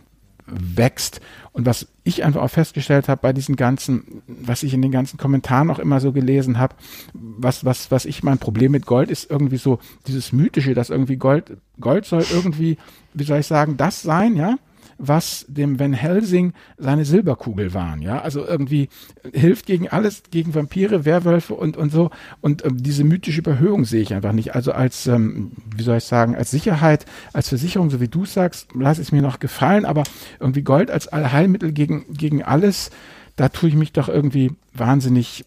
wächst. 0.47 1.21
Und 1.53 1.67
was 1.67 1.89
ich 2.05 2.25
einfach 2.25 2.43
auch 2.43 2.51
festgestellt 2.51 3.09
habe 3.09 3.21
bei 3.21 3.33
diesen 3.33 3.57
ganzen, 3.57 4.23
was 4.27 4.63
ich 4.63 4.75
in 4.75 4.83
den 4.83 4.91
ganzen 4.91 5.17
Kommentaren 5.17 5.71
auch 5.71 5.79
immer 5.79 6.01
so 6.01 6.13
gelesen 6.13 6.59
habe, 6.59 6.75
was, 7.13 7.65
was, 7.65 7.91
was 7.91 8.05
ich 8.05 8.23
mein 8.23 8.39
Problem 8.39 8.73
mit 8.73 8.87
Gold 8.87 9.11
ist 9.11 9.31
irgendwie 9.31 9.57
so 9.57 9.79
dieses 10.07 10.33
Mythische, 10.33 10.75
dass 10.75 10.91
irgendwie 10.91 11.17
Gold, 11.17 11.57
Gold 11.81 12.05
soll 12.05 12.25
irgendwie, 12.33 12.79
wie 13.15 13.25
soll 13.25 13.41
ich 13.41 13.47
sagen, 13.47 13.77
das 13.77 14.03
sein, 14.03 14.37
ja? 14.37 14.57
Was 15.01 15.47
dem 15.49 15.81
Van 15.81 15.95
Helsing 15.95 16.53
seine 16.77 17.05
Silberkugel 17.05 17.73
waren. 17.73 18.03
Ja, 18.03 18.21
also 18.21 18.47
irgendwie 18.47 18.91
hilft 19.33 19.67
gegen 19.67 19.89
alles, 19.89 20.23
gegen 20.31 20.55
Vampire, 20.55 21.05
Werwölfe 21.05 21.55
und, 21.55 21.77
und 21.77 21.91
so. 21.91 22.11
Und 22.41 22.65
ähm, 22.65 22.83
diese 22.83 23.03
mythische 23.03 23.41
Überhöhung 23.41 23.87
sehe 23.87 24.03
ich 24.03 24.13
einfach 24.15 24.33
nicht. 24.33 24.55
Also 24.55 24.73
als, 24.73 25.07
ähm, 25.07 25.53
wie 25.75 25.83
soll 25.83 25.97
ich 25.97 26.05
sagen, 26.05 26.37
als 26.37 26.51
Sicherheit, 26.51 27.07
als 27.33 27.49
Versicherung, 27.49 27.89
so 27.89 28.01
wie 28.01 28.09
du 28.09 28.27
sagst, 28.27 28.69
lass 28.75 28.99
es 28.99 29.11
mir 29.11 29.23
noch 29.23 29.41
gefallen, 29.41 29.87
aber 29.87 30.03
irgendwie 30.39 30.63
Gold 30.63 30.91
als 30.91 31.09
Allheilmittel 31.09 31.73
gegen, 31.73 32.05
gegen 32.13 32.43
alles, 32.43 32.91
da 33.37 33.49
tue 33.49 33.71
ich 33.71 33.75
mich 33.75 33.93
doch 33.93 34.11
irgendwie 34.11 34.53
wahnsinnig 34.75 35.47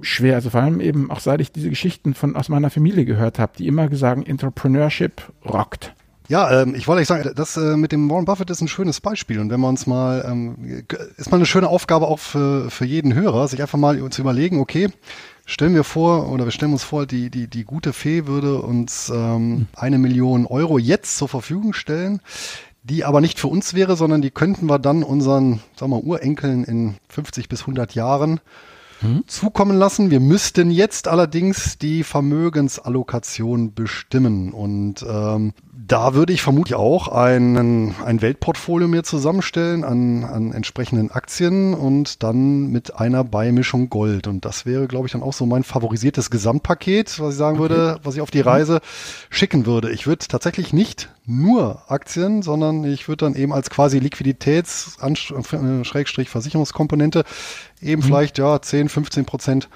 schwer. 0.00 0.36
Also 0.36 0.50
vor 0.50 0.62
allem 0.62 0.80
eben 0.80 1.10
auch 1.10 1.20
seit 1.20 1.40
ich 1.40 1.50
diese 1.50 1.68
Geschichten 1.68 2.14
von 2.14 2.36
aus 2.36 2.48
meiner 2.48 2.70
Familie 2.70 3.04
gehört 3.04 3.40
habe, 3.40 3.54
die 3.58 3.66
immer 3.66 3.88
gesagt, 3.88 4.28
Entrepreneurship 4.28 5.32
rockt. 5.44 5.94
Ja, 6.28 6.62
ähm, 6.62 6.74
ich 6.74 6.88
wollte 6.88 7.02
euch 7.02 7.08
sagen, 7.08 7.30
das 7.34 7.56
äh, 7.58 7.76
mit 7.76 7.92
dem 7.92 8.08
Warren 8.08 8.24
Buffett 8.24 8.48
ist 8.48 8.62
ein 8.62 8.68
schönes 8.68 9.00
Beispiel. 9.00 9.40
Und 9.40 9.50
wenn 9.50 9.60
wir 9.60 9.68
uns 9.68 9.86
mal, 9.86 10.24
ähm, 10.26 10.84
ist 11.16 11.30
mal 11.30 11.36
eine 11.36 11.46
schöne 11.46 11.68
Aufgabe 11.68 12.08
auch 12.08 12.18
für, 12.18 12.70
für 12.70 12.86
jeden 12.86 13.14
Hörer, 13.14 13.46
sich 13.46 13.60
einfach 13.60 13.78
mal 13.78 14.08
zu 14.08 14.22
überlegen, 14.22 14.58
okay, 14.58 14.88
stellen 15.44 15.74
wir 15.74 15.84
vor, 15.84 16.30
oder 16.30 16.46
wir 16.46 16.52
stellen 16.52 16.72
uns 16.72 16.82
vor, 16.82 17.04
die, 17.04 17.28
die, 17.28 17.46
die 17.46 17.64
gute 17.64 17.92
Fee 17.92 18.26
würde 18.26 18.62
uns 18.62 19.12
ähm, 19.14 19.66
eine 19.76 19.98
Million 19.98 20.46
Euro 20.46 20.78
jetzt 20.78 21.18
zur 21.18 21.28
Verfügung 21.28 21.74
stellen, 21.74 22.20
die 22.84 23.04
aber 23.04 23.20
nicht 23.20 23.38
für 23.38 23.48
uns 23.48 23.74
wäre, 23.74 23.94
sondern 23.94 24.22
die 24.22 24.30
könnten 24.30 24.66
wir 24.66 24.78
dann 24.78 25.02
unseren, 25.02 25.60
sagen 25.76 25.92
wir, 25.92 26.04
Urenkeln 26.04 26.64
in 26.64 26.94
50 27.10 27.50
bis 27.50 27.60
100 27.62 27.94
Jahren 27.94 28.40
hm? 29.04 29.24
zukommen 29.26 29.76
lassen. 29.76 30.10
Wir 30.10 30.20
müssten 30.20 30.70
jetzt 30.70 31.08
allerdings 31.08 31.78
die 31.78 32.02
Vermögensallokation 32.02 33.74
bestimmen. 33.74 34.52
Und 34.52 35.04
ähm, 35.08 35.52
da 35.86 36.14
würde 36.14 36.32
ich 36.32 36.42
vermutlich 36.42 36.74
auch 36.74 37.08
einen, 37.08 37.94
ein 38.04 38.22
Weltportfolio 38.22 38.88
mir 38.88 39.02
zusammenstellen 39.02 39.84
an, 39.84 40.24
an 40.24 40.52
entsprechenden 40.52 41.10
Aktien 41.10 41.74
und 41.74 42.22
dann 42.22 42.68
mit 42.68 42.98
einer 42.98 43.24
Beimischung 43.24 43.90
Gold. 43.90 44.26
Und 44.26 44.44
das 44.44 44.64
wäre, 44.64 44.88
glaube 44.88 45.06
ich, 45.06 45.12
dann 45.12 45.22
auch 45.22 45.34
so 45.34 45.46
mein 45.46 45.62
favorisiertes 45.62 46.30
Gesamtpaket, 46.30 47.20
was 47.20 47.34
ich 47.34 47.38
sagen 47.38 47.58
okay. 47.58 47.68
würde, 47.68 48.00
was 48.02 48.14
ich 48.14 48.20
auf 48.22 48.30
die 48.30 48.40
Reise 48.40 48.80
schicken 49.28 49.66
würde. 49.66 49.90
Ich 49.90 50.06
würde 50.06 50.26
tatsächlich 50.26 50.72
nicht 50.72 51.10
nur 51.26 51.90
Aktien, 51.90 52.42
sondern 52.42 52.84
ich 52.84 53.08
würde 53.08 53.24
dann 53.26 53.34
eben 53.34 53.52
als 53.52 53.70
quasi 53.70 53.98
Liquiditäts- 53.98 54.98
Schrägstrich 55.84 56.28
Versicherungskomponente 56.28 57.24
eben 57.84 58.02
mhm. 58.02 58.06
vielleicht 58.06 58.38
ja 58.38 58.60
10, 58.60 58.88
15 58.88 59.24
Prozent 59.24 59.68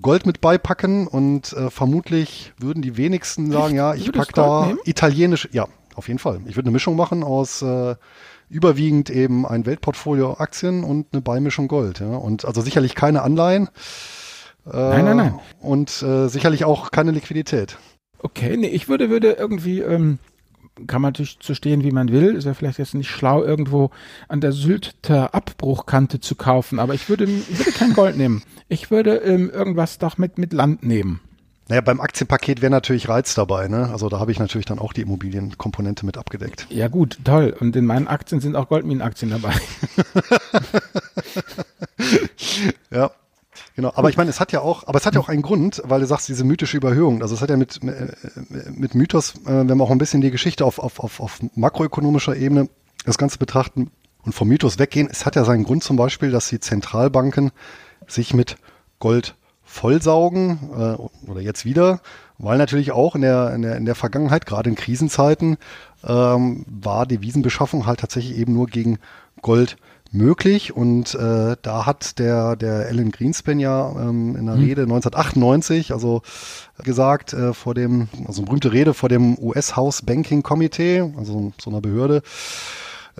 Gold 0.00 0.26
mit 0.26 0.40
beipacken 0.40 1.06
und 1.06 1.52
äh, 1.52 1.70
vermutlich 1.70 2.52
würden 2.58 2.82
die 2.82 2.96
wenigsten 2.96 3.50
sagen, 3.50 3.74
ja, 3.74 3.94
ich 3.94 4.12
pack 4.12 4.32
da 4.32 4.66
nehmen? 4.66 4.78
italienisch, 4.84 5.48
ja, 5.52 5.66
auf 5.94 6.08
jeden 6.08 6.20
Fall. 6.20 6.40
Ich 6.46 6.56
würde 6.56 6.68
eine 6.68 6.72
Mischung 6.72 6.94
machen 6.94 7.24
aus 7.24 7.62
äh, 7.62 7.96
überwiegend 8.48 9.10
eben 9.10 9.46
ein 9.46 9.66
Weltportfolio 9.66 10.34
Aktien 10.34 10.84
und 10.84 11.08
eine 11.12 11.20
Beimischung 11.20 11.68
Gold, 11.68 12.00
ja. 12.00 12.16
Und 12.16 12.44
also 12.44 12.60
sicherlich 12.60 12.94
keine 12.94 13.22
Anleihen. 13.22 13.68
Äh, 14.66 14.76
nein, 14.76 15.04
nein, 15.04 15.16
nein. 15.16 15.38
Und 15.60 16.02
äh, 16.02 16.28
sicherlich 16.28 16.64
auch 16.64 16.90
keine 16.90 17.10
Liquidität. 17.10 17.78
Okay, 18.20 18.56
nee, 18.56 18.68
ich 18.68 18.88
würde, 18.88 19.10
würde 19.10 19.32
irgendwie 19.32 19.80
ähm, 19.80 20.18
kann 20.86 21.02
man 21.02 21.10
natürlich 21.10 21.38
zu 21.40 21.54
stehen, 21.54 21.82
wie 21.82 21.90
man 21.90 22.10
will. 22.10 22.34
Ist 22.34 22.44
ja 22.44 22.54
vielleicht 22.54 22.78
jetzt 22.78 22.94
nicht 22.94 23.10
schlau, 23.10 23.42
irgendwo 23.42 23.90
an 24.28 24.40
der 24.40 24.52
Sylter 24.52 25.34
Abbruchkante 25.34 26.20
zu 26.20 26.34
kaufen, 26.34 26.78
aber 26.78 26.94
ich 26.94 27.08
würde, 27.08 27.24
ich 27.24 27.58
würde 27.58 27.72
kein 27.72 27.92
Gold 27.92 28.16
nehmen. 28.16 28.42
Ich 28.68 28.90
würde 28.90 29.16
ähm, 29.16 29.50
irgendwas 29.50 29.98
doch 29.98 30.18
mit, 30.18 30.38
mit 30.38 30.52
Land 30.52 30.82
nehmen. 30.82 31.20
Naja, 31.68 31.82
beim 31.82 32.00
Aktienpaket 32.00 32.62
wäre 32.62 32.70
natürlich 32.70 33.10
Reiz 33.10 33.34
dabei, 33.34 33.68
ne? 33.68 33.90
Also 33.92 34.08
da 34.08 34.18
habe 34.18 34.32
ich 34.32 34.38
natürlich 34.38 34.64
dann 34.64 34.78
auch 34.78 34.94
die 34.94 35.02
Immobilienkomponente 35.02 36.06
mit 36.06 36.16
abgedeckt. 36.16 36.66
Ja 36.70 36.88
gut, 36.88 37.18
toll. 37.24 37.54
Und 37.60 37.76
in 37.76 37.84
meinen 37.84 38.08
Aktien 38.08 38.40
sind 38.40 38.56
auch 38.56 38.68
Goldminenaktien 38.68 39.30
dabei. 39.30 39.52
ja, 42.90 43.10
Genau, 43.78 43.92
aber 43.94 44.10
ich 44.10 44.16
meine, 44.16 44.28
es 44.28 44.40
hat 44.40 44.50
ja 44.50 44.60
auch, 44.60 44.88
aber 44.88 44.98
es 44.98 45.06
hat 45.06 45.14
ja 45.14 45.20
auch 45.20 45.28
einen 45.28 45.40
Grund, 45.40 45.80
weil 45.84 46.00
du 46.00 46.06
sagst, 46.08 46.26
diese 46.26 46.42
mythische 46.42 46.76
Überhöhung. 46.76 47.22
Also 47.22 47.36
es 47.36 47.42
hat 47.42 47.48
ja 47.48 47.56
mit, 47.56 47.78
mit 48.76 48.96
Mythos, 48.96 49.36
äh, 49.46 49.68
wenn 49.68 49.76
wir 49.76 49.84
auch 49.84 49.92
ein 49.92 49.98
bisschen 49.98 50.20
die 50.20 50.32
Geschichte 50.32 50.64
auf, 50.64 50.80
auf, 50.80 50.98
auf, 50.98 51.20
auf 51.20 51.38
makroökonomischer 51.54 52.34
Ebene 52.34 52.68
das 53.04 53.18
Ganze 53.18 53.38
betrachten 53.38 53.92
und 54.24 54.32
vom 54.34 54.48
Mythos 54.48 54.80
weggehen, 54.80 55.08
es 55.08 55.24
hat 55.24 55.36
ja 55.36 55.44
seinen 55.44 55.62
Grund 55.62 55.84
zum 55.84 55.96
Beispiel, 55.96 56.32
dass 56.32 56.48
die 56.48 56.58
Zentralbanken 56.58 57.52
sich 58.08 58.34
mit 58.34 58.56
Gold 58.98 59.36
vollsaugen 59.62 60.58
äh, 60.76 61.30
oder 61.30 61.40
jetzt 61.40 61.64
wieder, 61.64 62.00
weil 62.38 62.58
natürlich 62.58 62.90
auch 62.90 63.14
in 63.14 63.20
der, 63.20 63.54
in 63.54 63.62
der, 63.62 63.76
in 63.76 63.84
der 63.84 63.94
Vergangenheit, 63.94 64.44
gerade 64.44 64.70
in 64.70 64.74
Krisenzeiten, 64.74 65.56
ähm, 66.02 66.64
war 66.66 67.06
Devisenbeschaffung 67.06 67.86
halt 67.86 68.00
tatsächlich 68.00 68.38
eben 68.38 68.54
nur 68.54 68.66
gegen 68.66 68.98
Gold 69.40 69.76
möglich 70.10 70.74
und 70.74 71.14
äh, 71.14 71.56
da 71.60 71.86
hat 71.86 72.18
der 72.18 72.56
der 72.56 72.86
Alan 72.88 73.10
Greenspan 73.10 73.60
ja 73.60 73.90
ähm, 73.90 74.36
in 74.36 74.48
einer 74.48 74.56
mhm. 74.56 74.64
Rede 74.64 74.82
1998 74.82 75.92
also 75.92 76.22
gesagt 76.82 77.34
äh, 77.34 77.52
vor 77.52 77.74
dem 77.74 78.08
also 78.26 78.40
eine 78.40 78.46
berühmte 78.46 78.72
Rede 78.72 78.94
vor 78.94 79.08
dem 79.08 79.38
US 79.38 79.76
House 79.76 80.02
Banking 80.02 80.42
Committee 80.42 81.00
also 81.16 81.52
so 81.60 81.70
einer 81.70 81.80
Behörde 81.80 82.22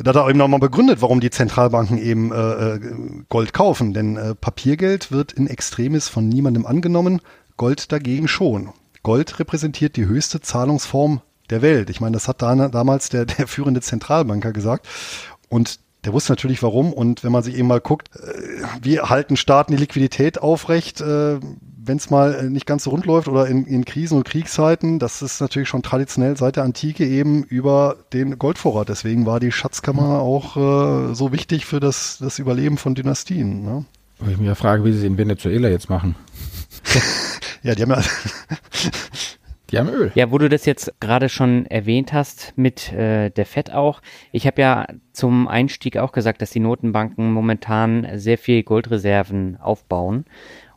da 0.01 0.11
hat 0.11 0.17
er 0.17 0.29
eben 0.29 0.39
nochmal 0.39 0.61
begründet, 0.61 1.03
warum 1.03 1.19
die 1.19 1.31
Zentralbanken 1.31 1.99
eben 1.99 2.31
äh, 2.31 2.75
äh, 2.75 2.81
Gold 3.29 3.53
kaufen. 3.53 3.95
Denn 3.95 4.17
äh, 4.17 4.37
Papiergeld 4.37 5.11
wird 5.11 5.33
in 5.33 5.49
Extremis 5.49 6.09
von 6.09 6.29
niemandem 6.29 6.67
angenommen, 6.67 7.21
Gold 7.57 7.91
dagegen 7.91 8.29
schon. 8.29 8.71
Gold 9.03 9.41
repräsentiert 9.41 9.97
die 9.97 10.07
höchste 10.07 10.41
Zahlungsform 10.41 11.21
der 11.51 11.63
Welt. 11.63 11.91
Ich 11.91 12.01
meine, 12.01 12.15
das 12.15 12.29
hat 12.29 12.43
da, 12.43 12.69
damals 12.69 13.09
der, 13.09 13.25
der 13.25 13.49
führende 13.49 13.81
Zentralbanker 13.81 14.53
gesagt. 14.53 14.87
Und 15.49 15.81
der 16.09 16.15
wusste 16.15 16.33
natürlich 16.33 16.63
warum 16.63 16.95
und 16.95 17.23
wenn 17.23 17.33
man 17.33 17.43
sich 17.43 17.55
eben 17.59 17.69
mal 17.69 17.83
guckt, 17.83 18.09
äh, 18.17 18.63
wie 18.81 18.99
halten 18.99 19.37
Staaten 19.37 19.73
die 19.73 19.79
Liquidität 19.79 20.41
aufrecht, 20.41 21.03
äh, 21.03 21.39
wenn 21.77 21.99
es 21.99 22.09
mal 22.09 22.35
äh, 22.35 22.43
nicht 22.45 22.65
ganz 22.65 22.85
so 22.85 22.91
rund 22.91 23.05
läuft 23.05 23.29
oder 23.29 23.47
in, 23.47 23.67
in 23.67 23.85
Krisen 23.85 24.17
und 24.17 24.25
Kriegszeiten, 24.25 24.99
das 24.99 25.21
ist 25.21 25.39
natürlich 25.43 25.69
schon 25.69 25.83
traditionell 25.83 26.35
seit 26.39 26.57
der 26.57 26.65
Antike 26.65 27.07
eben 27.07 27.45
über 27.45 27.97
den 28.15 28.39
Goldvorrat. 28.39 28.89
Deswegen 28.89 29.27
war 29.27 29.39
die 29.39 29.53
Schatzkammer 29.53 30.21
auch 30.21 30.57
äh, 30.57 31.15
so 31.15 31.31
wichtig 31.31 31.67
für 31.67 31.79
das, 31.79 32.17
das 32.19 32.39
Überleben 32.39 32.79
von 32.79 32.95
Dynastien. 32.95 33.63
Ne? 33.63 33.85
Weil 34.19 34.31
ich 34.31 34.39
mich 34.39 34.47
ja 34.47 34.55
frage, 34.55 34.87
wie 34.87 34.93
sie 34.93 35.01
es 35.01 35.05
in 35.05 35.19
Venezuela 35.19 35.69
jetzt 35.69 35.91
machen. 35.91 36.15
ja, 37.63 37.75
die 37.75 37.83
haben 37.83 37.91
ja 37.91 38.03
Die 39.71 39.79
haben 39.79 39.89
Öl. 39.89 40.11
Ja, 40.15 40.31
wo 40.31 40.39
du 40.39 40.49
das 40.49 40.65
jetzt 40.65 40.99
gerade 41.01 41.29
schon 41.29 41.67
erwähnt 41.67 42.13
hast 42.13 42.55
mit 42.57 42.93
äh, 42.93 43.31
der 43.31 43.45
FED 43.45 43.73
auch. 43.73 44.01
Ich 44.33 44.47
habe 44.47 44.61
ja 44.61 44.87
zum 45.13 45.47
Einstieg 45.47 45.99
auch 45.99 46.13
gesagt, 46.13 46.41
dass 46.41 46.51
die 46.51 46.61
Notenbanken 46.61 47.33
momentan 47.33 48.07
sehr 48.15 48.39
viel 48.39 48.63
Goldreserven 48.63 49.59
aufbauen. 49.61 50.25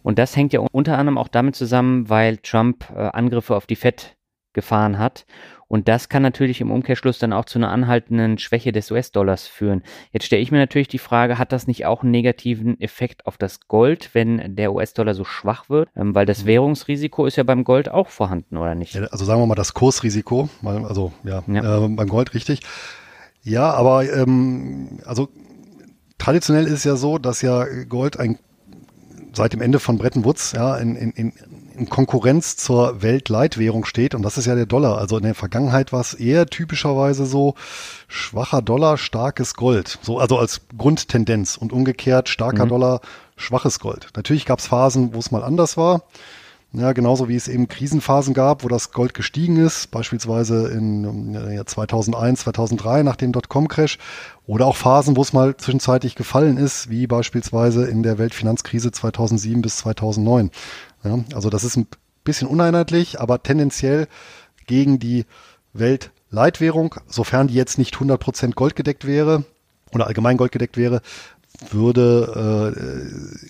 Und 0.03 0.19
das 0.19 0.35
hängt 0.35 0.51
ja 0.51 0.59
unter 0.71 0.97
anderem 0.97 1.17
auch 1.17 1.29
damit 1.29 1.55
zusammen, 1.55 2.09
weil 2.09 2.37
Trump 2.37 2.85
äh, 2.93 2.99
Angriffe 2.99 3.55
auf 3.55 3.65
die 3.65 3.75
FED 3.75 4.17
gefahren 4.53 4.99
hat. 4.99 5.25
Und 5.71 5.87
das 5.87 6.09
kann 6.09 6.21
natürlich 6.21 6.59
im 6.59 6.69
Umkehrschluss 6.69 7.17
dann 7.17 7.31
auch 7.31 7.45
zu 7.45 7.57
einer 7.57 7.69
anhaltenden 7.69 8.37
Schwäche 8.37 8.73
des 8.73 8.91
US-Dollars 8.91 9.47
führen. 9.47 9.83
Jetzt 10.11 10.25
stelle 10.25 10.41
ich 10.41 10.51
mir 10.51 10.57
natürlich 10.57 10.89
die 10.89 10.97
Frage, 10.97 11.37
hat 11.37 11.53
das 11.53 11.65
nicht 11.65 11.85
auch 11.85 12.01
einen 12.01 12.11
negativen 12.11 12.77
Effekt 12.81 13.25
auf 13.25 13.37
das 13.37 13.61
Gold, 13.69 14.09
wenn 14.11 14.57
der 14.57 14.73
US-Dollar 14.73 15.13
so 15.13 15.23
schwach 15.23 15.69
wird? 15.69 15.87
Ähm, 15.95 16.13
weil 16.13 16.25
das. 16.25 16.45
Währungsrisiko 16.45 17.25
ist 17.25 17.37
ja 17.37 17.43
beim 17.43 17.63
Gold 17.63 17.87
auch 17.87 18.09
vorhanden, 18.09 18.57
oder 18.57 18.75
nicht? 18.75 18.97
Also 18.97 19.23
sagen 19.23 19.39
wir 19.39 19.45
mal 19.45 19.55
das 19.55 19.73
Kursrisiko, 19.73 20.49
also 20.61 21.13
ja, 21.23 21.41
ja. 21.47 21.85
Äh, 21.85 21.87
beim 21.87 22.09
Gold 22.09 22.33
richtig. 22.33 22.59
Ja, 23.41 23.71
aber 23.71 24.11
ähm, 24.11 24.99
also 25.05 25.29
traditionell 26.17 26.65
ist 26.65 26.73
es 26.73 26.83
ja 26.83 26.97
so, 26.97 27.17
dass 27.17 27.41
ja 27.41 27.65
Gold 27.87 28.19
ein 28.19 28.39
seit 29.31 29.53
dem 29.53 29.61
Ende 29.61 29.79
von 29.79 29.97
Bretton 29.97 30.25
Woods 30.25 30.51
ja 30.51 30.75
in, 30.75 30.97
in, 30.97 31.11
in 31.11 31.33
in 31.81 31.89
Konkurrenz 31.89 32.57
zur 32.57 33.01
Weltleitwährung 33.01 33.85
steht 33.85 34.13
und 34.13 34.21
das 34.21 34.37
ist 34.37 34.45
ja 34.45 34.53
der 34.53 34.67
Dollar. 34.67 34.99
Also 34.99 35.17
in 35.17 35.23
der 35.23 35.33
Vergangenheit 35.33 35.91
war 35.91 36.01
es 36.01 36.13
eher 36.13 36.45
typischerweise 36.45 37.25
so 37.25 37.55
schwacher 38.07 38.61
Dollar, 38.61 38.97
starkes 38.97 39.55
Gold. 39.55 39.97
So, 40.03 40.19
also 40.19 40.37
als 40.37 40.61
Grundtendenz 40.77 41.57
und 41.57 41.73
umgekehrt 41.73 42.29
starker 42.29 42.65
mhm. 42.65 42.69
Dollar, 42.69 43.01
schwaches 43.35 43.79
Gold. 43.79 44.09
Natürlich 44.15 44.45
gab 44.45 44.59
es 44.59 44.67
Phasen, 44.67 45.15
wo 45.15 45.19
es 45.19 45.31
mal 45.31 45.43
anders 45.43 45.75
war. 45.75 46.03
Ja, 46.73 46.93
genauso 46.93 47.27
wie 47.27 47.35
es 47.35 47.49
eben 47.49 47.67
Krisenphasen 47.67 48.33
gab, 48.33 48.63
wo 48.63 48.69
das 48.69 48.91
Gold 48.93 49.13
gestiegen 49.13 49.57
ist, 49.57 49.91
beispielsweise 49.91 50.69
in 50.69 51.33
ja, 51.53 51.65
2001, 51.65 52.41
2003 52.41 53.03
nach 53.03 53.17
dem 53.17 53.33
Dotcom-Crash, 53.33 53.97
oder 54.47 54.67
auch 54.67 54.77
Phasen, 54.77 55.17
wo 55.17 55.21
es 55.21 55.33
mal 55.33 55.57
zwischenzeitlich 55.57 56.15
gefallen 56.15 56.55
ist, 56.55 56.89
wie 56.89 57.07
beispielsweise 57.07 57.85
in 57.87 58.03
der 58.03 58.17
Weltfinanzkrise 58.17 58.91
2007 58.91 59.61
bis 59.61 59.77
2009. 59.77 60.49
Ja, 61.03 61.19
also 61.33 61.49
das 61.49 61.63
ist 61.63 61.77
ein 61.77 61.87
bisschen 62.23 62.47
uneinheitlich, 62.47 63.19
aber 63.19 63.41
tendenziell 63.41 64.07
gegen 64.67 64.99
die 64.99 65.25
Weltleitwährung, 65.73 66.95
sofern 67.07 67.47
die 67.47 67.55
jetzt 67.55 67.77
nicht 67.77 67.95
100% 67.95 68.53
goldgedeckt 68.53 69.05
wäre 69.05 69.43
oder 69.93 70.07
allgemein 70.07 70.37
goldgedeckt 70.37 70.77
wäre, 70.77 71.01
würde 71.69 72.73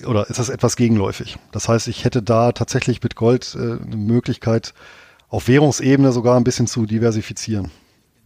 äh, 0.02 0.06
oder 0.06 0.30
ist 0.30 0.40
das 0.40 0.50
etwas 0.50 0.76
gegenläufig. 0.76 1.38
Das 1.52 1.70
heißt, 1.70 1.88
ich 1.88 2.04
hätte 2.04 2.22
da 2.22 2.52
tatsächlich 2.52 3.02
mit 3.02 3.16
Gold 3.16 3.56
äh, 3.56 3.84
eine 3.84 3.98
Möglichkeit, 3.98 4.74
auf 5.30 5.48
Währungsebene 5.48 6.12
sogar 6.12 6.38
ein 6.38 6.44
bisschen 6.44 6.68
zu 6.68 6.86
diversifizieren. 6.86 7.72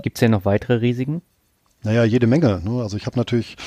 Gibt 0.01 0.17
es 0.17 0.19
denn 0.21 0.31
noch 0.31 0.45
weitere 0.45 0.75
Risiken? 0.75 1.21
Naja, 1.83 2.03
jede 2.03 2.25
Menge. 2.25 2.61
Ne? 2.63 2.81
Also 2.81 2.97
ich 2.97 3.05
habe 3.05 3.17
natürlich, 3.17 3.57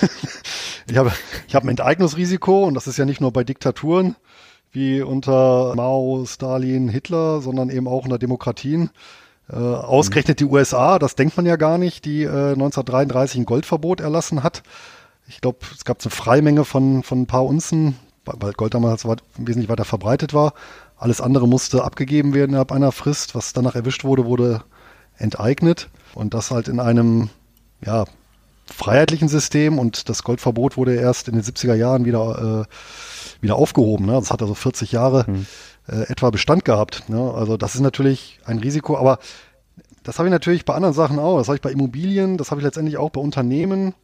ich 0.86 0.96
habe 0.96 1.12
ich 1.48 1.54
hab 1.54 1.64
ein 1.64 1.70
Enteignungsrisiko 1.70 2.64
und 2.64 2.74
das 2.74 2.86
ist 2.86 2.98
ja 2.98 3.06
nicht 3.06 3.22
nur 3.22 3.32
bei 3.32 3.42
Diktaturen 3.42 4.16
wie 4.74 5.00
unter 5.02 5.74
Mao, 5.76 6.24
Stalin, 6.26 6.88
Hitler, 6.88 7.40
sondern 7.40 7.70
eben 7.70 7.88
auch 7.88 8.04
unter 8.04 8.18
Demokratien. 8.18 8.90
Äh, 9.50 9.56
ausgerechnet 9.56 10.40
die 10.40 10.46
USA, 10.46 10.98
das 10.98 11.16
denkt 11.16 11.36
man 11.36 11.46
ja 11.46 11.56
gar 11.56 11.78
nicht, 11.78 12.04
die 12.04 12.22
äh, 12.22 12.52
1933 12.52 13.40
ein 13.40 13.44
Goldverbot 13.44 14.00
erlassen 14.00 14.42
hat. 14.42 14.62
Ich 15.28 15.40
glaube, 15.40 15.58
es 15.72 15.84
gab 15.84 16.00
eine 16.02 16.10
Freimenge 16.10 16.64
von, 16.64 17.02
von 17.02 17.22
ein 17.22 17.26
paar 17.26 17.44
Unzen, 17.44 17.96
weil 18.24 18.52
Gold 18.52 18.74
damals 18.74 19.06
wesentlich 19.06 19.68
weiter 19.68 19.84
verbreitet 19.84 20.34
war. 20.34 20.54
Alles 20.96 21.20
andere 21.20 21.46
musste 21.46 21.84
abgegeben 21.84 22.34
werden 22.34 22.50
innerhalb 22.50 22.72
einer 22.72 22.92
Frist. 22.92 23.34
Was 23.34 23.52
danach 23.52 23.74
erwischt 23.74 24.04
wurde, 24.04 24.24
wurde 24.24 24.62
enteignet. 25.16 25.88
Und 26.14 26.34
das 26.34 26.50
halt 26.50 26.68
in 26.68 26.80
einem, 26.80 27.28
ja, 27.84 28.04
freiheitlichen 28.66 29.28
System 29.28 29.78
und 29.78 30.08
das 30.08 30.22
Goldverbot 30.22 30.76
wurde 30.76 30.94
erst 30.94 31.28
in 31.28 31.34
den 31.34 31.42
70er 31.42 31.74
Jahren 31.74 32.04
wieder, 32.04 32.66
äh, 32.66 33.42
wieder 33.42 33.56
aufgehoben. 33.56 34.06
Ne? 34.06 34.12
Das 34.12 34.30
hat 34.30 34.42
also 34.42 34.54
40 34.54 34.92
Jahre 34.92 35.26
hm. 35.26 35.46
äh, 35.88 36.10
etwa 36.10 36.30
Bestand 36.30 36.64
gehabt. 36.64 37.08
Ne? 37.08 37.32
Also 37.34 37.56
das 37.56 37.74
ist 37.74 37.80
natürlich 37.80 38.40
ein 38.44 38.58
Risiko, 38.58 38.96
aber 38.96 39.18
das 40.02 40.18
habe 40.18 40.28
ich 40.28 40.32
natürlich 40.32 40.64
bei 40.64 40.74
anderen 40.74 40.94
Sachen 40.94 41.18
auch. 41.18 41.38
Das 41.38 41.48
habe 41.48 41.56
ich 41.56 41.62
bei 41.62 41.72
Immobilien, 41.72 42.38
das 42.38 42.50
habe 42.50 42.60
ich 42.60 42.64
letztendlich 42.64 42.96
auch 42.96 43.10
bei 43.10 43.20
Unternehmen, 43.20 43.94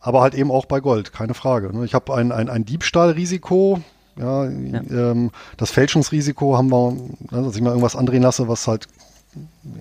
aber 0.00 0.22
halt 0.22 0.34
eben 0.34 0.50
auch 0.50 0.66
bei 0.66 0.80
Gold, 0.80 1.12
keine 1.12 1.34
Frage. 1.34 1.76
Ne? 1.76 1.84
Ich 1.84 1.94
habe 1.94 2.14
ein, 2.14 2.32
ein, 2.32 2.48
ein 2.48 2.64
Diebstahlrisiko, 2.64 3.80
ja, 4.18 4.44
ja. 4.44 4.80
Ähm, 4.90 5.30
das 5.56 5.70
Fälschungsrisiko 5.70 6.56
haben 6.56 6.70
wir, 6.70 6.92
ne, 6.92 7.42
dass 7.42 7.54
ich 7.54 7.60
mal 7.60 7.70
irgendwas 7.70 7.96
andrehen 7.96 8.22
lasse, 8.22 8.48
was 8.48 8.66
halt 8.66 8.86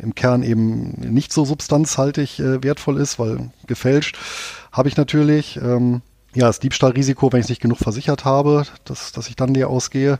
im 0.01 0.15
Kern 0.15 0.43
eben 0.43 0.91
nicht 0.99 1.33
so 1.33 1.45
substanzhaltig 1.45 2.39
äh, 2.39 2.63
wertvoll 2.63 2.99
ist, 2.99 3.19
weil 3.19 3.49
gefälscht 3.67 4.17
habe 4.71 4.87
ich 4.89 4.97
natürlich. 4.97 5.57
Ähm, 5.57 6.01
ja, 6.35 6.47
das 6.47 6.59
Diebstahlrisiko, 6.59 7.31
wenn 7.31 7.39
ich 7.39 7.45
es 7.45 7.49
nicht 7.49 7.61
genug 7.61 7.77
versichert 7.77 8.25
habe, 8.25 8.63
dass, 8.83 9.13
dass 9.13 9.29
ich 9.29 9.37
dann 9.37 9.53
leer 9.53 9.69
ausgehe. 9.69 10.19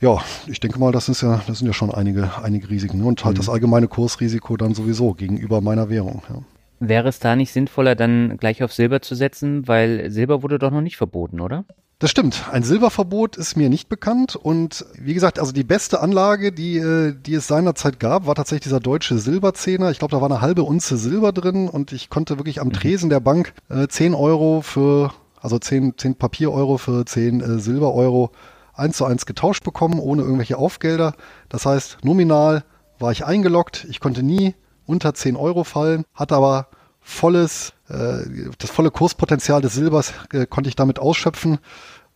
Ja, 0.00 0.18
ich 0.46 0.60
denke 0.60 0.78
mal, 0.78 0.92
das 0.92 1.08
ist 1.08 1.22
ja, 1.22 1.42
das 1.46 1.58
sind 1.58 1.66
ja 1.66 1.72
schon 1.72 1.92
einige, 1.92 2.30
einige 2.42 2.70
Risiken. 2.70 2.98
Ne? 2.98 3.04
Und 3.06 3.24
halt 3.24 3.34
mhm. 3.34 3.38
das 3.38 3.48
allgemeine 3.48 3.88
Kursrisiko 3.88 4.56
dann 4.56 4.74
sowieso 4.74 5.14
gegenüber 5.14 5.60
meiner 5.60 5.90
Währung. 5.90 6.22
Ja. 6.28 6.42
Wäre 6.78 7.08
es 7.08 7.18
da 7.18 7.36
nicht 7.36 7.52
sinnvoller, 7.52 7.94
dann 7.94 8.36
gleich 8.36 8.62
auf 8.62 8.72
Silber 8.72 9.00
zu 9.00 9.14
setzen, 9.14 9.66
weil 9.66 10.10
Silber 10.10 10.42
wurde 10.42 10.58
doch 10.58 10.70
noch 10.70 10.82
nicht 10.82 10.96
verboten, 10.96 11.40
oder? 11.40 11.64
Das 12.00 12.10
stimmt. 12.10 12.48
Ein 12.50 12.64
Silberverbot 12.64 13.36
ist 13.36 13.56
mir 13.56 13.68
nicht 13.68 13.88
bekannt. 13.88 14.34
Und 14.36 14.84
wie 14.98 15.14
gesagt, 15.14 15.38
also 15.38 15.52
die 15.52 15.64
beste 15.64 16.00
Anlage, 16.00 16.52
die, 16.52 16.78
äh, 16.78 17.14
die 17.14 17.34
es 17.34 17.46
seinerzeit 17.46 18.00
gab, 18.00 18.26
war 18.26 18.34
tatsächlich 18.34 18.64
dieser 18.64 18.80
deutsche 18.80 19.18
Silberzehner. 19.18 19.90
Ich 19.90 20.00
glaube, 20.00 20.12
da 20.12 20.20
war 20.20 20.28
eine 20.28 20.40
halbe 20.40 20.64
Unze 20.64 20.96
Silber 20.96 21.32
drin 21.32 21.68
und 21.68 21.92
ich 21.92 22.10
konnte 22.10 22.36
wirklich 22.38 22.60
am 22.60 22.68
mhm. 22.68 22.72
Tresen 22.72 23.10
der 23.10 23.20
Bank 23.20 23.54
äh, 23.68 23.86
10 23.86 24.14
Euro 24.14 24.60
für, 24.60 25.12
also 25.40 25.58
10, 25.58 25.96
10 25.96 26.16
Papier-Euro 26.16 26.78
für 26.78 27.06
10 27.06 27.40
äh, 27.40 27.58
Silber-Euro 27.60 28.32
eins 28.74 28.96
zu 28.96 29.04
eins 29.04 29.24
getauscht 29.24 29.62
bekommen, 29.62 30.00
ohne 30.00 30.22
irgendwelche 30.22 30.58
Aufgelder. 30.58 31.14
Das 31.48 31.64
heißt, 31.64 31.98
nominal 32.02 32.64
war 32.98 33.12
ich 33.12 33.24
eingeloggt. 33.24 33.86
Ich 33.88 34.00
konnte 34.00 34.24
nie 34.24 34.54
unter 34.84 35.14
10 35.14 35.36
Euro 35.36 35.62
fallen, 35.62 36.04
hatte 36.12 36.34
aber 36.34 36.68
volles, 37.04 37.74
äh, 37.88 38.24
das 38.58 38.70
volle 38.70 38.90
Kurspotenzial 38.90 39.60
des 39.60 39.74
Silbers 39.74 40.12
äh, 40.32 40.46
konnte 40.46 40.68
ich 40.68 40.76
damit 40.76 40.98
ausschöpfen. 40.98 41.58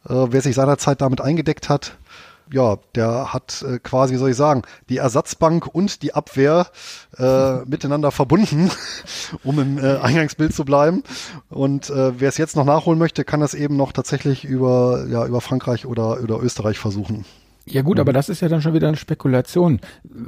Äh, 0.09 0.27
wer 0.31 0.41
sich 0.41 0.57
seinerzeit 0.57 1.01
damit 1.01 1.21
eingedeckt 1.21 1.69
hat, 1.69 1.99
ja, 2.51 2.79
der 2.95 3.35
hat 3.35 3.63
äh, 3.63 3.79
quasi, 3.79 4.15
wie 4.15 4.19
soll 4.19 4.31
ich 4.31 4.37
sagen, 4.37 4.63
die 4.89 4.97
Ersatzbank 4.97 5.67
und 5.67 6.03
die 6.03 6.15
Abwehr 6.15 6.69
äh, 7.19 7.57
miteinander 7.67 8.11
verbunden, 8.11 8.71
um 9.45 9.59
im 9.59 9.79
äh, 9.79 9.99
Eingangsbild 9.99 10.55
zu 10.55 10.65
bleiben. 10.65 11.03
Und 11.51 11.91
äh, 11.91 12.19
wer 12.19 12.31
es 12.31 12.39
jetzt 12.39 12.57
noch 12.57 12.65
nachholen 12.65 12.99
möchte, 12.99 13.25
kann 13.25 13.41
das 13.41 13.53
eben 13.53 13.77
noch 13.77 13.93
tatsächlich 13.93 14.45
über, 14.45 15.07
ja, 15.09 15.27
über 15.27 15.43
Frankreich 15.43 15.85
oder, 15.85 16.23
oder 16.23 16.41
Österreich 16.43 16.79
versuchen. 16.79 17.27
Ja 17.71 17.83
gut, 17.83 17.97
mhm. 17.97 18.01
aber 18.03 18.13
das 18.13 18.29
ist 18.29 18.41
ja 18.41 18.49
dann 18.49 18.63
schon 18.63 18.75
wieder 18.75 18.89
eine 18.89 18.97
Spekulation, 18.97 19.81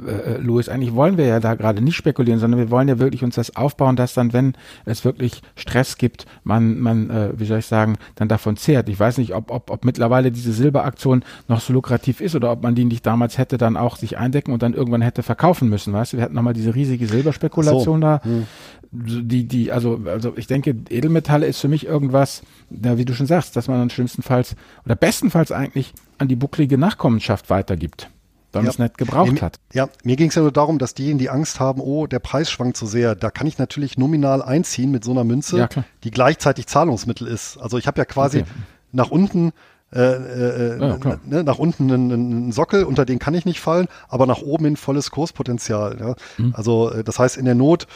äh, 0.07 0.37
Louis. 0.37 0.69
Eigentlich 0.69 0.93
wollen 0.93 1.17
wir 1.17 1.25
ja 1.25 1.39
da 1.39 1.55
gerade 1.55 1.81
nicht 1.81 1.95
spekulieren, 1.95 2.39
sondern 2.39 2.59
wir 2.59 2.69
wollen 2.69 2.87
ja 2.87 2.99
wirklich 2.99 3.23
uns 3.23 3.35
das 3.35 3.55
aufbauen, 3.55 3.95
dass 3.95 4.13
dann, 4.13 4.33
wenn 4.33 4.53
es 4.85 5.05
wirklich 5.05 5.41
Stress 5.55 5.97
gibt, 5.97 6.25
man, 6.43 6.79
man, 6.79 7.09
äh, 7.09 7.29
wie 7.37 7.45
soll 7.45 7.59
ich 7.59 7.65
sagen, 7.65 7.97
dann 8.15 8.27
davon 8.27 8.57
zehrt. 8.57 8.89
Ich 8.89 8.99
weiß 8.99 9.17
nicht, 9.17 9.33
ob, 9.33 9.51
ob, 9.51 9.69
ob 9.69 9.85
mittlerweile 9.85 10.31
diese 10.31 10.53
Silberaktion 10.53 11.23
noch 11.47 11.61
so 11.61 11.73
lukrativ 11.73 12.21
ist 12.21 12.35
oder 12.35 12.51
ob 12.51 12.63
man 12.63 12.75
die 12.75 12.85
nicht 12.85 13.05
damals 13.05 13.37
hätte 13.37 13.57
dann 13.57 13.77
auch 13.77 13.97
sich 13.97 14.17
eindecken 14.17 14.53
und 14.53 14.63
dann 14.63 14.73
irgendwann 14.73 15.01
hätte 15.01 15.23
verkaufen 15.23 15.69
müssen. 15.69 15.93
Weißt 15.93 16.13
du, 16.13 16.17
wir 16.17 16.23
hatten 16.23 16.35
nochmal 16.35 16.53
diese 16.53 16.75
riesige 16.75 17.07
Silberspekulation 17.07 18.01
so. 18.01 18.05
da. 18.05 18.21
Mhm 18.23 18.47
die, 18.91 19.47
die, 19.47 19.71
also, 19.71 20.01
also 20.05 20.33
ich 20.35 20.47
denke, 20.47 20.75
Edelmetalle 20.89 21.45
ist 21.45 21.61
für 21.61 21.69
mich 21.69 21.85
irgendwas, 21.85 22.43
ja, 22.69 22.97
wie 22.97 23.05
du 23.05 23.13
schon 23.13 23.25
sagst, 23.25 23.55
dass 23.55 23.67
man 23.67 23.79
dann 23.79 23.89
schlimmstenfalls 23.89 24.55
oder 24.85 24.95
bestenfalls 24.95 25.51
eigentlich 25.51 25.93
an 26.21 26.27
die 26.27 26.35
bucklige 26.35 26.77
Nachkommenschaft 26.77 27.49
weitergibt, 27.49 28.09
wenn 28.51 28.59
ja. 28.59 28.63
man 28.63 28.69
es 28.69 28.79
nicht 28.79 28.97
gebraucht 28.97 29.41
hat. 29.41 29.59
Ja, 29.73 29.89
mir 30.03 30.15
ging 30.15 30.29
es 30.29 30.35
ja 30.35 30.43
nur 30.43 30.51
darum, 30.51 30.77
dass 30.77 30.93
diejenigen, 30.93 31.17
die 31.17 31.29
Angst 31.31 31.59
haben, 31.59 31.81
oh, 31.81 32.05
der 32.05 32.19
Preis 32.19 32.49
schwankt 32.51 32.77
so 32.77 32.85
sehr, 32.85 33.15
da 33.15 33.31
kann 33.31 33.47
ich 33.47 33.57
natürlich 33.57 33.97
nominal 33.97 34.41
einziehen 34.43 34.91
mit 34.91 35.03
so 35.03 35.11
einer 35.11 35.23
Münze, 35.23 35.57
ja, 35.57 35.69
die 36.03 36.11
gleichzeitig 36.11 36.67
Zahlungsmittel 36.67 37.27
ist. 37.27 37.57
Also 37.57 37.77
ich 37.79 37.87
habe 37.87 37.97
ja 37.97 38.05
quasi 38.05 38.41
okay. 38.41 38.49
nach 38.91 39.09
unten 39.09 39.51
äh, 39.93 39.99
äh, 39.99 40.79
ja, 40.79 41.19
ne, 41.25 41.43
nach 41.43 41.59
unten 41.59 41.91
einen, 41.91 42.11
einen, 42.13 42.51
Sockel, 42.53 42.85
unter 42.85 43.03
den 43.03 43.19
kann 43.19 43.33
ich 43.33 43.43
nicht 43.43 43.59
fallen, 43.59 43.87
aber 44.07 44.25
nach 44.25 44.41
oben 44.41 44.63
hin 44.63 44.77
volles 44.77 45.11
Kurspotenzial. 45.11 45.97
Ja? 45.99 46.15
Mhm. 46.37 46.53
Also 46.55 46.91
äh, 46.91 47.03
das 47.03 47.19
heißt 47.19 47.35
in 47.35 47.43
der 47.43 47.55
Not, 47.55 47.87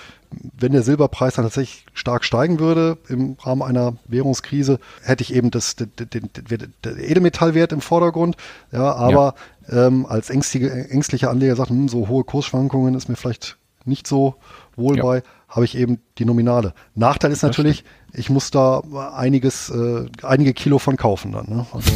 wenn 0.58 0.72
der 0.72 0.84
Silberpreis 0.84 1.36
dann 1.36 1.46
tatsächlich 1.46 1.86
stark 1.94 2.24
steigen 2.24 2.60
würde 2.60 2.98
im 3.08 3.38
Rahmen 3.42 3.62
einer 3.62 3.96
Währungskrise, 4.08 4.80
hätte 5.04 5.24
ich 5.24 5.34
eben 5.34 5.52
das, 5.52 5.76
den, 5.76 5.90
den, 5.98 6.30
den 6.84 7.00
Edelmetallwert 7.00 7.72
im 7.72 7.82
Vordergrund. 7.82 8.36
Ja, 8.72 8.94
aber 8.94 9.36
ja. 9.68 9.88
Ähm, 9.88 10.06
als 10.06 10.30
ängstliche, 10.30 10.70
ängstlicher 10.90 11.30
Anleger 11.30 11.56
sagt, 11.56 11.70
hm, 11.70 11.88
so 11.88 12.08
hohe 12.08 12.24
Kursschwankungen 12.24 12.96
ist 12.96 13.10
mir 13.10 13.16
vielleicht 13.16 13.58
nicht 13.86 14.08
so 14.08 14.36
wohl 14.76 14.98
ja. 14.98 15.04
bei, 15.04 15.24
habe 15.48 15.66
ich 15.66 15.78
eben 15.78 16.00
die 16.18 16.26
Nominale. 16.26 16.74
Nachteil 16.96 17.32
ist 17.32 17.44
natürlich, 17.44 17.84
ich 18.14 18.30
muss 18.30 18.52
da 18.52 18.82
einiges, 19.16 19.70
äh, 19.70 20.06
einige 20.24 20.54
Kilo 20.54 20.80
von 20.80 20.98
kaufen 20.98 21.32
dann. 21.32 21.48
Ne? 21.48 21.66
Also, 21.72 21.92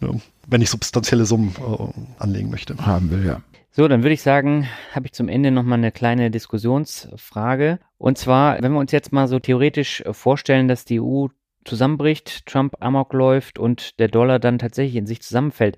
wenn 0.46 0.60
ich 0.60 0.70
substanzielle 0.70 1.26
Summen 1.26 1.54
äh, 1.58 2.22
anlegen 2.22 2.50
möchte. 2.50 2.76
Haben 2.78 3.10
will, 3.10 3.26
ja. 3.26 3.40
So, 3.76 3.88
dann 3.88 4.02
würde 4.02 4.14
ich 4.14 4.22
sagen, 4.22 4.66
habe 4.94 5.04
ich 5.04 5.12
zum 5.12 5.28
Ende 5.28 5.50
nochmal 5.50 5.76
eine 5.76 5.92
kleine 5.92 6.30
Diskussionsfrage. 6.30 7.78
Und 7.98 8.16
zwar, 8.16 8.62
wenn 8.62 8.72
wir 8.72 8.78
uns 8.78 8.90
jetzt 8.90 9.12
mal 9.12 9.28
so 9.28 9.38
theoretisch 9.38 10.02
vorstellen, 10.12 10.66
dass 10.66 10.86
die 10.86 10.98
EU 10.98 11.26
zusammenbricht, 11.66 12.46
Trump 12.46 12.76
amok 12.80 13.12
läuft 13.12 13.58
und 13.58 14.00
der 14.00 14.08
Dollar 14.08 14.38
dann 14.38 14.58
tatsächlich 14.58 14.96
in 14.96 15.06
sich 15.06 15.20
zusammenfällt. 15.20 15.76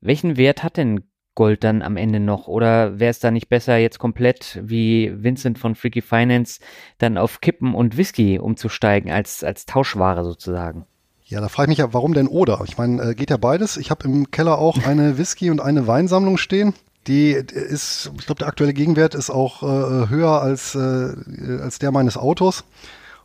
Welchen 0.00 0.36
Wert 0.36 0.62
hat 0.62 0.76
denn 0.76 1.00
Gold 1.34 1.64
dann 1.64 1.82
am 1.82 1.96
Ende 1.96 2.20
noch? 2.20 2.46
Oder 2.46 3.00
wäre 3.00 3.10
es 3.10 3.18
da 3.18 3.32
nicht 3.32 3.48
besser, 3.48 3.78
jetzt 3.78 3.98
komplett 3.98 4.60
wie 4.62 5.12
Vincent 5.12 5.58
von 5.58 5.74
Freaky 5.74 6.02
Finance 6.02 6.60
dann 6.98 7.18
auf 7.18 7.40
Kippen 7.40 7.74
und 7.74 7.96
Whisky 7.96 8.38
umzusteigen, 8.38 9.10
als, 9.10 9.42
als 9.42 9.66
Tauschware 9.66 10.22
sozusagen? 10.22 10.86
Ja, 11.24 11.40
da 11.40 11.48
frage 11.48 11.66
ich 11.66 11.78
mich 11.78 11.78
ja, 11.78 11.92
warum 11.92 12.14
denn 12.14 12.28
oder? 12.28 12.62
Ich 12.68 12.78
meine, 12.78 13.02
äh, 13.02 13.14
geht 13.16 13.30
ja 13.30 13.38
beides. 13.38 13.76
Ich 13.76 13.90
habe 13.90 14.04
im 14.04 14.30
Keller 14.30 14.58
auch 14.58 14.86
eine 14.86 15.18
Whisky- 15.18 15.50
und 15.50 15.60
eine 15.60 15.88
Weinsammlung 15.88 16.36
stehen. 16.36 16.74
Die 17.06 17.32
ist, 17.32 18.10
ich 18.18 18.26
glaube, 18.26 18.40
der 18.40 18.48
aktuelle 18.48 18.74
Gegenwert 18.74 19.14
ist 19.14 19.30
auch 19.30 19.62
äh, 19.62 20.08
höher 20.08 20.42
als, 20.42 20.74
äh, 20.74 21.58
als 21.60 21.78
der 21.78 21.92
meines 21.92 22.16
Autos 22.16 22.64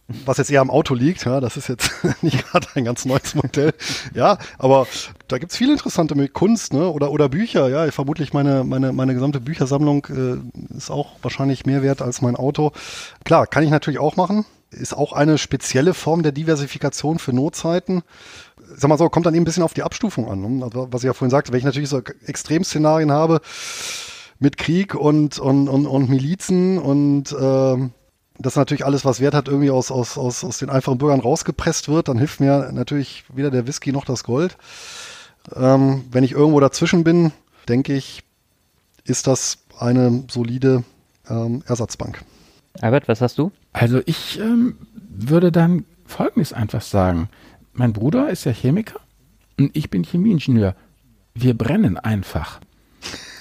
was 0.08 0.38
jetzt 0.38 0.52
eher 0.52 0.62
am 0.62 0.70
Auto 0.70 0.94
liegt, 0.94 1.26
ja, 1.26 1.40
das 1.40 1.58
ist 1.58 1.68
jetzt 1.68 1.92
nicht 2.22 2.46
gerade 2.46 2.68
ein 2.76 2.86
ganz 2.86 3.06
neues 3.06 3.34
Modell. 3.34 3.74
Ja, 4.14 4.38
aber 4.58 4.88
da 5.28 5.40
gibt's 5.40 5.58
viele 5.58 5.74
interessante 5.74 6.16
mit 6.16 6.34
Kunst, 6.34 6.74
ne? 6.74 6.90
Oder 6.90 7.12
oder 7.12 7.28
Bücher, 7.28 7.70
ja. 7.70 7.90
Vermutlich 7.92 8.32
meine, 8.32 8.64
meine, 8.64 8.94
meine 8.94 9.14
gesamte 9.16 9.40
Büchersammlung 9.40 10.06
äh, 10.06 10.76
ist 10.78 10.92
auch 10.92 11.14
wahrscheinlich 11.22 11.66
mehr 11.66 11.82
wert 11.82 12.02
als 12.02 12.22
mein 12.22 12.36
Auto. 12.36 12.72
Klar, 13.24 13.48
kann 13.48 13.64
ich 13.64 13.72
natürlich 13.72 14.00
auch 14.00 14.16
machen. 14.16 14.46
Ist 14.70 14.96
auch 14.96 15.14
eine 15.14 15.38
spezielle 15.38 15.94
Form 15.94 16.22
der 16.22 16.34
Diversifikation 16.34 17.18
für 17.18 17.34
Notzeiten. 17.34 18.04
Sag 18.78 18.90
mal 18.90 18.98
so, 18.98 19.10
kommt 19.10 19.26
dann 19.26 19.34
eben 19.34 19.44
ein 19.44 19.46
bisschen 19.46 19.64
auf 19.64 19.74
die 19.74 19.84
Abstufung 19.84 20.30
an. 20.30 20.58
Ne? 20.58 20.66
Also, 20.66 20.88
was 20.92 21.02
ich 21.02 21.08
ja 21.08 21.14
vorhin 21.14 21.32
sagte, 21.32 21.52
wenn 21.52 21.60
ich 21.60 21.66
natürlich 21.66 21.90
so 21.90 22.02
Extremszenarien 22.26 23.12
habe 23.12 23.42
mit 24.40 24.58
Krieg 24.58 24.96
und, 24.96 25.40
und, 25.40 25.68
und, 25.70 25.88
und 25.88 26.10
Milizen 26.10 26.78
und 26.78 27.32
äh, 27.32 27.90
das 28.38 28.56
natürlich 28.56 28.86
alles, 28.86 29.06
was 29.06 29.20
Wert 29.22 29.34
hat, 29.34 29.48
irgendwie 29.48 29.72
aus, 29.72 29.92
aus, 29.92 30.18
aus, 30.18 30.44
aus 30.44 30.58
den 30.58 30.70
einfachen 30.70 30.98
Bürgern 30.98 31.22
rausgepresst 31.22 31.88
wird, 31.88 32.10
dann 32.10 32.18
hilft 32.18 32.40
mir 32.40 32.72
natürlich 32.74 33.24
weder 33.34 33.50
der 33.50 33.66
Whisky 33.68 33.92
noch 33.92 34.06
das 34.06 34.24
Gold. 34.24 34.58
Ähm, 35.56 36.04
wenn 36.12 36.24
ich 36.24 36.34
irgendwo 36.34 36.60
dazwischen 36.60 37.04
bin, 37.04 37.32
denke 37.70 37.94
ich, 37.94 38.24
ist 39.06 39.28
das 39.28 39.60
eine 39.80 40.24
solide 40.30 40.84
ähm, 41.30 41.64
Ersatzbank. 41.68 42.24
Albert, 42.82 43.08
was 43.08 43.22
hast 43.22 43.38
du? 43.38 43.52
Also 43.72 44.02
ich 44.06 44.40
ähm, 44.40 44.76
würde 45.08 45.52
dann 45.52 45.86
Folgendes 46.06 46.54
einfach 46.54 46.82
sagen. 46.82 47.30
Mein 47.76 47.92
Bruder 47.92 48.30
ist 48.30 48.46
ja 48.46 48.54
Chemiker 48.54 49.02
und 49.60 49.76
ich 49.76 49.90
bin 49.90 50.04
Chemieingenieur. 50.04 50.76
Wir 51.34 51.54
brennen 51.54 51.98
einfach. 51.98 52.62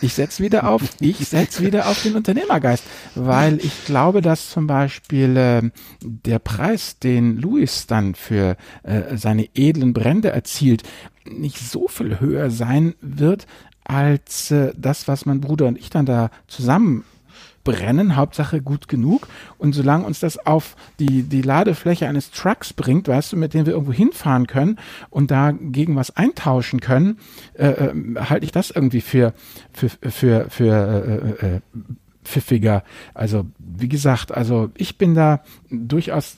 Ich 0.02 0.14
setze 0.14 0.42
wieder 0.42 0.68
auf, 0.68 0.82
ich 0.98 1.18
setze 1.18 1.64
wieder 1.64 1.86
auf 1.86 2.02
den 2.02 2.16
Unternehmergeist, 2.16 2.84
weil 3.14 3.58
ich 3.64 3.84
glaube, 3.84 4.22
dass 4.22 4.50
zum 4.50 4.66
Beispiel 4.66 5.36
äh, 5.36 5.70
der 6.02 6.40
Preis, 6.40 6.98
den 6.98 7.36
Louis 7.38 7.86
dann 7.86 8.16
für 8.16 8.56
äh, 8.82 9.16
seine 9.16 9.48
edlen 9.54 9.94
Brände 9.94 10.30
erzielt, 10.30 10.82
nicht 11.24 11.58
so 11.58 11.86
viel 11.86 12.18
höher 12.18 12.50
sein 12.50 12.94
wird 13.00 13.46
als 13.84 14.50
äh, 14.50 14.72
das, 14.76 15.06
was 15.06 15.26
mein 15.26 15.40
Bruder 15.40 15.66
und 15.66 15.78
ich 15.78 15.90
dann 15.90 16.06
da 16.06 16.30
zusammen 16.48 17.04
brennen, 17.64 18.16
Hauptsache 18.16 18.60
gut 18.60 18.88
genug. 18.88 19.26
Und 19.58 19.74
solange 19.74 20.04
uns 20.04 20.20
das 20.20 20.38
auf 20.46 20.76
die, 20.98 21.22
die 21.22 21.42
Ladefläche 21.42 22.06
eines 22.06 22.30
Trucks 22.30 22.72
bringt, 22.72 23.08
weißt 23.08 23.32
du, 23.32 23.36
mit 23.36 23.54
dem 23.54 23.66
wir 23.66 23.72
irgendwo 23.72 23.92
hinfahren 23.92 24.46
können 24.46 24.78
und 25.10 25.30
da 25.30 25.52
gegen 25.52 25.96
was 25.96 26.16
eintauschen 26.16 26.80
können, 26.80 27.18
äh, 27.54 27.68
äh, 27.68 27.94
halte 28.16 28.44
ich 28.44 28.52
das 28.52 28.70
irgendwie 28.70 29.00
für, 29.00 29.32
für, 29.72 29.90
für, 30.10 30.46
für 30.50 31.36
äh, 31.40 31.46
äh, 31.46 31.60
pfiffiger. 32.24 32.82
Also 33.12 33.46
wie 33.58 33.88
gesagt, 33.88 34.32
also 34.32 34.70
ich 34.76 34.98
bin 34.98 35.14
da 35.14 35.42
durchaus. 35.70 36.36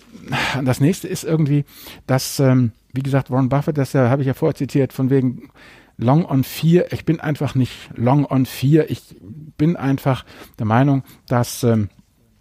Das 0.64 0.80
nächste 0.80 1.06
ist 1.06 1.22
irgendwie, 1.22 1.64
dass, 2.06 2.40
ähm, 2.40 2.72
wie 2.92 3.02
gesagt, 3.02 3.30
Warren 3.30 3.48
Buffett, 3.48 3.78
das 3.78 3.92
ja, 3.92 4.10
habe 4.10 4.22
ich 4.22 4.26
ja 4.26 4.34
vorher 4.34 4.56
zitiert, 4.56 4.92
von 4.92 5.10
wegen 5.10 5.50
Long 5.96 6.24
on 6.24 6.44
4. 6.44 6.92
Ich 6.92 7.04
bin 7.04 7.20
einfach 7.20 7.54
nicht 7.54 7.90
Long 7.94 8.24
on 8.26 8.46
4. 8.46 8.90
Ich 8.90 9.16
bin 9.56 9.76
einfach 9.76 10.24
der 10.58 10.66
Meinung, 10.66 11.02
dass 11.26 11.62
ähm, 11.62 11.88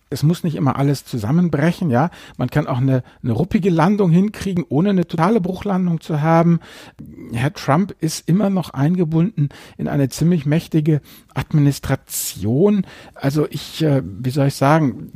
es 0.09 0.23
muss 0.23 0.43
nicht 0.43 0.55
immer 0.55 0.77
alles 0.77 1.03
zusammenbrechen, 1.03 1.89
ja. 1.89 2.09
Man 2.37 2.49
kann 2.49 2.67
auch 2.67 2.77
eine, 2.77 3.03
eine 3.23 3.33
ruppige 3.33 3.69
Landung 3.69 4.11
hinkriegen, 4.11 4.63
ohne 4.67 4.91
eine 4.91 5.07
totale 5.07 5.41
Bruchlandung 5.41 5.99
zu 5.99 6.21
haben. 6.21 6.59
Herr 7.33 7.53
Trump 7.53 7.95
ist 7.99 8.29
immer 8.29 8.49
noch 8.49 8.69
eingebunden 8.69 9.49
in 9.77 9.87
eine 9.87 10.09
ziemlich 10.09 10.45
mächtige 10.45 11.01
Administration. 11.33 12.85
Also 13.15 13.47
ich, 13.49 13.81
äh, 13.83 14.03
wie 14.05 14.29
soll 14.29 14.47
ich 14.47 14.55
sagen, 14.55 15.11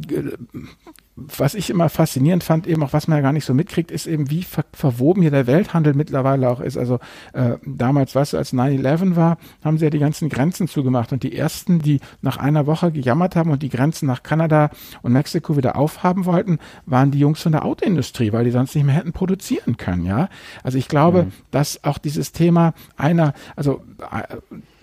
was 1.38 1.56
ich 1.56 1.70
immer 1.70 1.90
faszinierend 1.90 2.44
fand, 2.44 2.68
eben 2.68 2.84
auch 2.84 2.94
was 2.94 3.08
man 3.08 3.18
ja 3.18 3.22
gar 3.22 3.34
nicht 3.34 3.46
so 3.46 3.54
mitkriegt, 3.54 3.92
ist 3.92 4.08
eben, 4.08 4.30
wie 4.30 4.44
ver 4.44 4.66
verwoben 4.74 5.22
hier 5.22 5.32
der 5.32 5.48
Welthandel 5.48 5.94
mittlerweile 5.94 6.50
auch 6.50 6.60
ist. 6.60 6.78
Also 6.78 7.00
äh, 7.34 7.58
damals, 7.66 8.16
weißt 8.16 8.34
du, 8.34 8.38
als 8.38 8.54
9-11 8.54 9.16
war, 9.16 9.38
haben 9.64 9.78
sie 9.78 9.86
ja 9.86 9.90
die 9.90 10.00
ganzen 10.00 10.30
Grenzen 10.30 10.68
zugemacht 10.68 11.12
und 11.12 11.24
die 11.24 11.36
ersten, 11.36 11.80
die 11.80 12.00
nach 12.22 12.38
einer 12.38 12.68
Woche 12.68 12.92
gejammert 12.92 13.36
haben 13.36 13.52
und 13.52 13.64
die 13.64 13.70
Grenzen 13.70 14.06
nach 14.06 14.24
Kanada 14.24 14.70
und 15.02 15.14
Mexiko 15.14 15.58
wieder 15.58 15.76
aufhaben 15.76 16.26
wollten, 16.26 16.60
waren 16.86 17.12
die 17.12 17.20
Jungs 17.20 17.42
von 17.42 17.52
der 17.52 17.66
Autoindustrie, 17.66 18.32
weil 18.32 18.46
die 18.46 18.52
sonst 18.52 18.76
nicht 18.76 18.86
mehr 18.86 18.96
hätten 18.96 19.14
produzieren 19.14 19.78
können, 19.78 20.06
ja. 20.06 20.30
Also 20.64 20.78
ich 20.78 20.88
glaube, 20.88 21.24
mhm. 21.24 21.32
dass 21.52 21.84
auch 21.84 21.98
dieses 21.98 22.32
Thema 22.32 22.74
einer, 22.98 23.34
also 23.56 23.82
äh, 24.12 24.36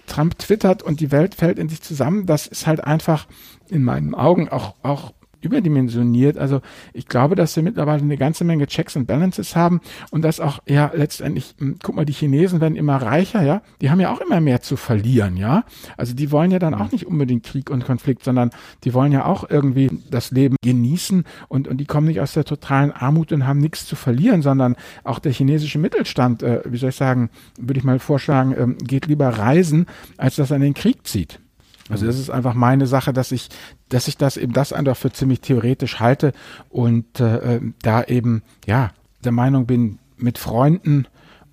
Trump 0.07 0.39
twittert 0.39 0.82
und 0.82 1.01
die 1.01 1.11
Welt 1.11 1.34
fällt 1.34 1.59
in 1.59 1.68
sich 1.68 1.82
zusammen, 1.82 2.26
das 2.26 2.47
ist 2.47 2.66
halt 2.66 2.82
einfach 2.82 3.26
in 3.68 3.82
meinen 3.82 4.14
Augen 4.14 4.49
auch, 4.49 4.74
auch 4.82 5.12
überdimensioniert. 5.47 6.38
Also 6.38 6.61
ich 6.92 7.07
glaube, 7.07 7.34
dass 7.34 7.57
wir 7.57 7.62
mittlerweile 7.62 8.03
eine 8.03 8.16
ganze 8.16 8.44
Menge 8.44 8.66
Checks 8.66 8.97
und 8.97 9.07
Balances 9.07 9.57
haben 9.57 9.80
und 10.11 10.22
dass 10.22 10.40
auch, 10.40 10.61
ja, 10.66 10.90
letztendlich, 10.94 11.55
hm, 11.59 11.76
guck 11.82 11.97
mal, 11.97 12.05
die 12.05 12.12
Chinesen 12.12 12.61
werden 12.61 12.76
immer 12.76 12.97
reicher, 12.97 13.42
ja, 13.42 13.62
die 13.80 13.90
haben 13.90 14.01
ja 14.01 14.12
auch 14.12 14.20
immer 14.20 14.40
mehr 14.40 14.61
zu 14.61 14.76
verlieren, 14.76 15.36
ja. 15.36 15.64
Also 15.97 16.14
die 16.14 16.30
wollen 16.30 16.51
ja 16.51 16.59
dann 16.59 16.74
auch 16.74 16.92
nicht 16.92 17.07
unbedingt 17.07 17.44
Krieg 17.44 17.70
und 17.70 17.84
Konflikt, 17.84 18.24
sondern 18.24 18.51
die 18.84 18.94
wollen 18.94 19.12
ja 19.12 19.24
auch 19.24 19.49
irgendwie 19.49 19.90
das 20.11 20.30
Leben 20.30 20.57
genießen 20.62 21.24
und, 21.49 21.68
und 21.68 21.78
die 21.78 21.86
kommen 21.86 22.07
nicht 22.07 22.20
aus 22.20 22.32
der 22.32 22.44
totalen 22.44 22.92
Armut 22.92 23.32
und 23.32 23.47
haben 23.47 23.59
nichts 23.59 23.86
zu 23.86 23.97
verlieren, 23.97 24.42
sondern 24.42 24.76
auch 25.05 25.18
der 25.18 25.32
chinesische 25.32 25.78
Mittelstand, 25.78 26.42
äh, 26.42 26.62
wie 26.64 26.78
soll 26.78 26.90
ich 26.90 26.97
sagen, 26.97 27.30
würde 27.59 27.78
ich 27.78 27.84
mal 27.84 27.99
vorschlagen, 27.99 28.55
ähm, 28.59 28.78
geht 28.78 29.07
lieber 29.07 29.28
reisen, 29.28 29.86
als 30.16 30.36
dass 30.36 30.51
er 30.51 30.57
in 30.57 30.62
den 30.62 30.74
Krieg 30.74 31.07
zieht. 31.07 31.40
Also 31.91 32.07
das 32.07 32.18
ist 32.18 32.30
einfach 32.30 32.55
meine 32.55 32.87
Sache, 32.87 33.12
dass 33.12 33.32
ich, 33.32 33.49
dass 33.89 34.09
ich 34.09 34.16
das 34.16 34.37
eben 34.37 34.53
das 34.53 34.72
einfach 34.72 34.97
für 34.97 35.12
ziemlich 35.12 35.41
theoretisch 35.41 36.01
halte 36.01 36.32
und 36.68 37.20
äh, 37.20 37.57
äh 37.57 37.61
da 37.82 38.03
eben 38.03 38.43
ja 38.66 38.91
der 39.24 39.32
Meinung 39.32 39.66
bin, 39.66 39.99
mit 40.16 40.39
Freunden 40.39 41.07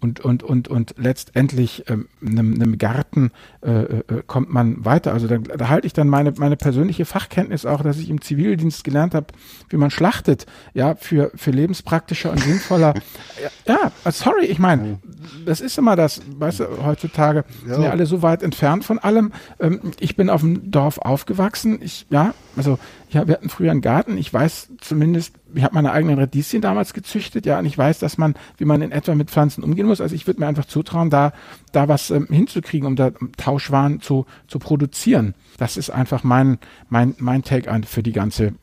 und, 0.04 0.20
und, 0.20 0.44
und, 0.44 0.68
und 0.68 0.96
letztendlich 0.98 1.86
ähm, 1.88 2.10
einem, 2.22 2.56
einem 2.56 2.78
Garten 2.78 3.32
äh, 3.62 3.72
äh, 3.72 4.04
kommt 4.28 4.52
man 4.52 4.84
weiter. 4.84 5.14
Also 5.14 5.28
da, 5.28 5.38
da 5.38 5.70
halte 5.70 5.88
ich 5.88 5.94
dann 5.94 6.10
meine, 6.10 6.34
meine 6.38 6.58
persönliche 6.58 7.06
Fachkenntnis 7.06 7.66
auch, 7.66 7.82
dass 7.82 7.98
ich 7.98 8.10
im 8.10 8.20
Zivildienst 8.20 8.84
gelernt 8.84 9.16
habe, 9.16 9.28
wie 9.70 9.78
man 9.78 9.90
schlachtet, 9.90 10.46
ja, 10.74 10.96
für, 10.96 11.32
für 11.36 11.52
lebenspraktischer 11.52 12.32
und 12.32 12.42
sinnvoller. 12.42 12.94
ja, 13.66 13.76
ja, 14.04 14.12
sorry, 14.12 14.46
ich 14.46 14.60
meine, 14.60 15.00
das 15.46 15.62
ist 15.62 15.78
immer 15.78 15.96
das, 15.96 16.22
weißt 16.38 16.60
du, 16.60 16.84
heutzutage 16.84 17.46
ja. 17.66 17.76
sind 17.76 17.84
ja 17.84 17.92
alle 17.92 18.06
so 18.06 18.22
weit 18.22 18.44
entfernt 18.44 18.84
von 18.84 19.00
allem. 19.00 19.32
Ähm, 19.62 19.80
ich 20.02 20.18
bin 20.18 20.30
auf 20.30 20.42
dem 20.42 20.70
Dorf 20.70 20.98
aufgewachsen. 20.98 21.80
Ich, 21.82 22.08
ja, 22.10 22.34
also 22.58 22.78
ja, 23.10 23.26
wir 23.26 23.36
hatten 23.36 23.48
früher 23.48 23.72
einen 23.72 23.82
Garten. 23.82 24.18
Ich 24.18 24.34
weiß 24.34 24.70
zumindest, 24.82 25.36
ich 25.56 25.64
habe 25.64 25.76
meine 25.76 25.92
eigenen 25.92 26.20
Radieschen 26.20 26.62
damals 26.62 26.94
gezüchtet, 26.94 27.46
ja, 27.46 27.60
und 27.60 27.66
ich 27.66 27.78
weiß, 27.78 28.00
dass 28.00 28.18
man, 28.18 28.36
wie 28.58 28.66
man 28.66 28.82
in 28.82 28.92
etwa 28.92 29.16
mit 29.16 29.30
Pflanzen 29.30 29.64
umgehen 29.64 29.88
muss. 29.88 30.02
Also 30.02 30.16
ich 30.16 30.28
würde 30.28 30.40
mir 30.40 30.48
einfach 30.48 30.66
zutrauen, 30.66 31.10
da, 31.10 31.34
da 31.72 31.88
was 31.88 32.10
ähm, 32.10 32.28
hinzukriegen, 32.30 32.88
um 32.88 32.96
da 32.96 33.12
Tauschwaren 33.38 34.02
zu, 34.02 34.26
zu 34.48 34.60
produzieren. 34.60 35.36
Das 35.58 35.78
ist 35.78 35.90
einfach 35.90 36.24
mein, 36.24 36.58
mein, 36.90 37.16
mein 37.20 37.44
Take 37.44 37.70
an 37.70 37.84
für 37.84 38.04
die 38.04 38.12
ganze 38.12 38.54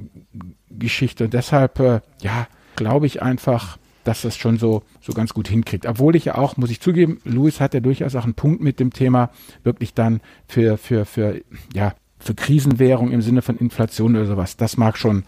Geschichte. 0.70 1.24
Und 1.24 1.34
deshalb, 1.34 1.78
äh, 1.80 2.01
ja, 2.20 2.47
glaube 2.76 3.07
ich 3.07 3.22
einfach, 3.22 3.78
dass 4.05 4.22
das 4.22 4.36
schon 4.36 4.57
so, 4.59 4.82
so 5.01 5.12
ganz 5.12 5.34
gut 5.34 5.49
hinkriegt. 5.49 5.86
Obwohl 5.86 6.16
ich 6.16 6.24
ja 6.24 6.36
auch, 6.36 6.57
muss 6.57 6.70
ich 6.70 6.80
zugeben, 6.80 7.20
Louis 7.24 7.61
hat 7.61 7.74
ja 7.74 7.80
durchaus 7.80 8.16
auch 8.16 8.24
einen 8.24 8.34
Punkt 8.34 8.62
mit 8.62 8.80
dem 8.80 8.93
Thema, 8.93 9.30
wirklich 9.62 9.95
dann 9.95 10.20
für, 10.47 10.78
für, 10.78 11.05
für, 11.05 11.41
ja, 11.74 11.95
für 12.18 12.34
Krisenwährung 12.34 13.12
im 13.12 13.22
Sinne 13.22 13.43
von 13.43 13.57
Inflation 13.57 14.14
oder 14.14 14.26
sowas. 14.26 14.57
Das 14.57 14.76
mag 14.76 14.99
schon, 14.99 15.24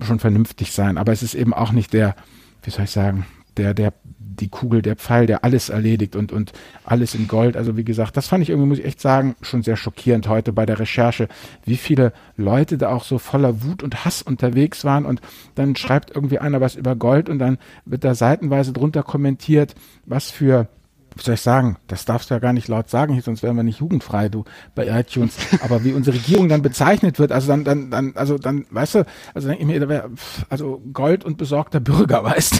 schon 0.00 0.18
vernünftig 0.18 0.72
sein. 0.72 0.98
Aber 0.98 1.12
es 1.12 1.22
ist 1.22 1.34
eben 1.34 1.54
auch 1.54 1.72
nicht 1.72 1.92
der, 1.92 2.14
wie 2.62 2.70
soll 2.70 2.84
ich 2.84 2.90
sagen, 2.90 3.26
der, 3.56 3.74
der, 3.74 3.92
die 4.18 4.48
Kugel, 4.48 4.80
der 4.80 4.96
Pfeil, 4.96 5.26
der 5.26 5.44
alles 5.44 5.68
erledigt 5.68 6.16
und, 6.16 6.32
und 6.32 6.52
alles 6.84 7.14
in 7.14 7.28
Gold. 7.28 7.56
Also 7.56 7.76
wie 7.76 7.84
gesagt, 7.84 8.16
das 8.16 8.28
fand 8.28 8.42
ich 8.42 8.50
irgendwie, 8.50 8.68
muss 8.68 8.78
ich 8.78 8.84
echt 8.84 9.00
sagen, 9.00 9.34
schon 9.42 9.62
sehr 9.62 9.76
schockierend 9.76 10.28
heute 10.28 10.52
bei 10.52 10.66
der 10.66 10.78
Recherche, 10.78 11.28
wie 11.64 11.76
viele 11.76 12.12
Leute 12.36 12.78
da 12.78 12.90
auch 12.90 13.04
so 13.04 13.18
voller 13.18 13.62
Wut 13.62 13.82
und 13.82 14.04
Hass 14.04 14.22
unterwegs 14.22 14.84
waren 14.84 15.04
und 15.04 15.20
dann 15.54 15.76
schreibt 15.76 16.14
irgendwie 16.14 16.38
einer 16.38 16.60
was 16.60 16.74
über 16.74 16.96
Gold 16.96 17.28
und 17.28 17.38
dann 17.38 17.58
wird 17.84 18.04
da 18.04 18.14
seitenweise 18.14 18.72
drunter 18.72 19.02
kommentiert, 19.02 19.74
was 20.06 20.30
für 20.30 20.68
wie 21.16 21.22
soll 21.22 21.34
ich 21.34 21.40
sagen, 21.40 21.76
das 21.86 22.04
darfst 22.04 22.30
du 22.30 22.34
ja 22.34 22.40
gar 22.40 22.52
nicht 22.52 22.68
laut 22.68 22.88
sagen, 22.88 23.20
sonst 23.20 23.42
wären 23.42 23.56
wir 23.56 23.62
nicht 23.62 23.80
jugendfrei, 23.80 24.28
du, 24.28 24.44
bei 24.74 24.86
iTunes. 24.88 25.36
Aber 25.62 25.84
wie 25.84 25.92
unsere 25.92 26.16
Regierung 26.16 26.48
dann 26.48 26.62
bezeichnet 26.62 27.18
wird, 27.18 27.32
also 27.32 27.48
dann, 27.48 27.64
dann, 27.64 27.90
dann, 27.90 28.12
also 28.16 28.38
dann, 28.38 28.66
weißt 28.70 28.96
du, 28.96 29.06
also 29.34 29.48
denke 29.48 29.62
ich 29.62 29.68
mir, 29.68 29.80
da 29.80 29.88
wäre, 29.88 30.10
also 30.48 30.82
Gold 30.92 31.24
und 31.24 31.36
besorgter 31.36 31.80
Bürger, 31.80 32.24
weißt 32.24 32.54
du. 32.54 32.58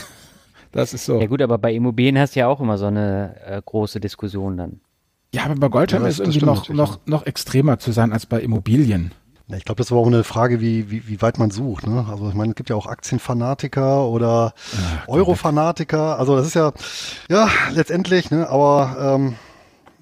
Das 0.73 0.95
ist 0.95 1.05
so. 1.05 1.21
Ja 1.21 1.27
gut, 1.27 1.43
aber 1.43 1.59
bei 1.59 1.75
Immobilien 1.75 2.19
hast 2.19 2.37
du 2.37 2.41
ja 2.41 2.47
auch 2.47 2.61
immer 2.61 2.79
so 2.79 2.87
eine 2.87 3.35
äh, 3.45 3.61
große 3.65 3.99
Diskussion 3.99 4.57
dann. 4.57 4.81
Ja, 5.35 5.45
aber 5.45 5.55
bei 5.57 5.69
Gold 5.69 5.91
scheint 5.91 6.03
ja, 6.03 6.09
es 6.09 6.19
irgendwie 6.19 6.45
noch, 6.45 6.69
noch, 6.69 6.99
noch 7.07 7.27
extremer 7.27 7.79
zu 7.79 7.93
sein 7.93 8.13
als 8.13 8.27
bei 8.27 8.41
Immobilien. 8.41 9.13
Ja, 9.51 9.57
ich 9.57 9.65
glaube, 9.65 9.79
das 9.79 9.91
war 9.91 9.99
auch 9.99 10.07
eine 10.07 10.23
Frage, 10.23 10.61
wie, 10.61 10.93
wie, 10.93 11.09
wie 11.09 11.21
weit 11.23 11.39
man 11.39 11.51
sucht. 11.51 11.85
Ne? 11.85 12.07
Also 12.09 12.29
ich 12.29 12.35
meine, 12.35 12.51
es 12.51 12.57
gibt 12.57 12.71
ja 12.71 12.77
auch 12.77 12.87
Aktienfanatiker 12.87 14.07
oder 14.07 14.55
Eurofanatiker. 15.09 16.19
Also 16.21 16.37
das 16.37 16.47
ist 16.47 16.55
ja, 16.55 16.73
ja, 17.29 17.49
letztendlich, 17.73 18.31
ne, 18.31 18.49
aber 18.49 19.17
ähm, 19.17 19.35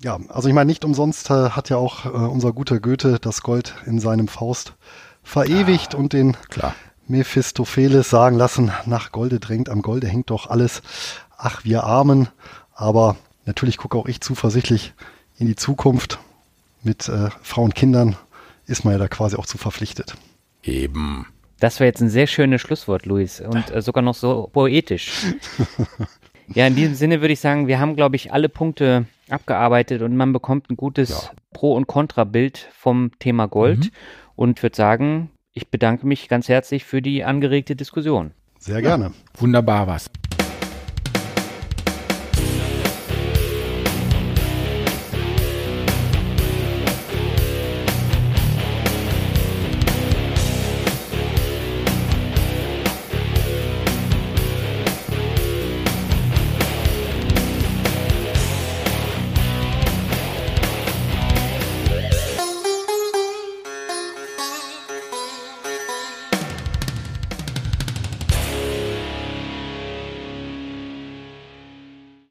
ja, 0.02 0.18
also 0.28 0.48
ich 0.48 0.54
meine, 0.54 0.68
nicht 0.68 0.84
umsonst 0.84 1.30
äh, 1.30 1.50
hat 1.50 1.70
ja 1.70 1.78
auch 1.78 2.04
äh, 2.04 2.08
unser 2.08 2.52
guter 2.52 2.78
Goethe 2.78 3.18
das 3.18 3.40
Gold 3.40 3.74
in 3.86 4.00
seinem 4.00 4.28
Faust 4.28 4.74
verewigt 5.22 5.94
ah, 5.94 5.98
und 5.98 6.12
den 6.12 6.36
klar. 6.50 6.74
Mephistopheles 7.06 8.10
sagen 8.10 8.36
lassen, 8.36 8.70
nach 8.84 9.12
Golde 9.12 9.40
drängt, 9.40 9.70
am 9.70 9.80
Golde 9.80 10.08
hängt 10.08 10.28
doch 10.28 10.50
alles. 10.50 10.82
Ach, 11.38 11.64
wir 11.64 11.84
Armen. 11.84 12.28
Aber 12.74 13.16
natürlich 13.46 13.78
gucke 13.78 13.96
auch 13.96 14.06
ich 14.06 14.20
zuversichtlich 14.20 14.92
in 15.38 15.46
die 15.46 15.56
Zukunft 15.56 16.18
mit 16.82 17.08
äh, 17.08 17.30
Frauen 17.42 17.66
und 17.66 17.74
Kindern 17.74 18.16
ist 18.68 18.84
man 18.84 18.92
ja 18.92 18.98
da 18.98 19.08
quasi 19.08 19.36
auch 19.36 19.46
zu 19.46 19.58
verpflichtet. 19.58 20.14
Eben. 20.62 21.26
Das 21.60 21.80
wäre 21.80 21.88
jetzt 21.88 22.00
ein 22.00 22.10
sehr 22.10 22.26
schönes 22.26 22.60
Schlusswort, 22.60 23.06
Luis, 23.06 23.40
und 23.40 23.70
äh, 23.74 23.82
sogar 23.82 24.02
noch 24.02 24.14
so 24.14 24.48
poetisch. 24.52 25.26
ja, 26.54 26.66
in 26.66 26.76
diesem 26.76 26.94
Sinne 26.94 27.20
würde 27.20 27.32
ich 27.32 27.40
sagen, 27.40 27.66
wir 27.66 27.80
haben, 27.80 27.96
glaube 27.96 28.16
ich, 28.16 28.32
alle 28.32 28.48
Punkte 28.48 29.06
abgearbeitet 29.28 30.02
und 30.02 30.16
man 30.16 30.32
bekommt 30.32 30.70
ein 30.70 30.76
gutes 30.76 31.10
ja. 31.10 31.30
Pro- 31.52 31.74
und 31.74 31.86
Kontra-Bild 31.86 32.68
vom 32.72 33.10
Thema 33.18 33.48
Gold 33.48 33.86
mhm. 33.86 33.90
und 34.36 34.62
würde 34.62 34.76
sagen, 34.76 35.30
ich 35.52 35.68
bedanke 35.68 36.06
mich 36.06 36.28
ganz 36.28 36.48
herzlich 36.48 36.84
für 36.84 37.02
die 37.02 37.24
angeregte 37.24 37.74
Diskussion. 37.74 38.30
Sehr 38.58 38.82
gerne. 38.82 39.06
Ja, 39.06 39.40
wunderbar 39.40 39.86
was. 39.86 40.10